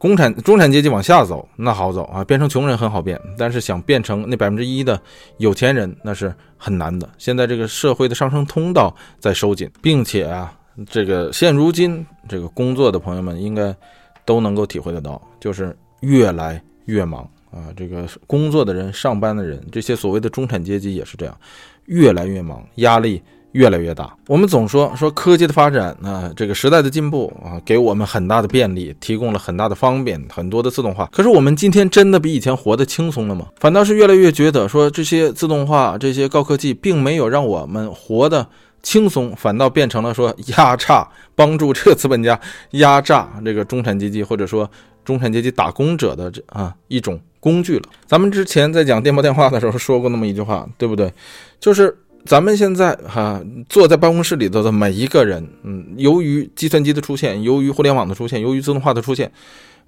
[0.00, 5.00] 中产中产阶级往下走，那好走啊，变成穷人很好变，但是想变成那百分之一的
[5.36, 7.06] 有钱人，那是很难的。
[7.18, 10.52] 现在这个社会的上升通道在收紧，并且啊，
[10.88, 13.76] 这个现如今这个工作的朋友们应该
[14.24, 17.68] 都能够体会得到，就是越来越忙啊。
[17.76, 21.38] 这个工作的人、上班的人，这些所谓的中产阶级也是这样，
[21.84, 23.22] 越来越忙，压力。
[23.52, 24.14] 越来越大。
[24.26, 31.08] 我们总说说科技的发展啊，这个时代的进步啊，给我们很大的便利，提供了很大的方便，很多的自动化。
[31.12, 33.46] 可是我们今天真的比以前活得轻松了吗？
[33.58, 38.46] 反倒是越来越觉得说这些自动化、这些高科技，并没有让我们活得
[38.82, 42.38] 轻松，反倒变成了说压榨，帮助这个资本家
[42.72, 44.70] 压榨这个中产阶级，或者说
[45.04, 47.84] 中产阶级打工者的这啊一种工具了。
[48.06, 51.12] 咱们之前在讲电报电话的时候说过那么一句话，对不对？
[51.58, 51.96] 就是。
[52.24, 59.30] 咱们现在哈坐在办公室里头的每一个人，嗯，由于计算机的出现，由于互联网的出现，由于自动化的出现，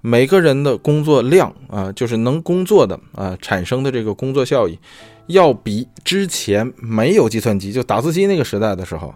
[0.01, 4.77] 每个人的工作量啊，就是能工作的啊，产生的这个工作效益，
[5.27, 9.13] 要比之前没有计算机就打字机那个时代的时候，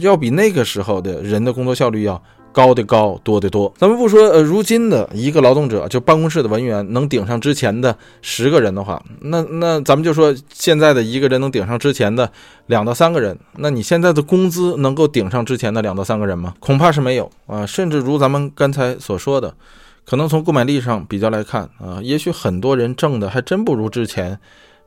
[0.00, 2.22] 要比那个时候的人的工作效率要。
[2.54, 3.74] 高的高，多的多。
[3.76, 12.30] 咱们不说，呃，如今的一个劳动者，就办公室的文员，能顶上之前的十个人的话，那那咱们就说，现在的一个人能顶上之前的
[12.66, 13.36] 两到三个人。
[13.56, 16.54] 那你现在的工资能够顶上之前的两到三个人吗？
[16.60, 17.66] 恐怕是没有啊。
[17.66, 19.52] 甚至如咱们刚才所说的，
[20.04, 24.38] 可能从购买力上比较来看啊，也许很多人挣的还真不如之前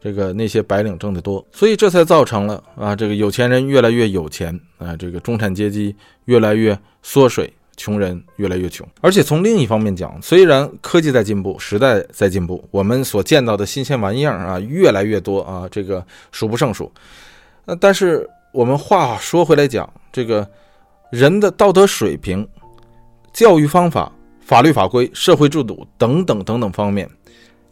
[0.02, 1.46] 这个那些白领挣的多。
[1.52, 5.94] 所以这才造成了啊，这个有钱人越来越有钱啊，这个中产阶级
[6.26, 7.52] 越来越缩水。
[7.78, 16.92] 穷人越来越穷，而且从另一方面讲，虽然科技在进步，时代在进步，我们所见到的新鲜玩意儿啊越来越多啊，这个数不胜数。
[17.66, 20.46] 呃，但是我们话说回来讲，这个
[21.12, 22.46] 人的道德水平、
[23.32, 27.08] 教育方法、法律法规、社会制度等等等等方面，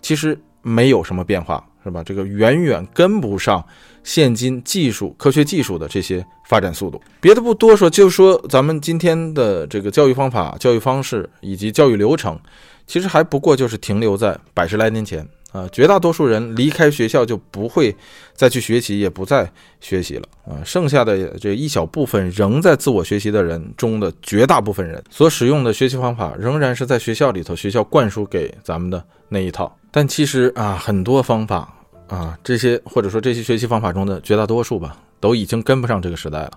[0.02, 2.03] 其实没有什么变化，是吧？
[2.03, 3.65] 这个远远跟不上
[4.06, 7.02] 现今技术、科学技术的这些发展速度。
[7.19, 12.40] 别的不多说，就说咱们今天的这个教育方法、教育方式以及教育流程，
[12.88, 15.27] 其实还不过就是停留在百十来年前。
[15.52, 17.95] 啊，绝大多数人离开学校就不会
[18.34, 19.49] 再去学习，也不再
[19.80, 20.60] 学习了啊。
[20.65, 29.73] 剩下的这一小部分仍在自我学习的人中的绝大部分人所使用的学习方法，仍然是在学校里头学校灌输给咱们的那一套。
[29.91, 31.73] 但其实啊，很多方法
[32.07, 36.52] 啊，这些或者说这些学习方法中的绝大多数吧，都已经跟不上这个时代了，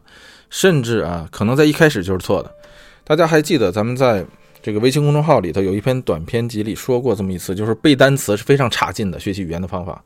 [0.51, 2.51] 甚至啊，可能在一开始就是错的。
[3.05, 4.25] 大家还记得咱们在？
[4.61, 10.03] 这个微信公众号里头有一篇短篇集里说过这么一次，就是背单词是非常差劲的学习语言的方法，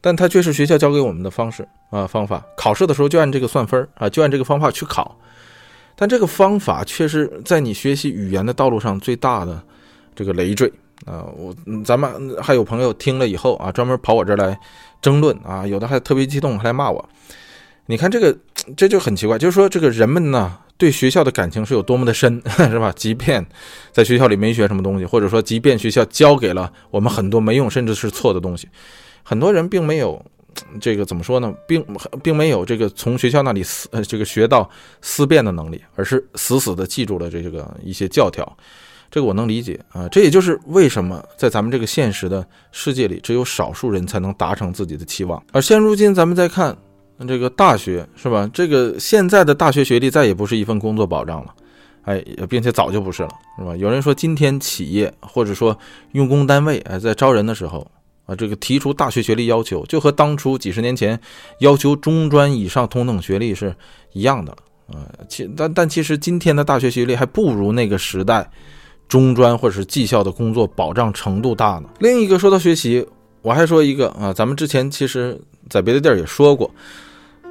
[0.00, 2.42] 但它却是学校教给我们的方式啊方法。
[2.56, 5.14] 考试的时候就按这个算分啊，就按这个方法去考。
[5.94, 9.62] 但这个方法却是在你学习语言的道路上最大的
[10.16, 10.72] 这个累赘
[11.04, 11.24] 啊！
[11.36, 11.54] 我
[11.84, 14.58] 咱们还有朋友听了以后啊，专门跑我这儿来
[15.00, 17.08] 争论啊，有的还特别激动，还来骂我。
[17.86, 18.36] 你看这个，
[18.76, 20.58] 这就很奇怪，就是说这个人们呢。
[20.78, 22.92] 对学校的感情是有多么的深， 是吧？
[22.96, 23.46] 即便
[23.92, 28.68] 在学校里没学什么东西，或者说即便学校教给了我们很多没用甚至是错的东西，
[29.22, 30.20] 很多人并没有
[30.80, 31.54] 这个怎么说呢？
[31.68, 31.86] 并
[32.20, 34.68] 并没有这个从学校那里思呃这个学到
[35.02, 38.56] 思辨的能力，而是死死的记住了这个一些教条。
[39.12, 40.08] 这个我能理解啊。
[40.08, 45.40] 这也就是为什么在咱们这个现实的世界里，只有少数人才能达成自己的期望。
[45.52, 46.76] 而现如今，咱们再看。
[47.28, 48.50] 这个大学是吧？
[48.52, 51.54] 这个现在的大学学历再也不是一份工作保障了，
[52.02, 53.76] 哎，并且早就不是了，是吧？
[53.76, 55.78] 有人说，今天企业或者说
[56.12, 57.88] 用工单位哎，在招人的时候
[58.26, 61.16] 啊，这个提出大学学历要求，就和当初几十年前
[61.60, 63.72] 要求中专以上同等学历是
[64.14, 64.50] 一样的
[64.88, 65.06] 啊。
[65.28, 68.50] 其但但其实今天的大学学历还不如那个时代
[69.12, 71.84] 中专或者是技校的工作保障程度大呢。
[71.98, 73.06] 另一个说到学习，
[73.42, 76.70] 我还说一个啊，咱们之前其实在别的地儿也说过。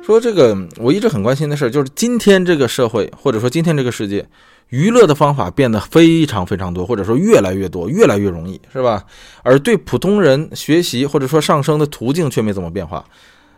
[0.01, 4.27] 说这个，我一直很关心的事儿，就是今天这个社会，或者说今天这个世界，
[4.69, 9.03] 娱乐的方法变得非常非常多，或者说越来越多，越来越容易，是吧？
[9.43, 13.05] 而对普通人学习或者说上升的途径却没怎么变化，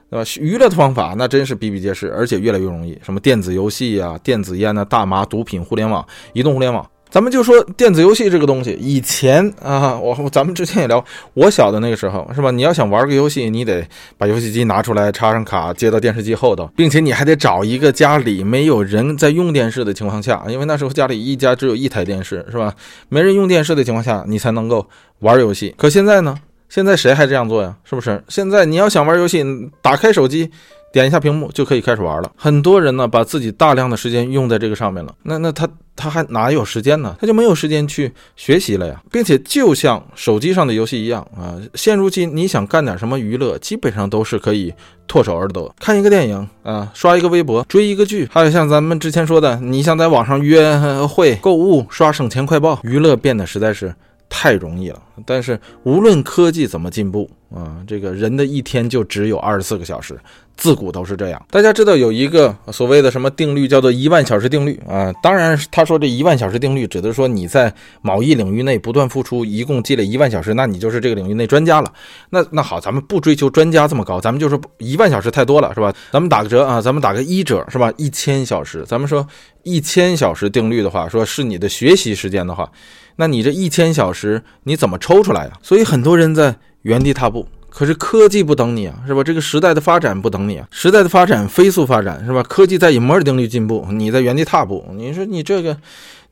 [0.10, 0.26] 对吧？
[0.42, 6.86] 娱乐的方法那真是比比皆是，而且越来越容易，什么电子游戏呀、电子烟呐、大麻、毒品、互联网、移动互联网。
[7.14, 12.50] 咱们就说电子游戏这个东西，以前啊，我咱们之前也聊，我小的那个时候是吧？
[12.50, 13.88] 你要想玩个游戏，你得
[14.18, 22.74] 把游戏机拿出来，插上卡，接到电视机后头，并且你还得找一个家里没有人在用电视的情况下，因为那时候家里一家只有一台电视，是吧？
[23.10, 25.76] 没人用电视的情况下，你才能够玩游戏。
[25.78, 26.36] 可现在呢？
[26.68, 27.76] 现在谁还这样做呀？
[27.84, 28.24] 是不是？
[28.28, 29.46] 现在你要想玩游戏，
[29.84, 30.50] 打开手机。
[30.94, 32.32] 点一下屏幕就可以开始玩了。
[32.38, 35.14] 很多人呢，把自己大量的时间用在这个上面了。
[35.24, 37.16] 那那他他还哪有时间呢？
[37.20, 39.02] 他就没有时间去学习了呀。
[39.12, 44.72] 并且就像手机上的游戏一样啊，现如今你想干点什么娱乐，基本上都是可以
[45.08, 45.68] 唾手而得。
[45.80, 53.96] 看一个电影啊，刷一个微博，追一个剧，还有像咱们之前说的，你想在网上约会、购物、刷省钱快报，娱乐变得实在是。
[54.30, 60.20] 太容易了，但是无论科技怎么进步啊，这个人的一天就只有二十四个小时，
[60.56, 61.46] 自古都是这样。
[61.50, 65.12] 大家知道有一个所谓的什么定律，叫做一万小时定律啊。
[65.22, 71.92] 当然，他说这一万小时定律指的是说你在某一领域内不断付出，一共积累一万小时，那你就是这个领域内专家了。
[72.30, 75.94] 那那好，咱们不追求专家这么高，咱们就说一万小时太多了，是吧？
[76.12, 77.92] 咱们打个折啊，咱们打个一折，是吧？
[77.98, 79.28] 一千小时，咱们说
[79.64, 82.70] 一千小时定律的话，说是你的学习时间的话。
[83.16, 85.52] 那你这一千小时你怎么抽出来呀？
[85.62, 89.24] 所以很多人在原地踏步，可是科技不等你啊，是吧？
[89.24, 92.44] 这个时代的发展不等你啊，时代的发展飞速发展，是吧？
[92.44, 95.76] 科技在以摩尔定律进步，你在原地踏步，你说你这个。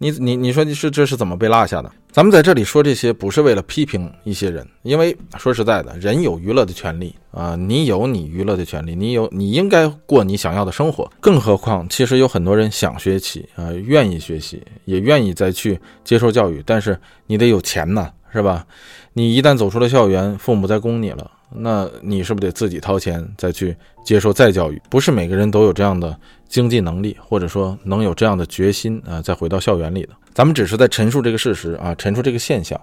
[0.04, 1.92] 你你你说你是这是怎么被落下的？
[2.12, 11.08] 咱们在这里说这些不是为了批评一些人，因为说实在的，人有娱乐的权利啊，你有你娱乐的权利，你有你应该过你想要的生活。
[11.20, 18.66] 更何况，其实有很多人想学习啊，愿意学习，也愿意再去接受教育，但是你得有钱呐，是吧？
[19.14, 21.30] 你一旦走出了校园，父母再供你了。
[21.54, 23.76] 那你是不是得自己掏钱再去
[24.06, 24.82] 接受再教育？
[24.90, 26.18] 不是每个人都有这样的
[26.48, 30.10] 经济能力，或者说能有这样的决心啊，再回到校园里的。
[30.34, 32.80] 咱们只是在陈述这个事实啊，陈述这个现象。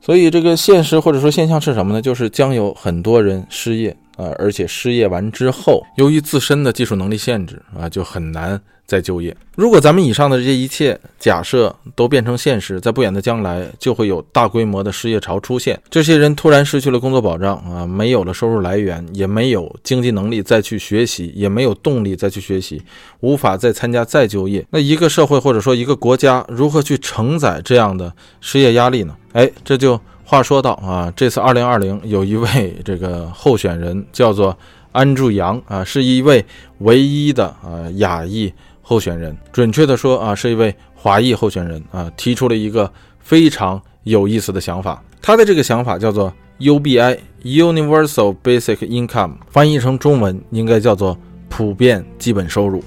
[0.00, 2.00] 所以这个现实或者说现象是什么呢？
[2.00, 8.60] 就是将有很多人失业啊，而且失业完之后，由于自身的技术能力限制啊，就很难。
[8.86, 9.36] 再就业。
[9.56, 15.80] 如果咱们以上的这一切假设都变成现实，在不远的将来就会有大规模的失业潮出现。
[15.90, 22.82] 这些人突然失去了工作保障啊，没有了收入来源，也没有经济能力再去学习，也没有动力再去学习，
[23.20, 24.64] 无法再参加再就业。
[24.70, 29.16] 那一个社会或者说一个国家如何去承载这样的失业压力呢？
[29.32, 34.56] 哎，这就话说到啊，这次二零二零有一位这个候选人叫做
[34.92, 36.44] 安柱阳啊，是一位
[36.78, 38.52] 唯一的啊亚裔
[38.88, 42.88] 候选人，准确的说啊，是一位华裔候选人啊，提出了一个
[43.18, 45.02] 非常有意思的想法。
[45.20, 51.18] 他的这个想法叫做 UBI（Universal Basic Income），翻译成中文应该叫做
[51.48, 52.80] 普遍基本收入。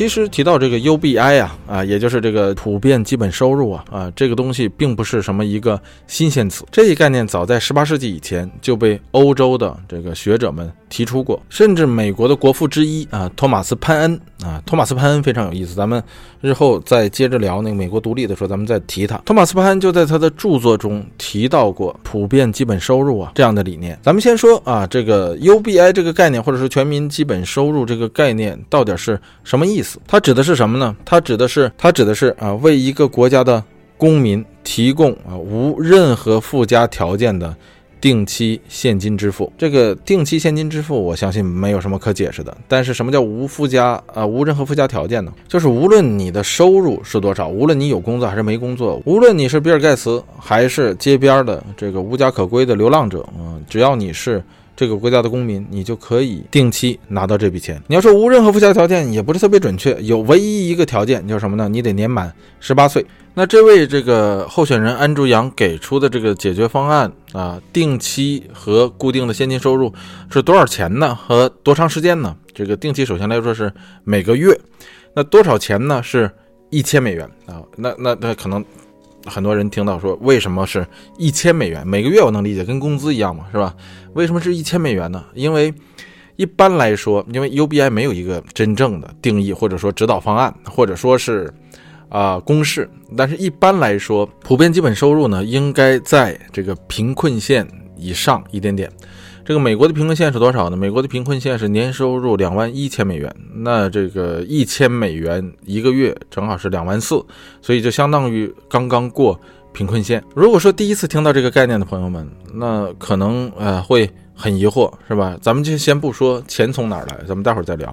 [0.00, 6.64] 其实提到这个 UBI 啊啊，也就是这个普遍基本收入啊啊，这个东西并不是什么一个新鲜词。
[6.70, 15.74] 这一概念早在18世纪以前就被欧洲的这个学者们提出过，甚至美国的国父之一啊，托马斯潘恩啊，托马斯潘恩非常有意思。
[15.74, 16.02] 咱们
[16.40, 19.18] 日后再接着聊那个美国独立的时候，咱们再提他。
[19.26, 23.98] 托马斯潘恩就在他的著作中提到过普遍基本收入啊这样的理念。
[24.02, 29.89] 咱们先说啊，这个 UBI 这个概念，或者说全民基本收入这个概念，到底是什么意思？
[30.06, 30.94] 它指的是什么呢？
[31.04, 33.62] 它指的是，它指的是啊，为一个国家的
[33.96, 37.54] 公民提供啊无任何附加条件的
[38.00, 39.52] 定期现金支付。
[39.58, 42.56] 这个定期现金支付，我相信没有什么可解释的。
[42.66, 45.32] 但是什么叫无附加啊无任何附加条件呢？
[45.46, 54.42] 就是无论你的收入是多少，无论你有工作还是没工作，无论你是比尔盖茨还是街边的这个无家可归的流浪者啊，只要你是。
[54.80, 57.78] 这个国家的公民，你就可以定期拿到这笔钱。
[57.86, 59.94] 你要说无任何附加条件，也不是特别准确。
[60.00, 61.68] 有唯一一个条件，就是什么呢？
[61.68, 63.04] 你得年满十八岁。
[63.34, 69.92] 那这位这个候选人安竹阳给出的这个解决方案啊，定期和固定的现金收入
[70.30, 71.14] 是多少钱呢？
[71.14, 72.34] 和多长时间呢？
[72.54, 73.70] 这个定期首先来说是
[74.02, 74.58] 每个月，
[75.12, 76.02] 那多少钱呢？
[76.02, 76.30] 是
[76.70, 77.60] 一千美元啊。
[77.76, 78.64] 那那那可能。
[79.26, 80.86] 很多人听到说，为什么是
[81.18, 82.20] 一千美元每个月？
[82.20, 83.74] 我能理解，跟工资一样嘛，是吧？
[84.14, 85.24] 为什么是一千美元呢？
[85.34, 85.72] 因为
[86.36, 91.52] 一般来说，因为 UBI 没有一个真正的定义，或者说指导方案，或者说是
[92.08, 92.88] 啊公式。
[93.16, 97.66] 但是一般来说，普遍基本收入呢，应该在这个贫困线
[97.96, 98.90] 以上一点点。
[99.50, 100.76] 这个美国的贫困线是多少呢？
[100.76, 107.20] 美国的贫困线是年收入两万一千美元，那这个一千美元一个月正好是两万四，
[107.60, 109.36] 所以就相当于刚刚过
[109.72, 110.22] 贫困线。
[110.36, 112.24] 如果说第一次听到这个概念的朋友们，
[112.54, 115.36] 那可能呃会很疑惑，是吧？
[115.42, 117.92] 咱们就先不说钱从哪儿来，咱们待会儿再聊。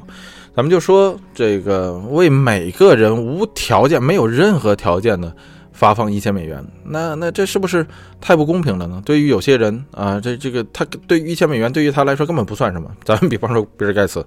[0.55, 5.35] 咱们就说这个为每个人无条件、没有任何条件的。
[5.77, 7.85] 发放一千美元，那那这是不是
[8.19, 8.99] 太不公平了呢？
[9.05, 12.89] 对于有些人啊，这这个他对于一千美元对于他来说根本不算什么。
[13.05, 14.25] 咱们比方说比尔盖茨，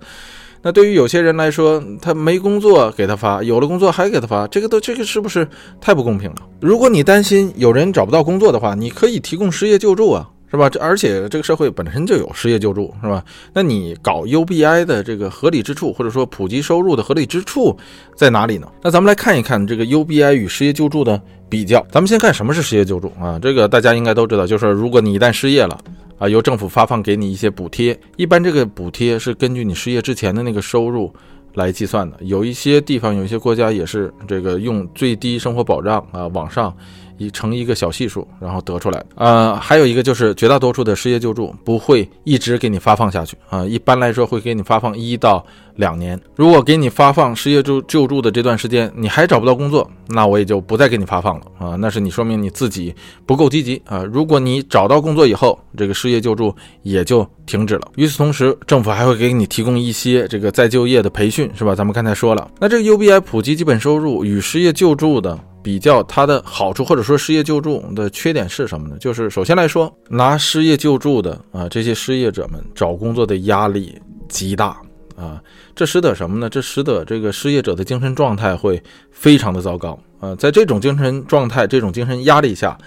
[0.62, 5.47] 那对于有些人来说，他没工作给他发，有了工作还给他发，这个都这个是不是
[5.81, 6.36] 太不公平了？
[6.60, 10.31] 如果你担心有人找不到工作的话，你可以提供失业救助啊。
[10.52, 10.68] 是吧？
[10.68, 13.24] 这而且这个社会本身就有失业救助，是吧？
[13.55, 17.78] 那你搞 UBI 的这个合理之处，或者说普及收入的合理之处
[18.16, 18.66] 在哪里呢？
[18.82, 21.85] 那咱们来看一看这个 UBI 与失业救助的比较。
[21.90, 23.39] 咱们先看什么是失业救助啊？
[23.39, 25.78] 这个大家应该都知道，就是如果你一旦失业了
[26.18, 27.98] 啊，由政府发放给你一些补贴。
[28.16, 31.12] 一般这个补贴是根据你失业之前的那个收入
[31.55, 32.16] 来计算的。
[32.20, 36.72] 有一些地方，有一些国家也是这个用最低生活保障啊往上。
[37.20, 39.05] 以乘一个小系数，然后得出来。
[39.14, 45.44] 呃，还有一个就是绝大多数的失业救助不会一直给你发放下去啊，一般来说会给你发放一到
[45.76, 46.18] 两年。
[46.34, 52.94] 如果给你发放失业救救助的这段时间你还找不到工作，那我也就不再给你发放了啊，那是你说明你自己
[53.26, 54.02] 不够积极啊。
[54.02, 57.92] 如果你找到工作以后，这个失业救助也就停止了。
[57.97, 61.74] 与此同时，政府还会给你提供一些这个再就业的培训，是吧？
[61.74, 65.38] 咱们刚才说了，那这个 UBI 普及基本收入与失业救助的。
[65.62, 68.97] 比较它的好处或者说失业救助的缺点是什么呢？
[68.99, 74.81] 就是首先来说，拿失业救助的啊这些失业者们找工作的压力极大
[75.16, 75.43] 啊，
[75.74, 76.49] 这使得什么呢？
[76.49, 82.78] 这使得这个失业者的精神状态会非常的糟糕啊，在这种精神状态、这种精神压力下，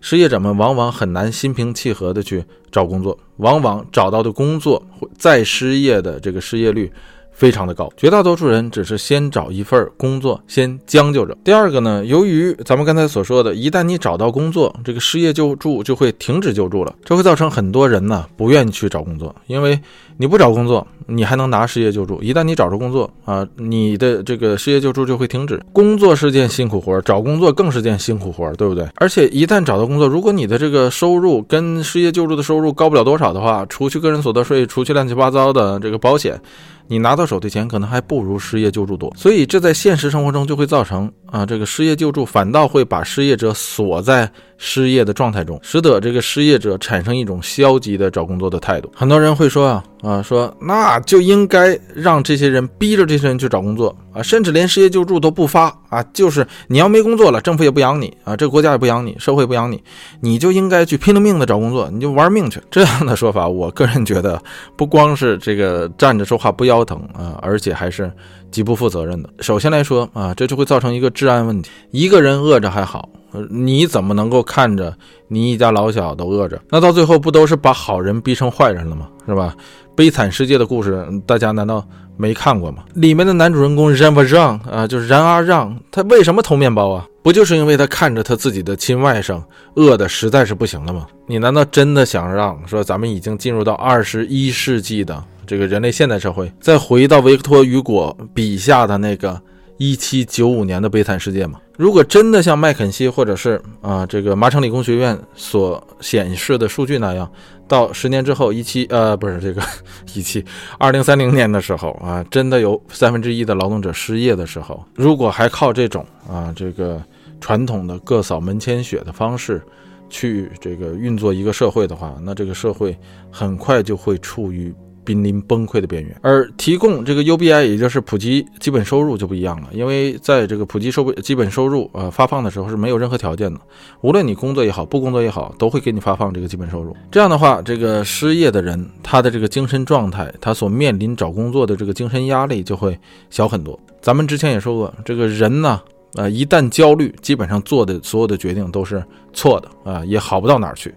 [0.00, 4.84] 失业者们往往很难心平气和的去找工作，往往找到的工作
[5.16, 6.92] 再失业的这个失业率。
[7.36, 11.36] 非常的高，绝大多数人只是先找一份工作，先将就着。
[11.44, 19.78] 第二个呢，由于咱们刚才所说的，一旦你找到工作，这个失业救助就会停止救助了，这会造成很多人呢不愿意去找工作，因为
[20.16, 22.22] 你不找工作，你还能拿失业救助。
[22.22, 25.62] 一旦你找着工作啊，你的这个失业救助就会停止。
[25.74, 28.88] 工作是件辛苦活，找工作更是件辛苦活，对不对？
[28.94, 36.40] 而且一旦找到工作，如果你的这个收入跟失业救助的收入高不了多少的话，除去个人所得税，除去乱七八糟的这个保险。
[36.88, 39.12] 你拿到手的钱可能还不如失业救助多。
[39.16, 48.90] 所以这在现实生活中就会造成啊，这个失业救助反倒会把失业者锁在失业的状态中，使得这个失业者产生一种消极的找工作的态度。
[48.94, 59.82] 很多人会说啊啊，说那就应该让这些人逼着这些人去找工作啊，甚至连失业救助都不发啊，就是你要没工作了，政府也不养你啊，这个国家也不养你，社会也不养你，
[60.20, 62.60] 你就应该去拼了命的找工作，你就玩命去。
[62.70, 64.40] 这样的说法，我个人觉得
[64.76, 68.10] 不光是这个站着说话不腰疼啊，而且还是
[68.50, 69.28] 极不负责任的。
[69.40, 71.70] 首先来说啊，这就会造成一个治安问题。
[71.90, 73.08] 一个人饿着还好，
[73.50, 74.96] 你怎么能够看着
[75.28, 76.60] 你一家老小都饿着？
[76.70, 79.08] 那到最后不都是把好人逼成坏人了吗？
[79.26, 79.56] 是吧？
[79.94, 81.86] 悲惨世界的故事，大家难道
[82.16, 82.84] 没看过吗？
[82.94, 87.06] 里面的男主人公然不让啊，就是然阿让，他为什么偷面包啊？
[87.22, 89.42] 不就是因为他看着他自己的亲外甥
[89.74, 91.06] 饿的实在是不行了吗？
[91.26, 99.40] 你难道真的想让说咱们已经进入到二十一世纪的这个人类现代社会，再回到维克托·雨果笔下的那个
[99.78, 101.58] 一七九五年的悲惨世界吗？
[101.76, 107.30] 如果真的像麦肯锡或者是啊这个麻省理工学院所显示的数据那样，
[107.68, 109.62] 到十年之后，一七呃不是这个
[110.14, 110.44] 一七
[110.78, 117.02] 二零三零年的时候啊，真的有三分之一的劳动者失业的时候，如果还靠这种啊这个
[117.40, 119.62] 传统的各扫门前雪的方式
[120.08, 122.96] 去这个运作一个社会的话，那这个社会
[123.30, 124.74] 很快就会处于。
[125.06, 133.60] 濒临崩溃的边缘，而提供这个 UBI，也就是普及基本收入就不一样了，因为在这个普及收基本收入呃发放的时候是没有任何条件的，
[134.00, 136.94] 无论你工作也好，不工作也好，都会给你发放这个基本收入。
[137.10, 142.98] 这样的话，这个失业的人他的这个精神状态，他所面临找工作的这个精神压力就会
[143.30, 143.78] 小很多。
[144.02, 145.80] 咱们之前也说过，这个人呢，
[146.14, 149.02] 呃，一旦焦虑，基本上做的所有的决定都是
[149.32, 150.92] 错的啊，也好不到哪儿去。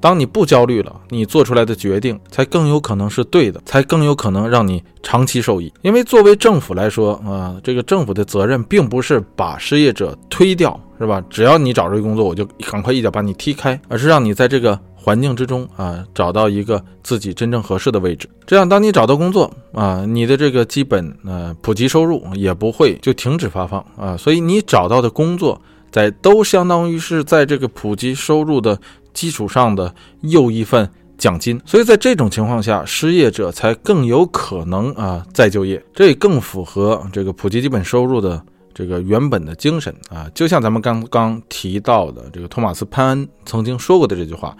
[0.00, 5.72] 当你不焦虑了，你做出来的决定才更有可能是对的，才更有可能让你长期受益。
[5.82, 11.22] 因为作为政府来说，啊，这个政府的责任并不是把失业者推掉，是吧？
[11.28, 18.28] 只要你找着工作，我就赶快一脚把你踢开，而是让你在这个环境之中啊，找到一个自己真正合适的位置。
[18.46, 24.16] 这样，当你找到工作啊，你的这个基本呃普及收入也不会就停止发放啊。
[24.16, 25.60] 所以你找到的工作，
[25.90, 28.78] 在都相当于是在这个普及收入的。
[29.18, 38.40] 基础上的又一份奖金，所以在这种情况下，失业者才更有可能啊再就业，这也更符合这个普及基本收入的
[38.72, 40.30] 这个原本的精神啊。
[40.32, 44.56] 就像咱们刚刚提到的，这个托马斯潘恩曾经说过的这句话，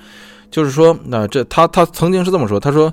[0.50, 2.92] 就是说，那这他他曾经是这么说，他说，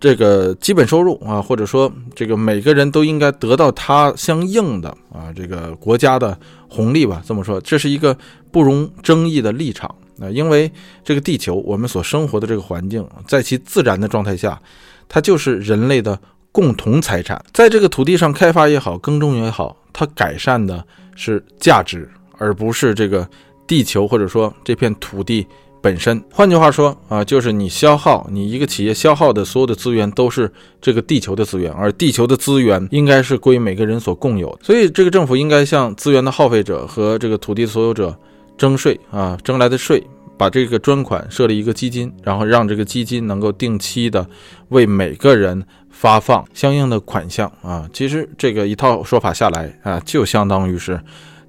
[0.00, 6.36] 这个基本收入啊，或者说这个每个人都应该得到他相应的啊这个国家的
[6.68, 7.22] 红利吧。
[7.24, 8.16] 这么说，这是一个
[8.50, 9.94] 不容争议的立场。
[10.20, 10.70] 啊，因为
[11.02, 14.60] 这个地球，我们所生活的这个环境，在其自然的状态下，
[15.08, 16.18] 它就是人类的
[16.52, 17.42] 共同财产。
[17.54, 20.84] 在这个土地上开发也好，耕种也好，它改善的
[21.16, 22.06] 是价值，
[22.36, 23.26] 而不是这个
[23.66, 25.46] 地球或者说这片土地
[25.80, 26.22] 本身。
[26.32, 30.50] 换句话说啊，就是你消耗你一个企业消耗的所有的资源，都是
[30.80, 34.58] 这个地球的资源，而地球的资源应该是归每个人所共有。
[34.62, 38.16] 所以，这个政府应该向资源的耗费者和这个土地所有者。
[38.58, 44.28] 征税啊，征来的税，把这个专款设立一个基金，然后让这个基金能够定期的
[44.68, 47.88] 为每个人发放相应的款项啊。
[47.90, 51.00] 其实这个一套说法下来啊，就相当于是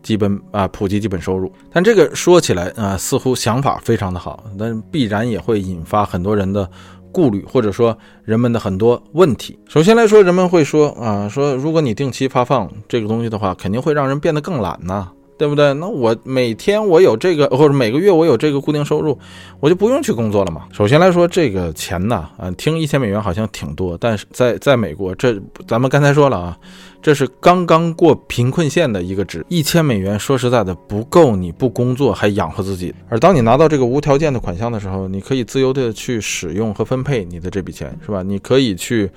[0.02, 1.52] 基本啊普及基本收入。
[1.72, 6.70] 但这个说起来啊，似乎想法非常的好，但必然也会引发很多人的
[7.12, 9.58] 顾虑，或者说人们的很多问题。
[9.68, 15.10] 首先来说，人们会说啊，说如果你定期发放这个东西的话，肯定会让人变得更懒呐。
[15.38, 15.74] 对不对？
[15.74, 19.18] 那我每天我有这个，或者每个月我有这个固定收入，
[19.60, 20.68] 我就不用去工作了嘛。
[20.72, 26.56] 首先来说，这个钱呢，啊，听一千美元好像挺多，但是在在美国，这咱们刚才说了啊，
[27.02, 32.94] 这是刚刚过贫困线的一个值，一千美元说实在的不够你不工作还养活自己。
[33.10, 38.22] 而当你拿到这个无条件的款项的时候，你可以自由的去使用和分配你的这笔钱，是吧？
[38.22, 39.10] 你可以去。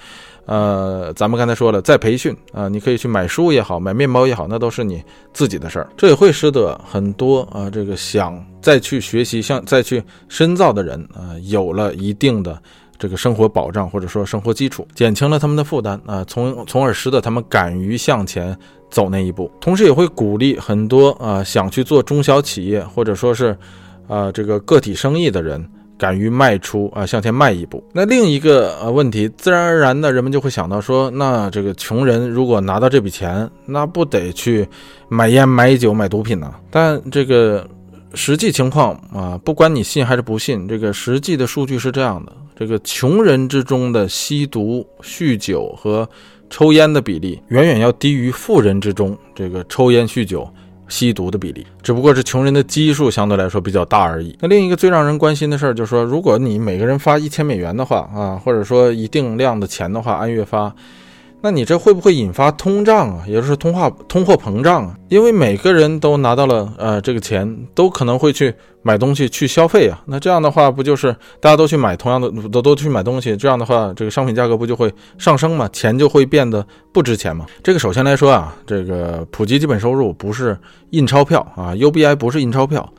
[0.46, 5.02] 呃，咱们刚才说了，在培训啊，你可以去买书也好，买面包也好，那都是你
[5.32, 5.88] 自己的事儿。
[5.96, 12.60] 这也会使得很多啊，这个想再去学习、想再去深造的人啊，有了一定的
[12.98, 18.56] 这个生活保障或者说生活基础，减轻了他们的负担啊，从从而使得他们敢于向前
[18.90, 19.50] 走那一步。
[19.60, 23.56] 同时也会鼓励很多啊想去做中小企业或者说是
[24.08, 25.64] 啊这个个体生意的人。
[25.96, 27.82] 敢于迈出啊，向前迈一步。
[27.92, 34.68] 那另一个呃问题，自然而然的人们就会想到说，那这个穷人如果拿到这笔钱，那不得去
[35.08, 36.52] 买烟、买酒、买毒品呢？
[36.68, 37.64] 但这个
[38.12, 46.08] 实际情况啊，不管你信还是不信，这个实际的数据是这样的：这个穷人之中的吸毒、酗酒和
[46.48, 50.48] 抽烟的比例远远要低于富人之中这个抽烟、酗酒、
[50.88, 54.36] 吸毒的比例，只不过是穷人的基数相对来说比较大而已。
[54.40, 60.74] 那另一个最让人关心的事儿就是说，如果你每个人发一千美元的话啊，或者说一定量的钱的话，按月发。
[61.44, 63.22] 那你这会不会引发通胀啊？
[63.28, 64.96] 也就是通货通货膨胀啊？
[65.10, 70.02] 因为每个人都拿到了呃这个钱，都可能会去买东西去消费啊。
[70.06, 73.36] 那这样的话，不就是大家都去买同样的，都都去买东西？
[73.36, 75.68] 这样的话，这个商品价格不就会上升吗？
[75.70, 77.44] 钱就会变得不值钱吗？
[77.62, 80.56] 这个首先来说啊，这个普及基本收入不是
[80.92, 82.90] 印钞票啊，UBI 不是印钞票。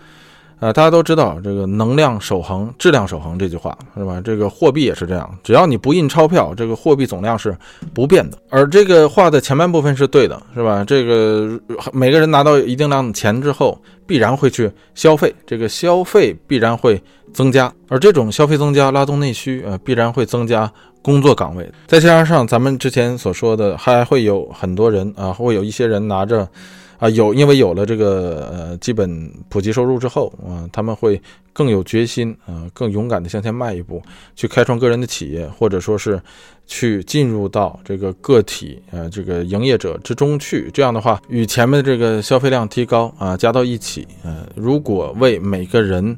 [0.62, 4.22] 呃，大家都知道这个能量守恒、质量守恒这句话是吧？
[4.24, 7.56] 这个货币也是这样，只要你不印钞票，这个货币总量是
[7.94, 8.38] 不变的。
[8.50, 10.84] 而这个话的前半部分是对的，是吧？
[10.86, 11.60] 这个
[11.92, 13.78] 每个人拿到一定量的钱之后，
[14.08, 17.02] 必然会去消费，这个消费必然会
[17.34, 20.72] 增加，而这种消费增加拉动内需，呃，必然会增加
[21.02, 21.70] 工作岗位。
[21.86, 26.48] 再加上咱们之前所说的，还会有很多人啊，会有一些人拿着。
[26.98, 34.02] 啊，有，因为有了这个呃基本普及收入之后啊，他们会更有决心啊，更勇敢地向前迈一步，
[34.36, 36.22] 去开创个人的企业，或者说是
[36.66, 40.72] 去进入到这个个体呃这个营业者之中去。
[40.74, 46.16] 这样的话，与前面的这个消费量提高啊加到一起，呃，如果为每个人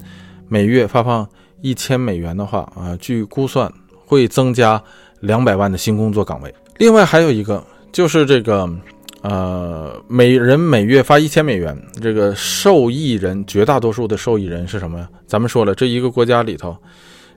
[0.47, 1.27] 每月发放
[1.61, 3.71] 一千美元的话啊，据估算
[4.05, 4.81] 会增加
[5.21, 6.53] 两百万的新工作岗位。
[6.77, 8.69] 另外还有一个就是这个。
[9.29, 15.09] 呃，每人每月发一千美元，这个受益人绝大多数的受益人是什么呀？
[15.27, 16.73] 咱们说了，这一个国家里头，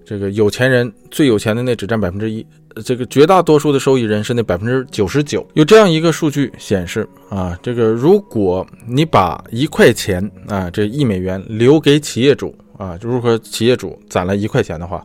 [0.05, 2.47] 这个有钱人最有钱的那只占百分之一，
[2.85, 5.45] 这个绝大多数的受益人是那百分之九十九。
[5.55, 15.05] 有这样一个数据显示啊，这个如果你把一块钱啊，这一美元留给企业主啊，如果企业主攒了一块钱的话，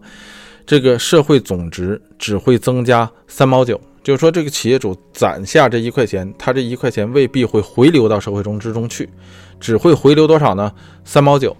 [0.67, 3.81] 这个社会总值只会增加三毛九。
[4.05, 9.09] 就是说，这个企业主攒下这一块钱，他这一块钱未必会回流到社会中之中去，
[9.59, 10.71] 只会回流多少呢？
[11.03, 11.57] 三毛九。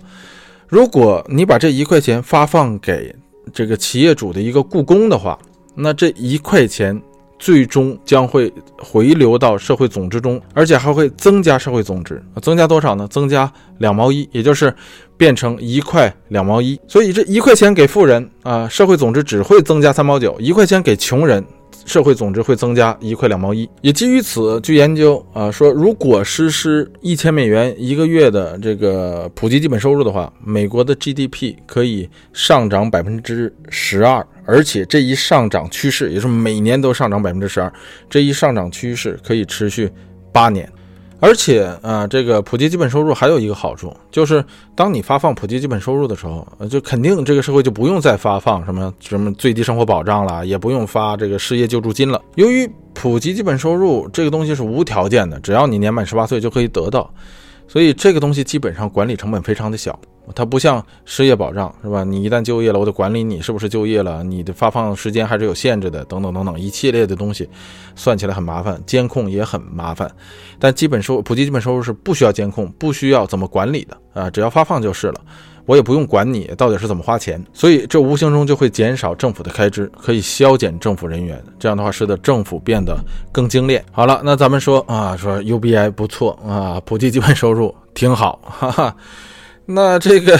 [0.68, 3.16] 如果你把这一块钱发放给
[3.52, 5.40] 这个企业主的一个雇工的话，
[5.74, 7.02] 那这一块钱
[7.40, 12.22] 最终将会回流到社会总值中，而且还会增加社会总值。
[12.44, 13.08] 增加多少呢？
[13.08, 14.72] 增加两毛一，也就是
[15.18, 16.80] 变成一块两毛一。
[16.88, 21.44] 所以这一块钱给富人啊，社会总值只会增加三毛九；一块钱给穷人。
[21.86, 37.72] 社会总值会增加一块两毛一，也基于此，据研究啊说，如果实施一千美元一个月的这个普及基本收入的话，美国的 GDP 可以上涨百分之十二，而且这一上涨趋势，也是每年都上涨百分之十二，
[38.10, 39.90] 这一上涨趋势可以持续
[40.34, 40.68] 八年。
[41.26, 44.46] 而且啊，这个普及基本收入还有一个好处，就是
[44.76, 52.22] 当你发放普及基本收入的时候，就肯定这个社会就不用再发放什么什么最低生活保障了，也不用发这个失业救助金了。
[52.36, 57.12] 由于普及基本收入这个东西是无条件的，只要你年满十八岁就可以得到，
[57.68, 60.00] 所以这个东西基本上管理成本非常的小。
[60.34, 62.04] 它不像失业保障，是吧？
[62.04, 67.48] 你一旦就业了，我得管理你是不是就业了，你的发放时间还是有限制的，等等等等，一系列的东西，
[67.96, 70.12] 算起来很麻烦，监控也很麻烦。
[70.58, 75.22] 但基本收普及基本收入是不需要监控，不需要怎么管理的啊，只要发放就是了，
[75.66, 82.98] 我也不用管你到底是怎么花钱，所以这无形中就会减少政府的开支，可以削减政府人员，这样的话使得政府变得
[83.32, 83.84] 更精炼。
[83.92, 88.96] 好了，那咱们说啊，说 UBI 不错啊，普及基本收入挺好，哈哈。
[89.68, 90.40] 那这个，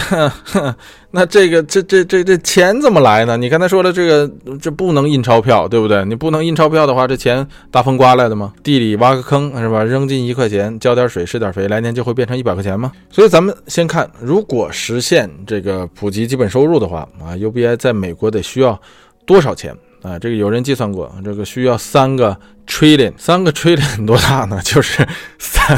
[1.10, 3.36] 那这个，这这这这钱怎么来呢？
[3.36, 4.30] 你刚才说了，这个
[4.60, 6.04] 这不能印钞票，对不对？
[6.04, 8.52] 你不能印钞票的话，这钱大风刮来的吗？
[8.62, 9.82] 地里挖个坑是吧？
[9.82, 12.92] 扔进一块钱，浇点水，施点肥，来年就会变成一百块钱吗？
[13.10, 18.80] 所以咱们先看，如果实现这个普及基本收入的话啊，UBI 在美国得需要
[19.26, 20.16] 多少钱啊？
[20.20, 24.60] 这个有人计算过，这个需要三个 trillion，三个 trillion 多大呢？
[24.64, 25.04] 就是
[25.40, 25.76] 三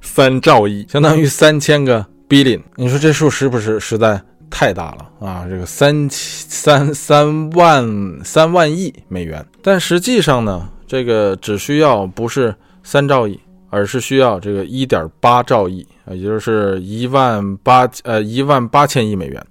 [0.00, 2.06] 三兆亿，相当于三千个。
[2.30, 5.46] billion，你说这数是不是实在太大了啊？
[5.50, 12.54] 这个三三三万三万亿美元，但实际上呢，这个只需要不是
[12.84, 13.38] 三兆亿，
[13.68, 19.44] 而是需要这个一点八兆亿啊，也就是一万八呃一万八千亿美元。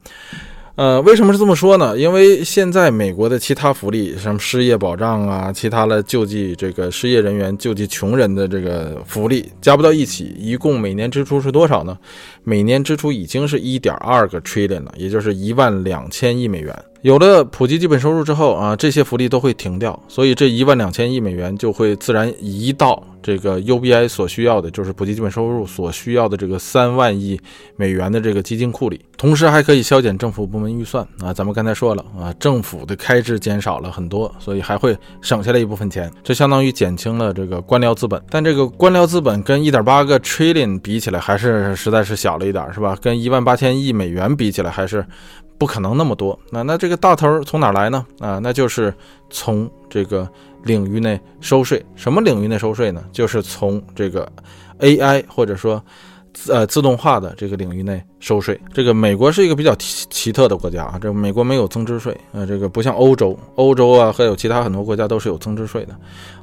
[0.76, 1.97] 呃，为什么是这么说呢？
[1.97, 11.97] 因为现在美国的其他福利，什么失业保障啊，其他的救济这个失业人员、救济穷人的这个福利加不到一起，一共每年支出是多少呢？
[12.43, 16.75] 每年支出已经是一点二个 trillion 了，也就是一万两千亿美元。
[17.01, 27.39] 有了普及基本收入之后啊，这些福利都会停掉，所以这一万两千亿美元就会自然移到这个 UBI 所需要的，就是普及基本收入所需要的这个三万亿
[27.77, 28.99] 美元的这个基金库里。
[29.15, 38.21] 同时还可以削减政府部门预算啊，咱们刚才说了啊，政府的开支减少了很多，所以还会省下来一部分钱，这相当于减轻了这个官僚资本。
[38.29, 42.97] 但这个官僚资本跟一点八个 trillion 比起来，还是实在是小了一点，是吧？
[43.01, 45.06] 跟一万八千亿美元比起来，还是。
[45.57, 48.06] 不可能那么多，那那这个大头从哪来呢？
[48.19, 48.93] 啊，那就是
[49.30, 50.26] 从这个
[50.64, 51.85] 领域内收税。
[51.97, 53.03] 什么领域内收税呢？
[53.11, 54.31] 就是从这个
[54.80, 55.84] AI 或者说。
[56.47, 60.99] 呃，自动化的这个领域内收税，这个美国是一个比较奇奇特的国家啊。
[61.01, 65.95] 这美国没有增值税，呃，这个不像欧洲，欧洲啊，还有其他很多国家都是有增值税的。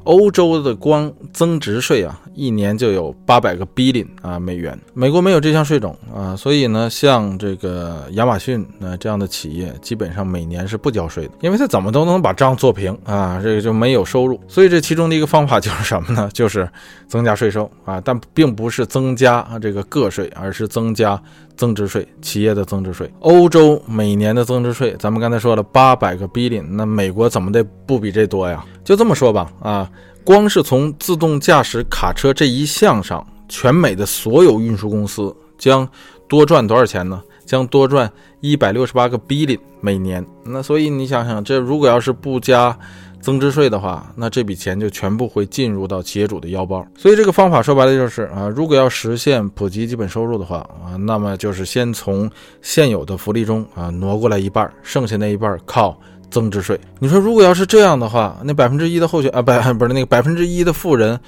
[0.05, 4.79] 欧洲的光增值税啊，一年就有八百个 billion 啊美元。
[4.95, 14.41] 美国没有这项税种啊，所以呢，像这个亚马逊啊这样的企业，基本上每年是不交税的，因为他怎么都能把账做平啊，这个就没有收入。
[14.47, 16.31] 所以这其中的一个方法就是什么呢？
[16.33, 16.69] 就是
[17.09, 19.83] 增加税收啊，但并不是增加这个。
[19.85, 21.21] 个税，而是增加
[21.57, 23.11] 增值税，企业的增值税。
[23.21, 28.65] 欧洲每年的增值税，咱们刚才说了八百个 billion，那美国怎么的不比这多呀？
[28.85, 29.91] 就这么说吧，啊，
[30.25, 35.89] 光是从自动驾驶卡车这一项上，全美的所有运输公司将
[36.29, 37.23] 多赚多少钱呢？
[37.45, 38.11] 将多赚
[38.41, 40.25] 一百六十八个 billion 每年。
[40.45, 42.79] 那所以你想想，这如果要是不加。
[43.27, 46.87] 增值税的话，那这笔钱就全部会进入到企业主的腰包。
[46.97, 52.31] 所以这个方法说白了就是啊，如果要实现普及基本收入的话啊，那么就是先从
[52.63, 55.99] 现有的福利中啊挪过来一半，剩下那一半靠
[56.31, 56.79] 增值税。
[57.01, 61.19] 你说如果要是这样的话，那百分之一的候选啊不 不是那个百分之一的富人，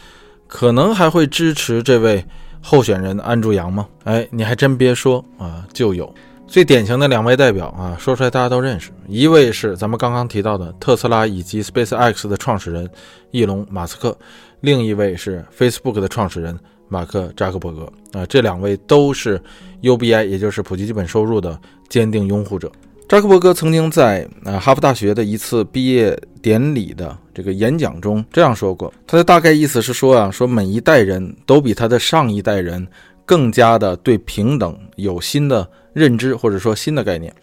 [0.46, 2.24] 可能还会支持这位
[2.60, 3.88] 候选人安住阳吗？
[4.04, 6.14] 哎，你还真别说啊，就有。
[6.48, 8.90] 最典型的两位代表啊，说出来大家都认识。
[9.06, 12.88] 一位是咱们刚刚提到的特斯拉以及 SpaceX 的创始人
[13.32, 14.16] 伊隆·马斯克，
[14.60, 16.58] 另一位是 Facebook 的创始人
[16.88, 17.86] 马克·扎克伯格
[18.18, 18.24] 啊。
[18.24, 19.38] 这两位都是
[19.82, 21.60] UBI，也就是普及基本收入的
[21.90, 22.72] 坚定拥护者。
[23.10, 32.86] 扎克伯格曾经在啊哈佛大学的一次毕业典礼的这个演讲中这样说过，他的大概意思是说啊，说每一代人都比他的上一代人
[33.28, 35.68] 更加的对平等有新的。
[35.94, 37.34] 认知或者说新的概念，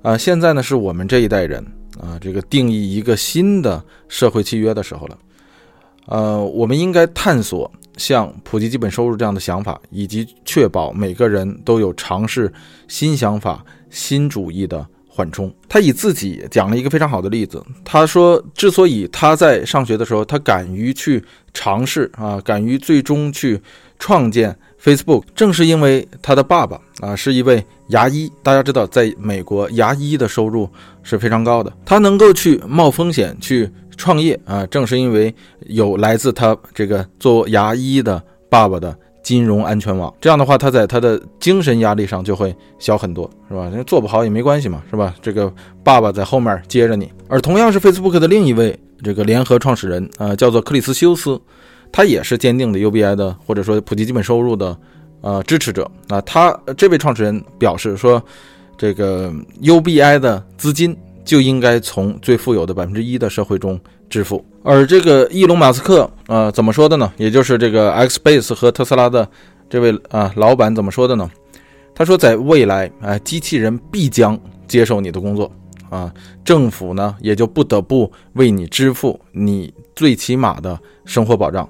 [0.00, 1.62] 啊，现在呢是我们这一代人
[2.00, 5.18] 啊，这个定义一个新的社会契约的时候了，
[6.06, 12.50] 呃，我们应该探索像普及基本收入这样的想法，以及确保每个人都有尝试
[12.88, 15.52] 新想法、新主义的缓冲。
[15.68, 21.22] 他以自己讲了一个非常好的例子，他说，之所以他在上学的时候，他敢于去
[21.52, 23.60] 尝试啊，敢于最终去
[23.98, 24.56] 创建。
[24.82, 30.68] Facebook 正是因为他的爸爸啊是一位牙医，大家知道，在美国牙医的收入
[31.04, 31.72] 是非常高的。
[31.84, 35.32] 他能够去冒风险去创业啊，正是因为
[35.68, 40.12] 有来自他这个做牙医的爸爸的金融安全网。
[40.20, 43.70] 这样的话，他在他的精神压力上就会小很多，是吧？
[43.86, 45.14] 做不好也没关系嘛，是吧？
[45.22, 45.52] 这个
[45.84, 47.08] 爸爸在后面接着你。
[47.28, 51.40] 而同样是 Facebook 的另一位这个联合创始人啊，叫做克里斯修斯。
[51.92, 54.76] 他也是坚定的 UBI 的，或者说普及基本收入的，
[55.20, 56.20] 呃支持者啊。
[56.22, 58.20] 他这位创始人表示说，
[58.78, 63.78] 这个 UBI 的资金就应该从最富有的百分之一的社会中
[64.08, 64.44] 支付。
[64.64, 67.12] 而这个伊隆马斯克，呃，怎么说的呢？
[67.18, 69.28] 也就是这个 X Base 和特斯拉的
[69.68, 71.30] 这位啊老板怎么说的呢？
[71.94, 75.52] 他说，在未来啊，机器人必将接受你的工作
[75.90, 76.10] 啊，
[76.44, 80.78] 政府呢也就不得不为你支付你最起码的。
[81.04, 81.68] 生活保障，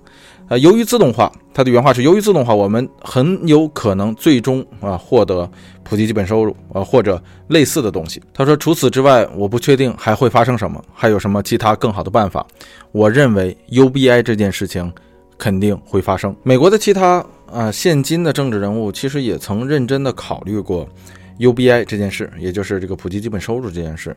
[0.49, 5.51] 呃，由于自动化，他的原话是：由于自动化，我们很有可能最终啊获得
[5.83, 8.23] 普及基本收入啊或者类似的东西。
[8.35, 12.47] 他说，除此之外，我不确定还会发生什么，还有什么其他更好的办法。
[12.93, 14.93] 我认为 UBI 这件事情
[15.39, 16.37] 肯定会发生。
[16.43, 20.87] 美国的其他啊现今的政治人物其实也曾认真的考虑过
[21.39, 24.15] UBI 这件事，也就是这个普及基本收入这件事。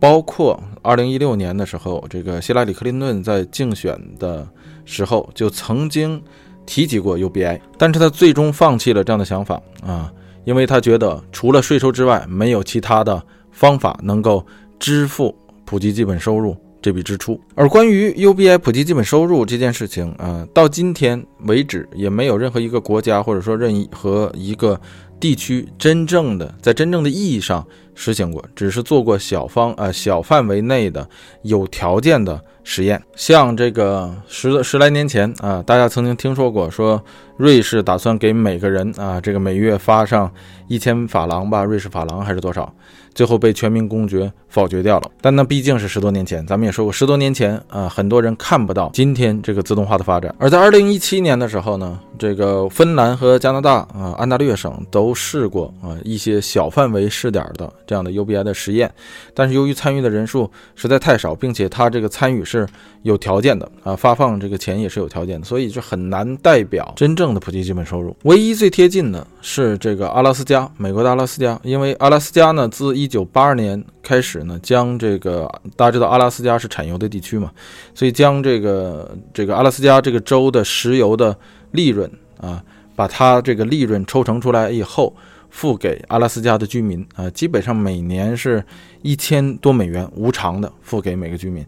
[0.00, 4.46] 包括二零一六年的时候，这个希拉里·克林顿在竞选的
[4.84, 6.20] 时候就曾经
[6.66, 10.12] 提及过 UBI，但是他最终放弃了这样的想法啊，
[10.44, 14.44] 因为他觉得除了税收之外，没有其他的方法能够
[14.80, 15.32] 支付
[15.64, 17.40] 普及基本收入这笔支出。
[17.54, 24.80] 而关于 UBI 普及基本收入这件事情啊，到今天为止也没有任何一个国家或者说任何一个。
[25.22, 31.08] 地区真正的在真正的意义上实行过，只是做过小方呃小范围内的
[31.42, 33.00] 有条件的实验。
[33.14, 37.00] 像这个十十来年前啊，大家曾经听说过，说
[37.42, 40.32] 瑞士打算给每个人啊这个每月发上
[40.68, 42.72] 一千法郎吧，瑞士法郎还是多少？
[43.14, 50.34] 最后被全民公决否决掉了，但那毕竟是十多年前，咱们也说过，十多年前啊，很多人看不到今天这个自动化的发展。
[50.38, 58.90] 而在二零一七年的时候呢，这个芬兰和加拿大啊，安大略省都试过啊一些小范围试点的这样的 UBI 的实验，
[59.34, 62.66] 但是由于参与的人数实在太少，并且它这个参与是
[63.02, 68.16] 有条件的啊，发放这个钱也是有条件的，所以就很难代表真正的普及基本收入。
[68.24, 75.46] 唯一最贴近的是这个阿拉斯加，美国的阿拉斯加，因为阿拉斯加呢自一九八二年开始呢，将这个
[75.76, 77.50] 大家知道阿拉斯加是产油的地区嘛，
[77.94, 81.36] 所以将这个这个阿拉斯加这个州的石油的
[81.70, 82.62] 利润啊，
[82.94, 85.14] 把它这个利润抽成出来以后，
[85.50, 88.64] 付给阿拉斯加的居民啊，基本上每年是
[89.02, 91.64] 一千多美元无偿的付给每个居民。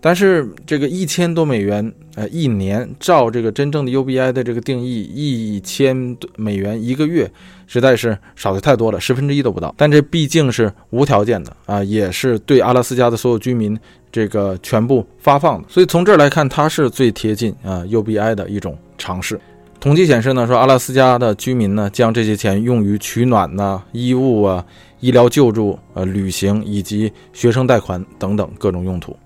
[0.00, 7.28] 但是这个一千多美元，呃，一年照这个真正的 UBI 的这个定义，一千美元一个月，
[7.66, 9.74] 实在是少的太多了，十分之一都不到。
[9.76, 13.76] 但这毕竟是无条件的啊，也是对阿拉斯加的所有居民
[14.12, 15.68] 这个全部发放的。
[15.68, 19.40] 所以从这儿来看，它是最贴近啊 UBI 的一种尝试。
[19.80, 24.64] 统计显示呢，说阿拉斯加的居民呢，将这些钱用于取暖呐、衣物啊、
[25.00, 29.16] 医疗救助、呃、旅行以及学生贷款等等各种用途。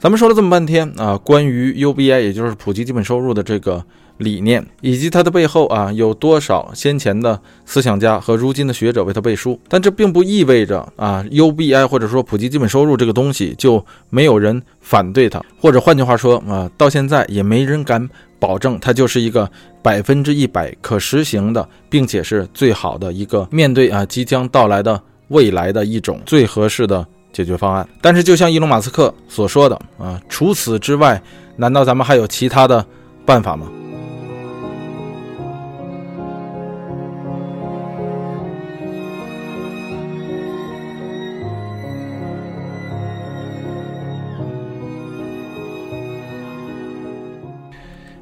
[0.00, 3.84] 咱们说了这么半天啊，关于 UBI，也就是普及基本收入的这个
[4.16, 9.60] 理念，以及它的背后啊，有多少先前的思想家和如今的学者为它背书。
[9.68, 18.08] 但这并不意味着啊，UBI 或者说普及基本收入这个东西就没有人反对它，或者换句话说啊，到现在也没人敢
[18.38, 19.50] 保证它就是一个
[19.82, 24.98] 百分之一百可实行的，并且是最好的一个面对啊即将到来的
[25.28, 27.06] 未来的一种最合适的。
[27.32, 31.22] 解决方案，但是就像伊隆马斯克所说的啊，除此之外，
[31.56, 32.84] 难道咱们还有其他的
[33.24, 33.66] 办法吗？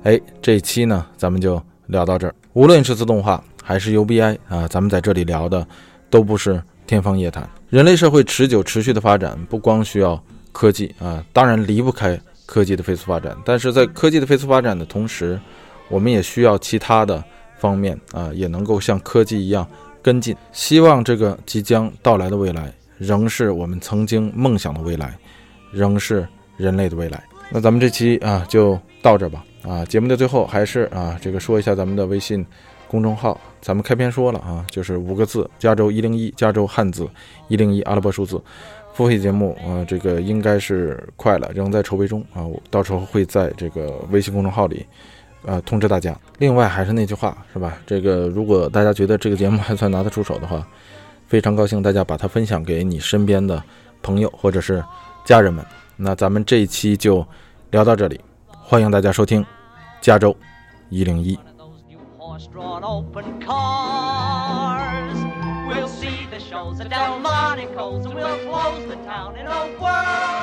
[0.04, 2.34] 哎，这一期呢，咱们就聊到这儿。
[2.54, 5.66] 无论是自动化还是 UBI 啊，咱们在这里聊的
[6.08, 7.46] 都不是天方夜谭。
[7.70, 10.18] 人类社会持久持续的发展，不光需要
[10.52, 13.36] 科技啊，当然离不开科技的飞速发展。
[13.44, 15.38] 但是在科技的飞速发展的同时，
[15.90, 17.22] 我们也需要其他的
[17.58, 19.68] 方面啊，也能够像科技一样
[20.00, 20.34] 跟进。
[20.50, 25.14] 希望这个即将到来的未来，仍是我们曾经梦想的未来，
[25.70, 26.26] 仍是
[26.56, 27.22] 人类的未来。
[27.50, 32.46] 那咱们这期啊就到这吧啊，节目的最后还是啊这个说一下咱们的微信。
[32.88, 37.08] 公众号，咱们开篇说了啊，就是五个字：加州一零一，加州汉字
[37.48, 38.40] 一零一阿拉伯数字。
[38.94, 44.84] 付费节目啊，这个应该是快了，仍在筹备中啊，我到时候会在这个微信公众号里，
[45.44, 46.18] 呃，通知大家。
[46.38, 47.78] 另外还是那句话，是吧？
[47.86, 50.66] 这个如果大家觉得这个节目还算拿得出手的话，
[51.28, 53.62] 非常高兴大家把它分享给你身边的
[54.02, 54.82] 朋友或者是
[55.24, 55.64] 家人们。
[55.96, 57.24] 那咱们这一期就
[57.70, 58.20] 聊到这里，
[58.50, 59.44] 欢迎大家收听
[60.00, 60.34] 加州
[60.88, 61.38] 一零一。
[62.46, 65.16] Drawn open cars.
[65.66, 70.37] We'll see the shows at Delmonico's and we'll close the town in a whirl.